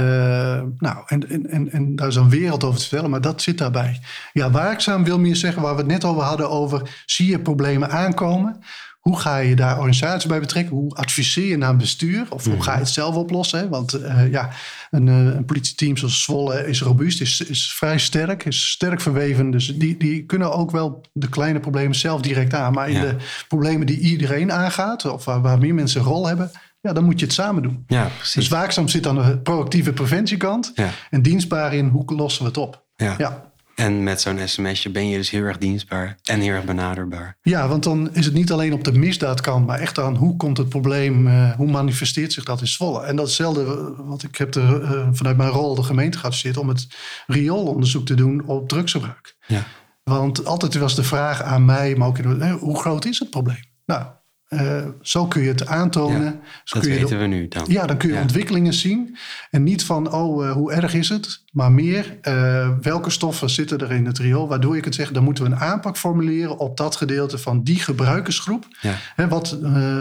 nou, 0.77 1.03
en, 1.05 1.29
en, 1.29 1.49
en, 1.49 1.71
en 1.71 1.95
daar 1.95 2.07
is 2.07 2.15
een 2.15 2.29
wereld 2.29 2.63
over 2.63 2.79
te 2.79 2.85
vertellen, 2.85 3.09
maar 3.09 3.21
dat 3.21 3.41
zit 3.41 3.57
daarbij. 3.57 3.99
Ja, 4.33 4.51
waakzaam 4.51 5.03
wil 5.03 5.19
meer 5.19 5.35
zeggen, 5.35 5.61
waar 5.61 5.73
we 5.73 5.81
het 5.81 5.89
net 5.91 6.03
over 6.05 6.23
hadden, 6.23 6.49
over 6.49 7.03
zie 7.05 7.29
je 7.29 7.39
problemen 7.39 7.89
aankomen. 7.89 8.59
Hoe 8.99 9.19
ga 9.19 9.37
je 9.37 9.55
daar 9.55 9.77
organisatie 9.77 10.29
bij 10.29 10.39
betrekken? 10.39 10.75
Hoe 10.75 10.95
adviseer 10.95 11.47
je 11.47 11.57
naar 11.57 11.69
een 11.69 11.77
bestuur? 11.77 12.25
Of 12.29 12.45
hoe 12.45 12.61
ga 12.61 12.73
je 12.73 12.79
het 12.79 12.89
zelf 12.89 13.15
oplossen? 13.15 13.69
Want 13.69 13.95
uh, 13.95 14.31
ja, 14.31 14.49
een, 14.89 15.07
uh, 15.07 15.15
een, 15.15 15.45
politieteam 15.45 15.97
zoals 15.97 16.23
Zwolle 16.23 16.67
is 16.67 16.81
robuust, 16.81 17.21
is, 17.21 17.41
is 17.41 17.73
vrij 17.73 17.99
sterk, 17.99 18.45
is 18.45 18.69
sterk 18.69 19.01
verweven. 19.01 19.51
Dus 19.51 19.67
die, 19.67 19.97
die 19.97 20.25
kunnen 20.25 20.53
ook 20.53 20.71
wel 20.71 21.05
de 21.13 21.29
kleine 21.29 21.59
problemen 21.59 21.95
zelf 21.95 22.21
direct 22.21 22.53
aan. 22.53 22.73
Maar 22.73 22.89
in 22.89 23.01
de 23.01 23.15
problemen 23.47 23.87
die 23.87 23.99
iedereen 23.99 24.51
aangaat, 24.51 25.05
of 25.05 25.25
waar, 25.25 25.41
waar 25.41 25.57
meer 25.57 25.73
mensen 25.73 25.99
een 25.99 26.07
rol 26.07 26.27
hebben, 26.27 26.51
ja, 26.81 26.93
dan 26.93 27.03
moet 27.03 27.19
je 27.19 27.25
het 27.25 27.35
samen 27.35 27.63
doen. 27.63 27.83
Ja, 27.87 28.09
precies. 28.17 28.33
Dus 28.33 28.47
waakzaam 28.47 28.87
zit 28.87 29.07
aan 29.07 29.15
de 29.15 29.39
proactieve 29.39 29.93
preventiekant. 29.93 30.71
Ja. 30.75 30.89
En 31.09 31.21
dienstbaar 31.21 31.73
in 31.73 31.87
hoe 31.87 32.03
lossen 32.05 32.41
we 32.41 32.47
het 32.47 32.57
op. 32.57 32.85
Ja. 32.95 33.15
ja. 33.17 33.48
En 33.79 34.03
met 34.03 34.21
zo'n 34.21 34.47
sms'je 34.47 34.89
ben 34.89 35.09
je 35.09 35.17
dus 35.17 35.29
heel 35.29 35.43
erg 35.43 35.57
dienstbaar 35.57 36.17
en 36.23 36.39
heel 36.39 36.53
erg 36.53 36.65
benaderbaar. 36.65 37.37
Ja, 37.41 37.67
want 37.67 37.83
dan 37.83 38.09
is 38.13 38.25
het 38.25 38.33
niet 38.33 38.51
alleen 38.51 38.73
op 38.73 38.83
de 38.83 38.91
misdaadkant, 38.91 39.65
maar 39.65 39.79
echt 39.79 39.99
aan 39.99 40.15
hoe 40.15 40.37
komt 40.37 40.57
het 40.57 40.69
probleem, 40.69 41.27
uh, 41.27 41.51
hoe 41.51 41.71
manifesteert 41.71 42.33
zich 42.33 42.43
dat 42.43 42.61
in 42.61 42.67
Zwolle. 42.67 43.03
En 43.03 43.15
datzelfde, 43.15 43.61
uh, 43.61 44.07
want 44.07 44.23
ik 44.23 44.35
heb 44.35 44.55
er 44.55 44.81
uh, 44.81 45.07
vanuit 45.11 45.37
mijn 45.37 45.49
rol 45.49 45.75
de 45.75 45.83
gemeente 45.83 46.17
geadviseerd 46.17 46.57
om 46.57 46.67
het 46.67 46.87
rioolonderzoek 47.27 48.05
te 48.05 48.15
doen 48.15 48.45
op 48.45 48.69
drugsgebruik. 48.69 49.35
Ja. 49.47 49.63
Want 50.03 50.45
altijd 50.45 50.75
was 50.75 50.95
de 50.95 51.03
vraag 51.03 51.41
aan 51.41 51.65
mij, 51.65 51.95
maar 51.95 52.07
ook 52.07 52.17
in, 52.17 52.49
hoe 52.49 52.79
groot 52.79 53.05
is 53.05 53.19
het 53.19 53.29
probleem? 53.29 53.63
Nou, 53.85 54.05
uh, 54.49 54.87
zo 55.01 55.27
kun 55.27 55.41
je 55.41 55.47
het 55.47 55.67
aantonen. 55.67 56.23
Ja, 56.23 56.39
dat 56.63 56.81
kun 56.81 56.91
weten 56.91 57.07
je 57.07 57.15
we 57.15 57.27
nu 57.27 57.47
dan. 57.47 57.65
Ja, 57.67 57.85
dan 57.85 57.97
kun 57.97 58.09
je 58.09 58.19
ontwikkelingen 58.19 58.73
zien. 58.73 59.17
En 59.49 59.63
niet 59.63 59.85
van, 59.85 60.13
oh, 60.13 60.45
uh, 60.45 60.51
hoe 60.51 60.71
erg 60.71 60.93
is 60.93 61.09
het? 61.09 61.43
Maar 61.51 61.71
meer, 61.71 62.17
uh, 62.23 62.69
welke 62.81 63.09
stoffen 63.09 63.49
zitten 63.49 63.79
er 63.79 63.91
in 63.91 64.05
het 64.05 64.17
riool? 64.17 64.47
Waardoor 64.47 64.75
je 64.75 64.81
kunt 64.81 64.95
zeggen, 64.95 65.13
dan 65.13 65.23
moeten 65.23 65.43
we 65.43 65.49
een 65.49 65.59
aanpak 65.59 65.97
formuleren... 65.97 66.57
op 66.57 66.77
dat 66.77 66.95
gedeelte 66.95 67.37
van 67.37 67.63
die 67.63 67.79
gebruikersgroep... 67.79 68.67
Ja. 68.81 68.95
Hè, 69.15 69.27
wat 69.27 69.57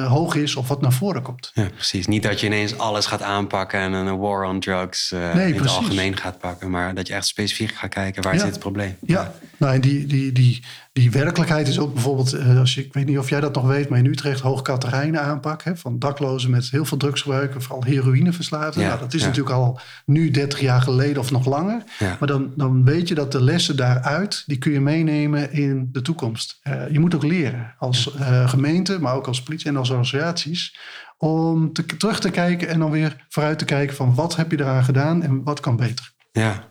hoog 0.09 0.35
is 0.35 0.57
of 0.57 0.69
wat 0.69 0.81
naar 0.81 0.93
voren 0.93 1.23
komt. 1.23 1.51
Ja, 1.55 1.69
precies. 1.75 2.07
Niet 2.07 2.23
dat 2.23 2.41
je 2.41 2.47
ineens 2.47 2.79
alles 2.79 3.07
gaat 3.07 3.23
aanpakken... 3.23 3.81
en 3.81 3.93
een 3.93 4.19
war 4.19 4.45
on 4.45 4.61
drugs 4.61 5.11
nee, 5.11 5.53
in 5.53 5.61
het 5.61 5.69
algemeen 5.69 6.17
gaat 6.17 6.39
pakken... 6.39 6.71
maar 6.71 6.95
dat 6.95 7.07
je 7.07 7.15
echt 7.15 7.27
specifiek 7.27 7.75
gaat 7.75 7.91
kijken, 7.91 8.23
waar 8.23 8.35
ja. 8.35 8.41
zit 8.41 8.51
het 8.51 8.59
probleem? 8.59 8.97
Ja, 9.01 9.33
nou 9.57 9.75
en 9.75 9.81
die, 9.81 10.07
die, 10.07 10.33
die, 10.33 10.63
die 10.99 11.11
werkelijkheid 11.11 11.69
is 11.69 11.79
ook 11.79 11.93
bijvoorbeeld, 11.95 12.33
eh, 12.33 12.59
als 12.59 12.75
je, 12.75 12.85
ik 12.85 12.93
weet 12.93 13.07
niet 13.07 13.19
of 13.19 13.29
jij 13.29 13.41
dat 13.41 13.55
nog 13.55 13.67
weet, 13.67 13.89
maar 13.89 13.99
in 13.99 14.07
Utrecht 14.07 14.41
hoog 14.41 14.63
Katerijnen 14.63 15.23
aanpak. 15.23 15.63
Hè, 15.63 15.77
van 15.77 15.99
daklozen 15.99 16.51
met 16.51 16.71
heel 16.71 16.85
veel 16.85 16.99
drugsgebruik, 16.99 17.55
vooral 17.59 17.85
heroïneverslaafden. 17.85 18.83
Ja, 18.83 18.89
nou, 18.89 19.01
dat 19.01 19.15
is 19.15 19.23
natuurlijk 19.23 19.57
al 19.57 19.81
nu 20.05 20.31
30 20.31 20.61
jaar 20.61 20.83
geleden 20.83 21.23
of 21.23 21.31
nog 21.39 21.47
langer. 21.47 21.83
Ja. 21.99 22.17
Maar 22.19 22.29
dan, 22.29 22.53
dan 22.57 22.85
weet 22.85 23.09
je 23.09 23.15
dat 23.15 23.33
de 23.33 23.43
lessen 23.43 23.77
daaruit, 23.77 24.43
die 24.47 24.59
kun 24.59 24.73
je 24.73 24.81
meenemen 24.81 25.53
in 25.53 25.89
de 25.93 26.03
toekomst. 26.03 26.61
Uh, 26.63 26.91
je 26.91 26.99
moet 26.99 27.15
ook 27.15 27.23
leren 27.23 27.75
als 27.79 28.15
uh, 28.15 28.49
gemeente, 28.49 29.01
maar 29.01 29.15
ook 29.15 29.27
als 29.27 29.43
politie 29.43 29.69
en 29.69 29.77
als 29.77 29.93
associaties. 29.93 30.79
Om 31.19 31.73
te, 31.73 31.87
terug 31.87 32.21
te 32.21 32.31
kijken 32.31 32.69
en 32.69 32.79
dan 32.79 32.91
weer 32.91 33.25
vooruit 33.29 33.59
te 33.59 33.65
kijken 33.65 33.97
van 33.97 34.15
wat 34.15 34.37
heb 34.37 34.51
je 34.51 34.61
eraan 34.61 34.85
gedaan 34.85 35.23
en 35.23 35.43
wat 35.43 35.61
kan 35.61 35.77
beter. 35.77 36.13
Ja, 36.33 36.69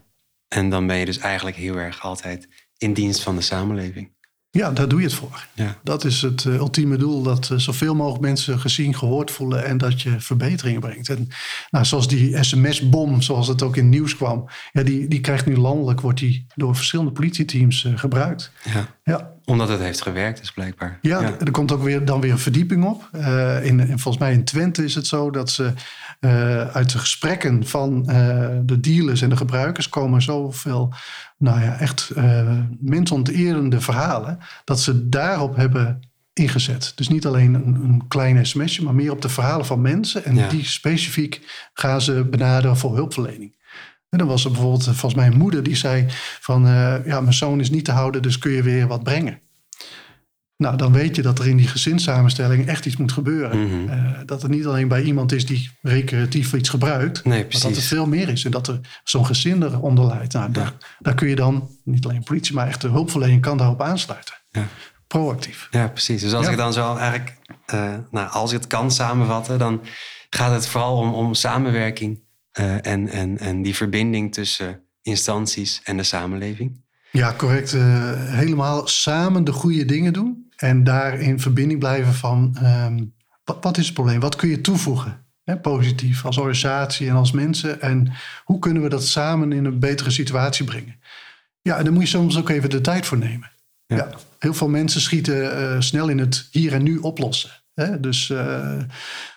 en 0.48 0.70
dan 0.70 0.88
ben 0.88 0.98
je 0.98 1.06
dus 1.06 1.18
eigenlijk 1.18 1.58
heel 1.58 1.76
erg 1.76 2.02
altijd 2.02 2.48
in 2.78 2.94
dienst 2.94 3.24
van 3.24 3.36
de 3.36 3.42
samenleving. 3.42 4.16
Ja, 4.52 4.72
daar 4.72 4.88
doe 4.88 5.00
je 5.00 5.06
het 5.06 5.16
voor. 5.16 5.48
Ja. 5.54 5.78
Dat 5.84 6.04
is 6.04 6.22
het 6.22 6.44
uh, 6.44 6.56
ultieme 6.56 6.98
doel. 6.98 7.24
Dat 7.24 7.50
uh, 7.52 7.58
zoveel 7.58 7.96
mogelijk 7.96 8.22
mensen 8.22 8.60
gezien, 8.60 8.96
gehoord 8.96 9.32
voelen 9.32 9.66
en 9.66 9.78
dat 9.78 10.02
je 10.02 10.20
verbeteringen 10.20 10.80
brengt. 10.80 11.10
En 11.10 11.28
nou, 11.70 11.86
zoals 11.86 12.08
die 12.08 12.44
sms-bom, 12.44 13.22
zoals 13.22 13.48
het 13.48 13.62
ook 13.62 13.78
in 13.78 13.90
nieuws 13.90 14.16
kwam. 14.16 14.50
Ja, 14.72 14.84
die, 14.84 15.08
die 15.08 15.22
krijgt 15.22 15.46
nu 15.46 15.58
landelijk, 15.58 16.02
wordt 16.02 16.20
die 16.20 16.46
door 16.56 16.76
verschillende 16.76 17.12
politieteams 17.12 17.84
uh, 17.84 17.98
gebruikt. 17.98 18.52
Ja. 18.64 18.88
ja. 19.04 19.36
Omdat 19.46 19.70
het 19.70 19.80
heeft 19.80 20.02
gewerkt, 20.02 20.42
is 20.42 20.52
blijkbaar. 20.52 21.00
Ja, 21.02 21.22
ja, 21.22 21.40
er 21.40 21.52
komt 21.52 21.72
ook 21.72 21.84
weer, 21.84 22.06
dan 22.06 22.22
weer 22.22 22.32
een 22.32 22.40
verdieping 22.40 22.86
op. 22.86 23.10
in, 23.64 23.80
in, 23.80 24.00
volgens 24.00 24.18
mij 24.18 24.34
in 24.34 24.44
Twente 24.44 24.84
is 24.84 24.96
het 24.96 25.08
zo 25.08 25.32
dat 25.32 25.50
ze 25.50 25.74
uit 26.72 26.92
de 26.92 26.98
gesprekken 26.98 27.66
van 27.66 28.04
de 28.66 28.80
dealers 28.80 29.22
en 29.22 29.30
de 29.30 29.38
gebruikers 29.38 29.90
komen 29.90 30.22
zoveel 30.22 30.94
nou 31.38 31.62
ja, 31.62 31.80
echt 31.80 32.12
uh, 32.18 32.60
mensonterende 32.80 33.82
verhalen, 33.82 34.40
dat 34.64 34.80
ze 34.80 35.10
daarop 35.10 35.56
hebben 35.56 36.00
ingezet. 36.34 36.92
Dus 36.96 37.08
niet 37.08 37.26
alleen 37.26 37.54
een, 37.54 37.76
een 37.76 38.08
klein 38.08 38.46
sms'je, 38.46 38.84
maar 38.84 38.96
meer 38.96 39.12
op 39.12 39.22
de 39.22 39.30
verhalen 39.30 39.66
van 39.66 39.82
mensen. 39.82 40.26
En 40.26 40.50
die 40.50 40.66
specifiek 40.66 41.70
gaan 41.74 42.02
ze 42.02 42.28
benaderen 42.30 42.78
voor 42.78 42.96
hulpverlening. 42.96 43.56
En 44.10 44.18
dan 44.18 44.28
was 44.28 44.46
er 44.46 44.52
bijvoorbeeld 44.52 44.84
volgens 44.84 45.16
mij 45.16 45.28
een 45.28 45.38
moeder 45.38 45.64
die 45.64 45.76
zei 45.76 46.06
van... 46.40 46.62
Ja, 47.06 47.22
mijn 47.22 47.34
zoon 47.34 47.60
is 47.60 47.70
niet 47.70 47.86
te 47.86 47.92
houden, 47.92 48.22
dus 48.22 48.38
kun 48.38 48.52
je 48.52 48.64
weer 48.64 48.88
wat 48.88 49.04
brengen. 49.04 49.40
Nou, 50.58 50.78
dan 50.78 50.92
weet 50.92 51.16
je 51.16 51.22
dat 51.22 51.40
er 51.40 51.48
in 51.48 51.58
die 51.58 51.68
gezinssamenstelling 51.68 52.68
echt 52.68 52.86
iets 52.86 52.98
moet 52.98 53.12
gebeuren. 53.12 53.64
Mhm. 53.64 53.90
uh, 53.90 54.20
dat 54.26 54.44
er 54.44 54.50
niet 54.50 54.66
alleen 54.66 54.88
bij 54.88 55.02
iemand 55.02 55.32
is 55.32 55.46
die 55.46 55.72
recreatief 55.82 56.54
iets 56.54 56.70
gebruikt, 56.70 57.26
nee, 57.26 57.46
maar 57.52 57.62
dat 57.62 57.76
er 57.76 57.82
veel 57.82 58.06
meer 58.08 58.30
is. 58.30 58.46
En 58.46 58.52
dat 58.52 58.68
er 58.68 58.80
zo'n 59.04 59.26
gezin 59.26 59.64
eronder 59.64 60.06
leidt. 60.06 60.34
Nou, 60.34 60.52
daar, 60.52 60.74
daar, 61.00 61.16
kun 61.16 61.28
je 61.28 61.36
dan, 61.36 61.70
niet 61.84 62.06
alleen 62.06 62.24
politie, 62.24 62.56
maar 62.56 62.68
echt 62.68 62.82
de 62.82 62.88
hulpverlening 62.88 63.42
kan 63.42 63.58
daarop 63.58 63.82
aansluiten. 63.82 64.36
Ja. 64.52 64.68
Proactief. 65.08 65.68
Ja, 65.72 65.88
precies. 65.88 66.22
Dus 66.22 66.34
als 66.34 66.46
ja. 66.46 66.52
ik 66.52 66.58
dan 66.58 66.74
zo 66.74 66.96
eigenlijk, 66.96 67.38
uh, 67.74 67.94
nou, 68.12 68.30
als 68.30 68.52
ik 68.52 68.58
het 68.60 68.68
kan 68.68 68.92
samenvatten, 68.92 69.60
dan 69.60 69.82
gaat 70.30 70.52
het 70.52 70.68
vooral 70.68 70.98
om, 70.98 71.14
om 71.14 71.34
samenwerking 71.34 72.22
uh, 72.60 72.86
en, 72.86 73.08
en, 73.10 73.38
en 73.38 73.62
die 73.62 73.76
verbinding 73.76 74.34
tussen 74.34 74.82
instanties 75.02 75.82
en 75.84 75.98
de 75.98 76.04
samenleving. 76.04 76.86
Ja, 77.12 77.34
correct. 77.38 77.72
helemaal 77.72 78.88
samen 78.88 79.44
de 79.44 79.52
goede 79.52 79.86
dingen 79.86 80.14
doen. 80.14 80.47
En 80.58 80.84
daar 80.84 81.20
in 81.20 81.40
verbinding 81.40 81.80
blijven 81.80 82.14
van 82.14 82.58
um, 82.64 83.14
wat, 83.44 83.58
wat, 83.62 83.78
is 83.78 83.86
het 83.86 83.94
probleem? 83.94 84.20
Wat 84.20 84.36
kun 84.36 84.50
je 84.50 84.62
toevoegen? 84.62 85.26
Hè, 85.44 85.58
positief 85.58 86.26
als 86.26 86.38
organisatie 86.38 87.10
en 87.10 87.16
als 87.16 87.32
mensen. 87.32 87.82
En 87.82 88.14
hoe 88.44 88.60
kunnen 88.60 88.84
we 88.84 88.90
dat 88.90 89.06
samen 89.06 89.52
in 89.52 89.66
een 89.66 89.80
betere 89.80 90.10
situatie 90.10 90.66
brengen? 90.66 91.00
Ja, 91.62 91.78
en 91.78 91.84
daar 91.84 91.94
moet 91.94 92.02
je 92.02 92.08
soms 92.08 92.38
ook 92.38 92.50
even 92.50 92.70
de 92.70 92.82
tijd 92.82 93.06
voor 93.06 93.18
nemen. 93.18 93.52
Ja. 93.86 94.10
heel 94.40 94.54
veel 94.54 94.70
mensen 94.70 95.02
schieten 95.02 95.58
eh, 95.58 95.80
snel 95.80 96.08
in 96.08 96.20
het 96.20 96.48
hier 96.52 96.74
en 96.74 96.84
nu 96.84 96.98
oplossen. 96.98 97.50
Hè? 97.74 98.00
Dus, 98.00 98.30
uh, 98.30 98.78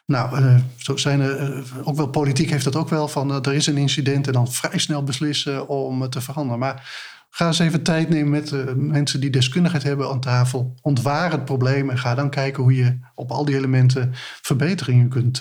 nou, 0.07 0.41
uh, 0.41 0.57
zo 0.77 0.97
zijn 0.97 1.21
er 1.21 1.65
ook 1.85 1.97
wel, 1.97 2.09
politiek 2.09 2.51
heeft 2.51 2.65
dat 2.65 2.77
ook 2.77 2.89
wel 2.89 3.09
van 3.09 3.45
er 3.45 3.55
is 3.55 3.67
een 3.67 3.77
incident 3.77 4.27
en 4.27 4.33
dan 4.33 4.53
vrij 4.53 4.79
snel 4.79 5.05
beslissen 5.05 5.69
om 5.69 6.03
het 6.03 6.13
te 6.13 6.21
veranderen. 6.21 6.59
Maar 6.59 6.91
ga 7.31 7.47
eens 7.47 7.59
even 7.59 7.83
tijd 7.83 8.09
nemen 8.09 8.31
met 8.31 8.77
mensen 8.77 9.21
die 9.21 9.31
deskundigheid 9.31 9.83
hebben 9.83 10.09
aan 10.09 10.21
tafel. 10.21 10.75
Ontwaar 10.83 11.31
het 11.31 11.45
probleem 11.45 11.91
en 11.91 11.99
ga 11.99 12.15
dan 12.15 12.31
kijken 12.31 12.63
hoe 12.63 12.75
je 12.75 12.99
op 13.15 13.31
al 13.31 13.45
die 13.45 13.57
elementen 13.57 14.11
verbeteringen 14.43 15.09
kunt 15.09 15.41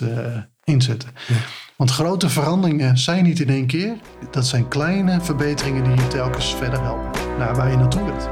inzetten. 0.64 1.08
Ja. 1.28 1.34
Want 1.76 1.92
grote 1.92 2.28
veranderingen 2.28 2.98
zijn 2.98 3.24
niet 3.24 3.40
in 3.40 3.48
één 3.48 3.66
keer. 3.66 3.94
Dat 4.30 4.46
zijn 4.46 4.68
kleine 4.68 5.20
verbeteringen 5.20 5.84
die 5.84 5.94
je 5.94 6.08
telkens 6.08 6.54
verder 6.54 6.80
helpen 6.80 7.38
naar 7.38 7.54
waar 7.56 7.70
je 7.70 7.76
naartoe 7.76 8.04
wilt. 8.04 8.28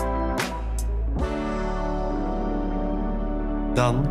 Dan 3.75 4.09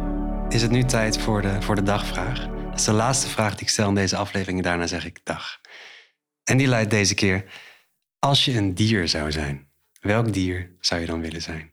is 0.49 0.61
het 0.61 0.71
nu 0.71 0.83
tijd 0.83 1.19
voor 1.19 1.41
de, 1.41 1.61
voor 1.61 1.75
de 1.75 1.83
dagvraag. 1.83 2.47
Dat 2.69 2.79
is 2.79 2.83
de 2.83 2.91
laatste 2.91 3.27
vraag 3.27 3.51
die 3.51 3.61
ik 3.61 3.69
stel 3.69 3.87
in 3.87 3.95
deze 3.95 4.15
aflevering. 4.15 4.63
Daarna 4.63 4.87
zeg 4.87 5.05
ik 5.05 5.19
dag. 5.23 5.59
En 6.43 6.57
die 6.57 6.67
luidt 6.67 6.89
deze 6.89 7.13
keer: 7.13 7.45
Als 8.27 8.45
je 8.45 8.57
een 8.57 8.73
dier 8.73 9.07
zou 9.07 9.31
zijn, 9.31 9.67
welk 10.01 10.33
dier 10.33 10.71
zou 10.79 11.01
je 11.01 11.07
dan 11.07 11.21
willen 11.21 11.41
zijn? 11.41 11.71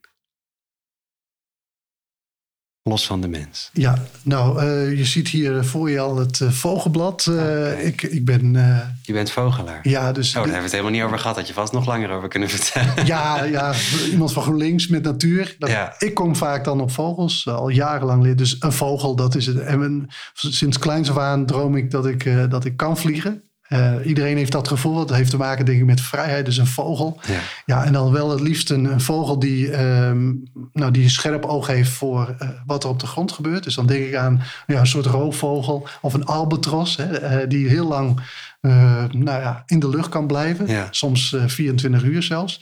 Los 2.83 3.07
van 3.07 3.21
de 3.21 3.29
mens. 3.29 3.71
Ja, 3.73 4.03
nou, 4.23 4.65
uh, 4.65 4.99
je 4.99 5.05
ziet 5.05 5.29
hier 5.29 5.65
voor 5.65 5.91
je 5.91 6.01
al 6.01 6.17
het 6.17 6.41
uh, 6.41 6.51
vogelblad. 6.51 7.27
Uh, 7.29 7.35
okay. 7.35 7.83
ik, 7.83 8.03
ik 8.03 8.25
ben. 8.25 8.53
je 9.03 9.13
bent 9.13 9.31
vogelaar. 9.31 9.89
Ja, 9.89 10.13
dus. 10.13 10.29
Oh, 10.29 10.35
daar 10.35 10.43
hebben 10.43 10.57
we 10.57 10.63
het 10.63 10.73
helemaal 10.73 10.93
niet 10.93 11.03
over 11.03 11.19
gehad. 11.19 11.37
Dat 11.37 11.49
je 11.49 11.55
vast 11.55 11.73
nog 11.73 11.87
langer 11.87 12.11
over 12.11 12.29
kunnen 12.29 12.49
vertellen. 12.49 13.07
Ja, 13.15 13.45
ja 13.45 13.75
iemand 14.11 14.33
van 14.33 14.43
GroenLinks 14.43 14.89
met 14.89 15.03
natuur. 15.03 15.57
Dat, 15.59 15.71
ja. 15.71 15.95
Ik 15.99 16.15
kom 16.15 16.37
vaak 16.37 16.65
dan 16.65 16.81
op 16.81 16.91
vogels, 16.91 17.47
al 17.49 17.69
jarenlang 17.69 18.23
lid. 18.23 18.39
Dus 18.39 18.57
een 18.61 18.73
vogel, 18.73 19.17
dat 19.17 19.35
is 19.35 19.47
het. 19.47 19.59
En 19.59 20.09
sinds 20.33 20.79
kleins 20.79 21.11
af 21.11 21.19
aan 21.19 21.47
droom 21.47 21.77
ik 21.77 21.91
dat 21.91 22.07
ik, 22.07 22.51
dat 22.51 22.65
ik 22.65 22.77
kan 22.77 22.97
vliegen. 22.97 23.43
Uh, 23.69 23.95
iedereen 24.05 24.37
heeft 24.37 24.53
dat 24.53 24.69
gevoel. 24.69 24.95
Dat 24.95 25.17
heeft 25.17 25.31
te 25.31 25.37
maken 25.37 25.65
denk 25.65 25.79
ik, 25.79 25.85
met 25.85 26.01
vrijheid. 26.01 26.45
Dus 26.45 26.57
een 26.57 26.67
vogel. 26.67 27.21
Ja, 27.27 27.41
ja 27.67 27.85
en 27.85 27.93
dan 27.93 28.13
wel 28.13 28.31
het 28.31 28.41
liefst 28.41 28.71
een, 28.71 28.85
een 28.85 29.01
vogel 29.01 29.39
die, 29.39 29.83
um, 29.83 30.43
nou, 30.73 30.91
die 30.91 31.03
een 31.03 31.11
scherp 31.11 31.45
oog 31.45 31.67
heeft 31.67 31.91
voor 31.91 32.35
uh, 32.43 32.49
wat 32.67 32.85
er 32.85 32.91
op 32.91 33.01
de 33.01 33.07
grond 33.07 33.33
gebeurt. 33.33 33.65
Dus 33.65 33.75
dan 33.75 33.87
denk 33.87 34.05
ik 34.07 34.15
aan 34.15 34.43
ja, 34.67 34.81
een 34.81 34.87
soort 34.87 35.07
roofvogel 35.07 35.89
of 36.01 36.15
een 36.15 36.25
albatros. 36.25 36.97
Hè, 36.97 37.43
uh, 37.43 37.49
die 37.49 37.69
heel 37.69 37.87
lang 37.87 38.21
nou 39.11 39.25
ja, 39.25 39.63
in 39.67 39.79
de 39.79 39.89
lucht 39.89 40.09
kan 40.09 40.27
blijven. 40.27 40.67
Ja. 40.67 40.89
Soms 40.91 41.37
24 41.47 42.03
uur 42.03 42.23
zelfs. 42.23 42.61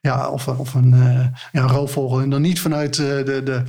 Ja, 0.00 0.28
of, 0.28 0.48
of 0.48 0.74
een, 0.74 0.94
ja, 1.52 1.62
roofvogel. 1.62 2.20
En 2.20 2.30
dan 2.30 2.40
niet 2.40 2.60
vanuit 2.60 2.94
de, 2.96 3.40
de 3.44 3.62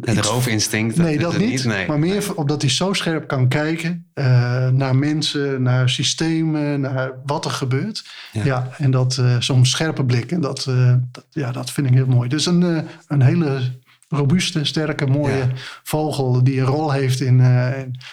het 0.00 0.18
roofinstinct. 0.18 0.96
Nee, 0.96 1.18
dat, 1.18 1.38
niet. 1.38 1.50
niet 1.50 1.64
nee. 1.64 1.86
Maar 1.86 1.98
meer 1.98 2.34
omdat 2.34 2.62
hij 2.62 2.70
zo 2.70 2.92
scherp 2.92 3.28
kan 3.28 3.48
kijken 3.48 4.06
uh, 4.14 4.24
naar 4.68 4.96
mensen, 4.96 5.62
naar 5.62 5.88
systemen, 5.88 6.80
naar 6.80 7.12
wat 7.26 7.44
er 7.44 7.50
gebeurt. 7.50 8.04
Ja, 8.32 8.44
ja 8.44 8.70
en 8.78 8.90
dat 8.90 9.16
uh, 9.20 9.40
zo'n 9.40 9.66
scherpe 9.66 10.04
blik. 10.04 10.32
En 10.32 10.40
dat, 10.40 10.66
uh, 10.68 10.94
dat, 11.12 11.26
ja, 11.30 11.52
dat 11.52 11.70
vind 11.70 11.86
ik 11.86 11.94
heel 11.94 12.06
mooi. 12.06 12.28
Dus 12.28 12.46
een, 12.46 12.86
een 13.06 13.22
hele 13.22 13.60
robuuste, 14.08 14.64
sterke, 14.64 15.06
mooie 15.06 15.36
ja. 15.36 15.48
vogel 15.82 16.44
die 16.44 16.60
een 16.60 16.66
rol 16.66 16.92
heeft 16.92 17.20
in, 17.20 17.40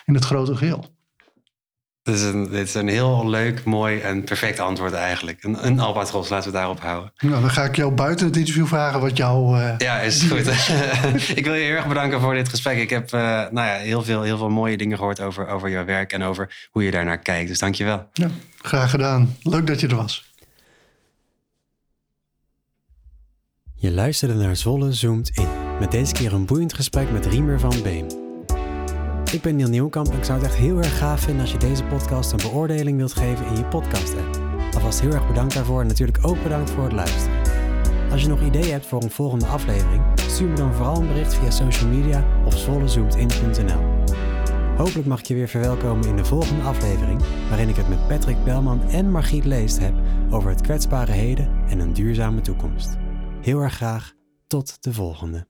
in 0.05 0.13
het 0.13 0.25
grote 0.25 0.55
geheel. 0.55 0.97
Dit 2.09 2.17
is, 2.17 2.23
een, 2.23 2.49
dit 2.49 2.67
is 2.67 2.73
een 2.73 2.87
heel 2.87 3.29
leuk, 3.29 3.63
mooi 3.63 3.99
en 3.99 4.23
perfect 4.23 4.59
antwoord 4.59 4.93
eigenlijk. 4.93 5.43
Een, 5.43 5.65
een 5.65 5.79
albatros, 5.79 6.29
laten 6.29 6.51
we 6.51 6.57
daarop 6.57 6.79
houden. 6.79 7.11
Nou, 7.19 7.41
dan 7.41 7.49
ga 7.49 7.63
ik 7.63 7.75
jou 7.75 7.91
buiten 7.91 8.25
het 8.25 8.37
interview 8.37 8.67
vragen 8.67 8.99
wat 8.99 9.17
jouw... 9.17 9.55
Uh, 9.55 9.73
ja, 9.77 9.99
is 9.99 10.23
goed. 10.23 10.47
ik 11.37 11.45
wil 11.45 11.53
je 11.53 11.63
heel 11.63 11.75
erg 11.75 11.87
bedanken 11.87 12.21
voor 12.21 12.33
dit 12.33 12.49
gesprek. 12.49 12.77
Ik 12.77 12.89
heb 12.89 13.13
uh, 13.13 13.21
nou 13.21 13.53
ja, 13.67 13.75
heel, 13.75 14.03
veel, 14.03 14.21
heel 14.21 14.37
veel 14.37 14.49
mooie 14.49 14.77
dingen 14.77 14.97
gehoord 14.97 15.21
over, 15.21 15.47
over 15.47 15.69
jouw 15.69 15.85
werk 15.85 16.13
en 16.13 16.23
over 16.23 16.67
hoe 16.71 16.83
je 16.83 16.91
daarnaar 16.91 17.19
kijkt. 17.19 17.47
Dus 17.47 17.59
dank 17.59 17.75
je 17.75 17.83
wel. 17.83 18.09
Ja, 18.13 18.29
graag 18.61 18.89
gedaan. 18.89 19.35
Leuk 19.41 19.67
dat 19.67 19.79
je 19.79 19.87
er 19.87 19.95
was. 19.95 20.33
Je 23.75 23.91
luisterde 23.91 24.33
naar 24.33 24.55
Zwolle 24.55 24.93
Zoomt 24.93 25.29
In. 25.33 25.47
Met 25.79 25.91
deze 25.91 26.13
keer 26.13 26.33
een 26.33 26.45
boeiend 26.45 26.73
gesprek 26.73 27.11
met 27.11 27.25
Riemer 27.25 27.59
van 27.59 27.81
Beem. 27.83 28.28
Ik 29.31 29.41
ben 29.41 29.55
Niel 29.55 29.69
Nieuwkamp 29.69 30.11
en 30.11 30.17
ik 30.17 30.23
zou 30.23 30.39
het 30.39 30.47
echt 30.47 30.57
heel 30.57 30.77
erg 30.77 30.97
gaaf 30.97 31.21
vinden 31.21 31.41
als 31.41 31.51
je 31.51 31.57
deze 31.57 31.83
podcast 31.83 32.31
een 32.31 32.37
beoordeling 32.37 32.97
wilt 32.97 33.13
geven 33.13 33.45
in 33.45 33.55
je 33.55 33.65
podcast 33.65 34.15
app. 34.15 34.39
Alvast 34.73 35.01
heel 35.01 35.11
erg 35.11 35.27
bedankt 35.27 35.53
daarvoor 35.53 35.81
en 35.81 35.87
natuurlijk 35.87 36.17
ook 36.21 36.43
bedankt 36.43 36.69
voor 36.69 36.83
het 36.83 36.93
luisteren. 36.93 37.41
Als 38.11 38.21
je 38.21 38.27
nog 38.27 38.41
ideeën 38.41 38.71
hebt 38.71 38.85
voor 38.85 39.03
een 39.03 39.11
volgende 39.11 39.45
aflevering, 39.45 40.03
stuur 40.15 40.47
me 40.47 40.55
dan 40.55 40.73
vooral 40.73 41.01
een 41.01 41.07
bericht 41.07 41.33
via 41.33 41.49
social 41.49 41.89
media 41.89 42.25
of 42.45 42.57
zwollezoomtin.nl. 42.57 43.81
Hopelijk 44.77 45.07
mag 45.07 45.19
ik 45.19 45.25
je 45.25 45.33
weer 45.33 45.47
verwelkomen 45.47 46.07
in 46.07 46.15
de 46.15 46.25
volgende 46.25 46.63
aflevering, 46.63 47.21
waarin 47.49 47.69
ik 47.69 47.75
het 47.75 47.89
met 47.89 48.07
Patrick 48.07 48.43
Belman 48.43 48.81
en 48.81 49.11
Margriet 49.11 49.45
Leest 49.45 49.79
heb 49.79 49.93
over 50.29 50.49
het 50.49 50.61
kwetsbare 50.61 51.11
heden 51.11 51.63
en 51.67 51.79
een 51.79 51.93
duurzame 51.93 52.41
toekomst. 52.41 52.97
Heel 53.41 53.59
erg 53.59 53.73
graag, 53.73 54.13
tot 54.47 54.83
de 54.83 54.93
volgende. 54.93 55.48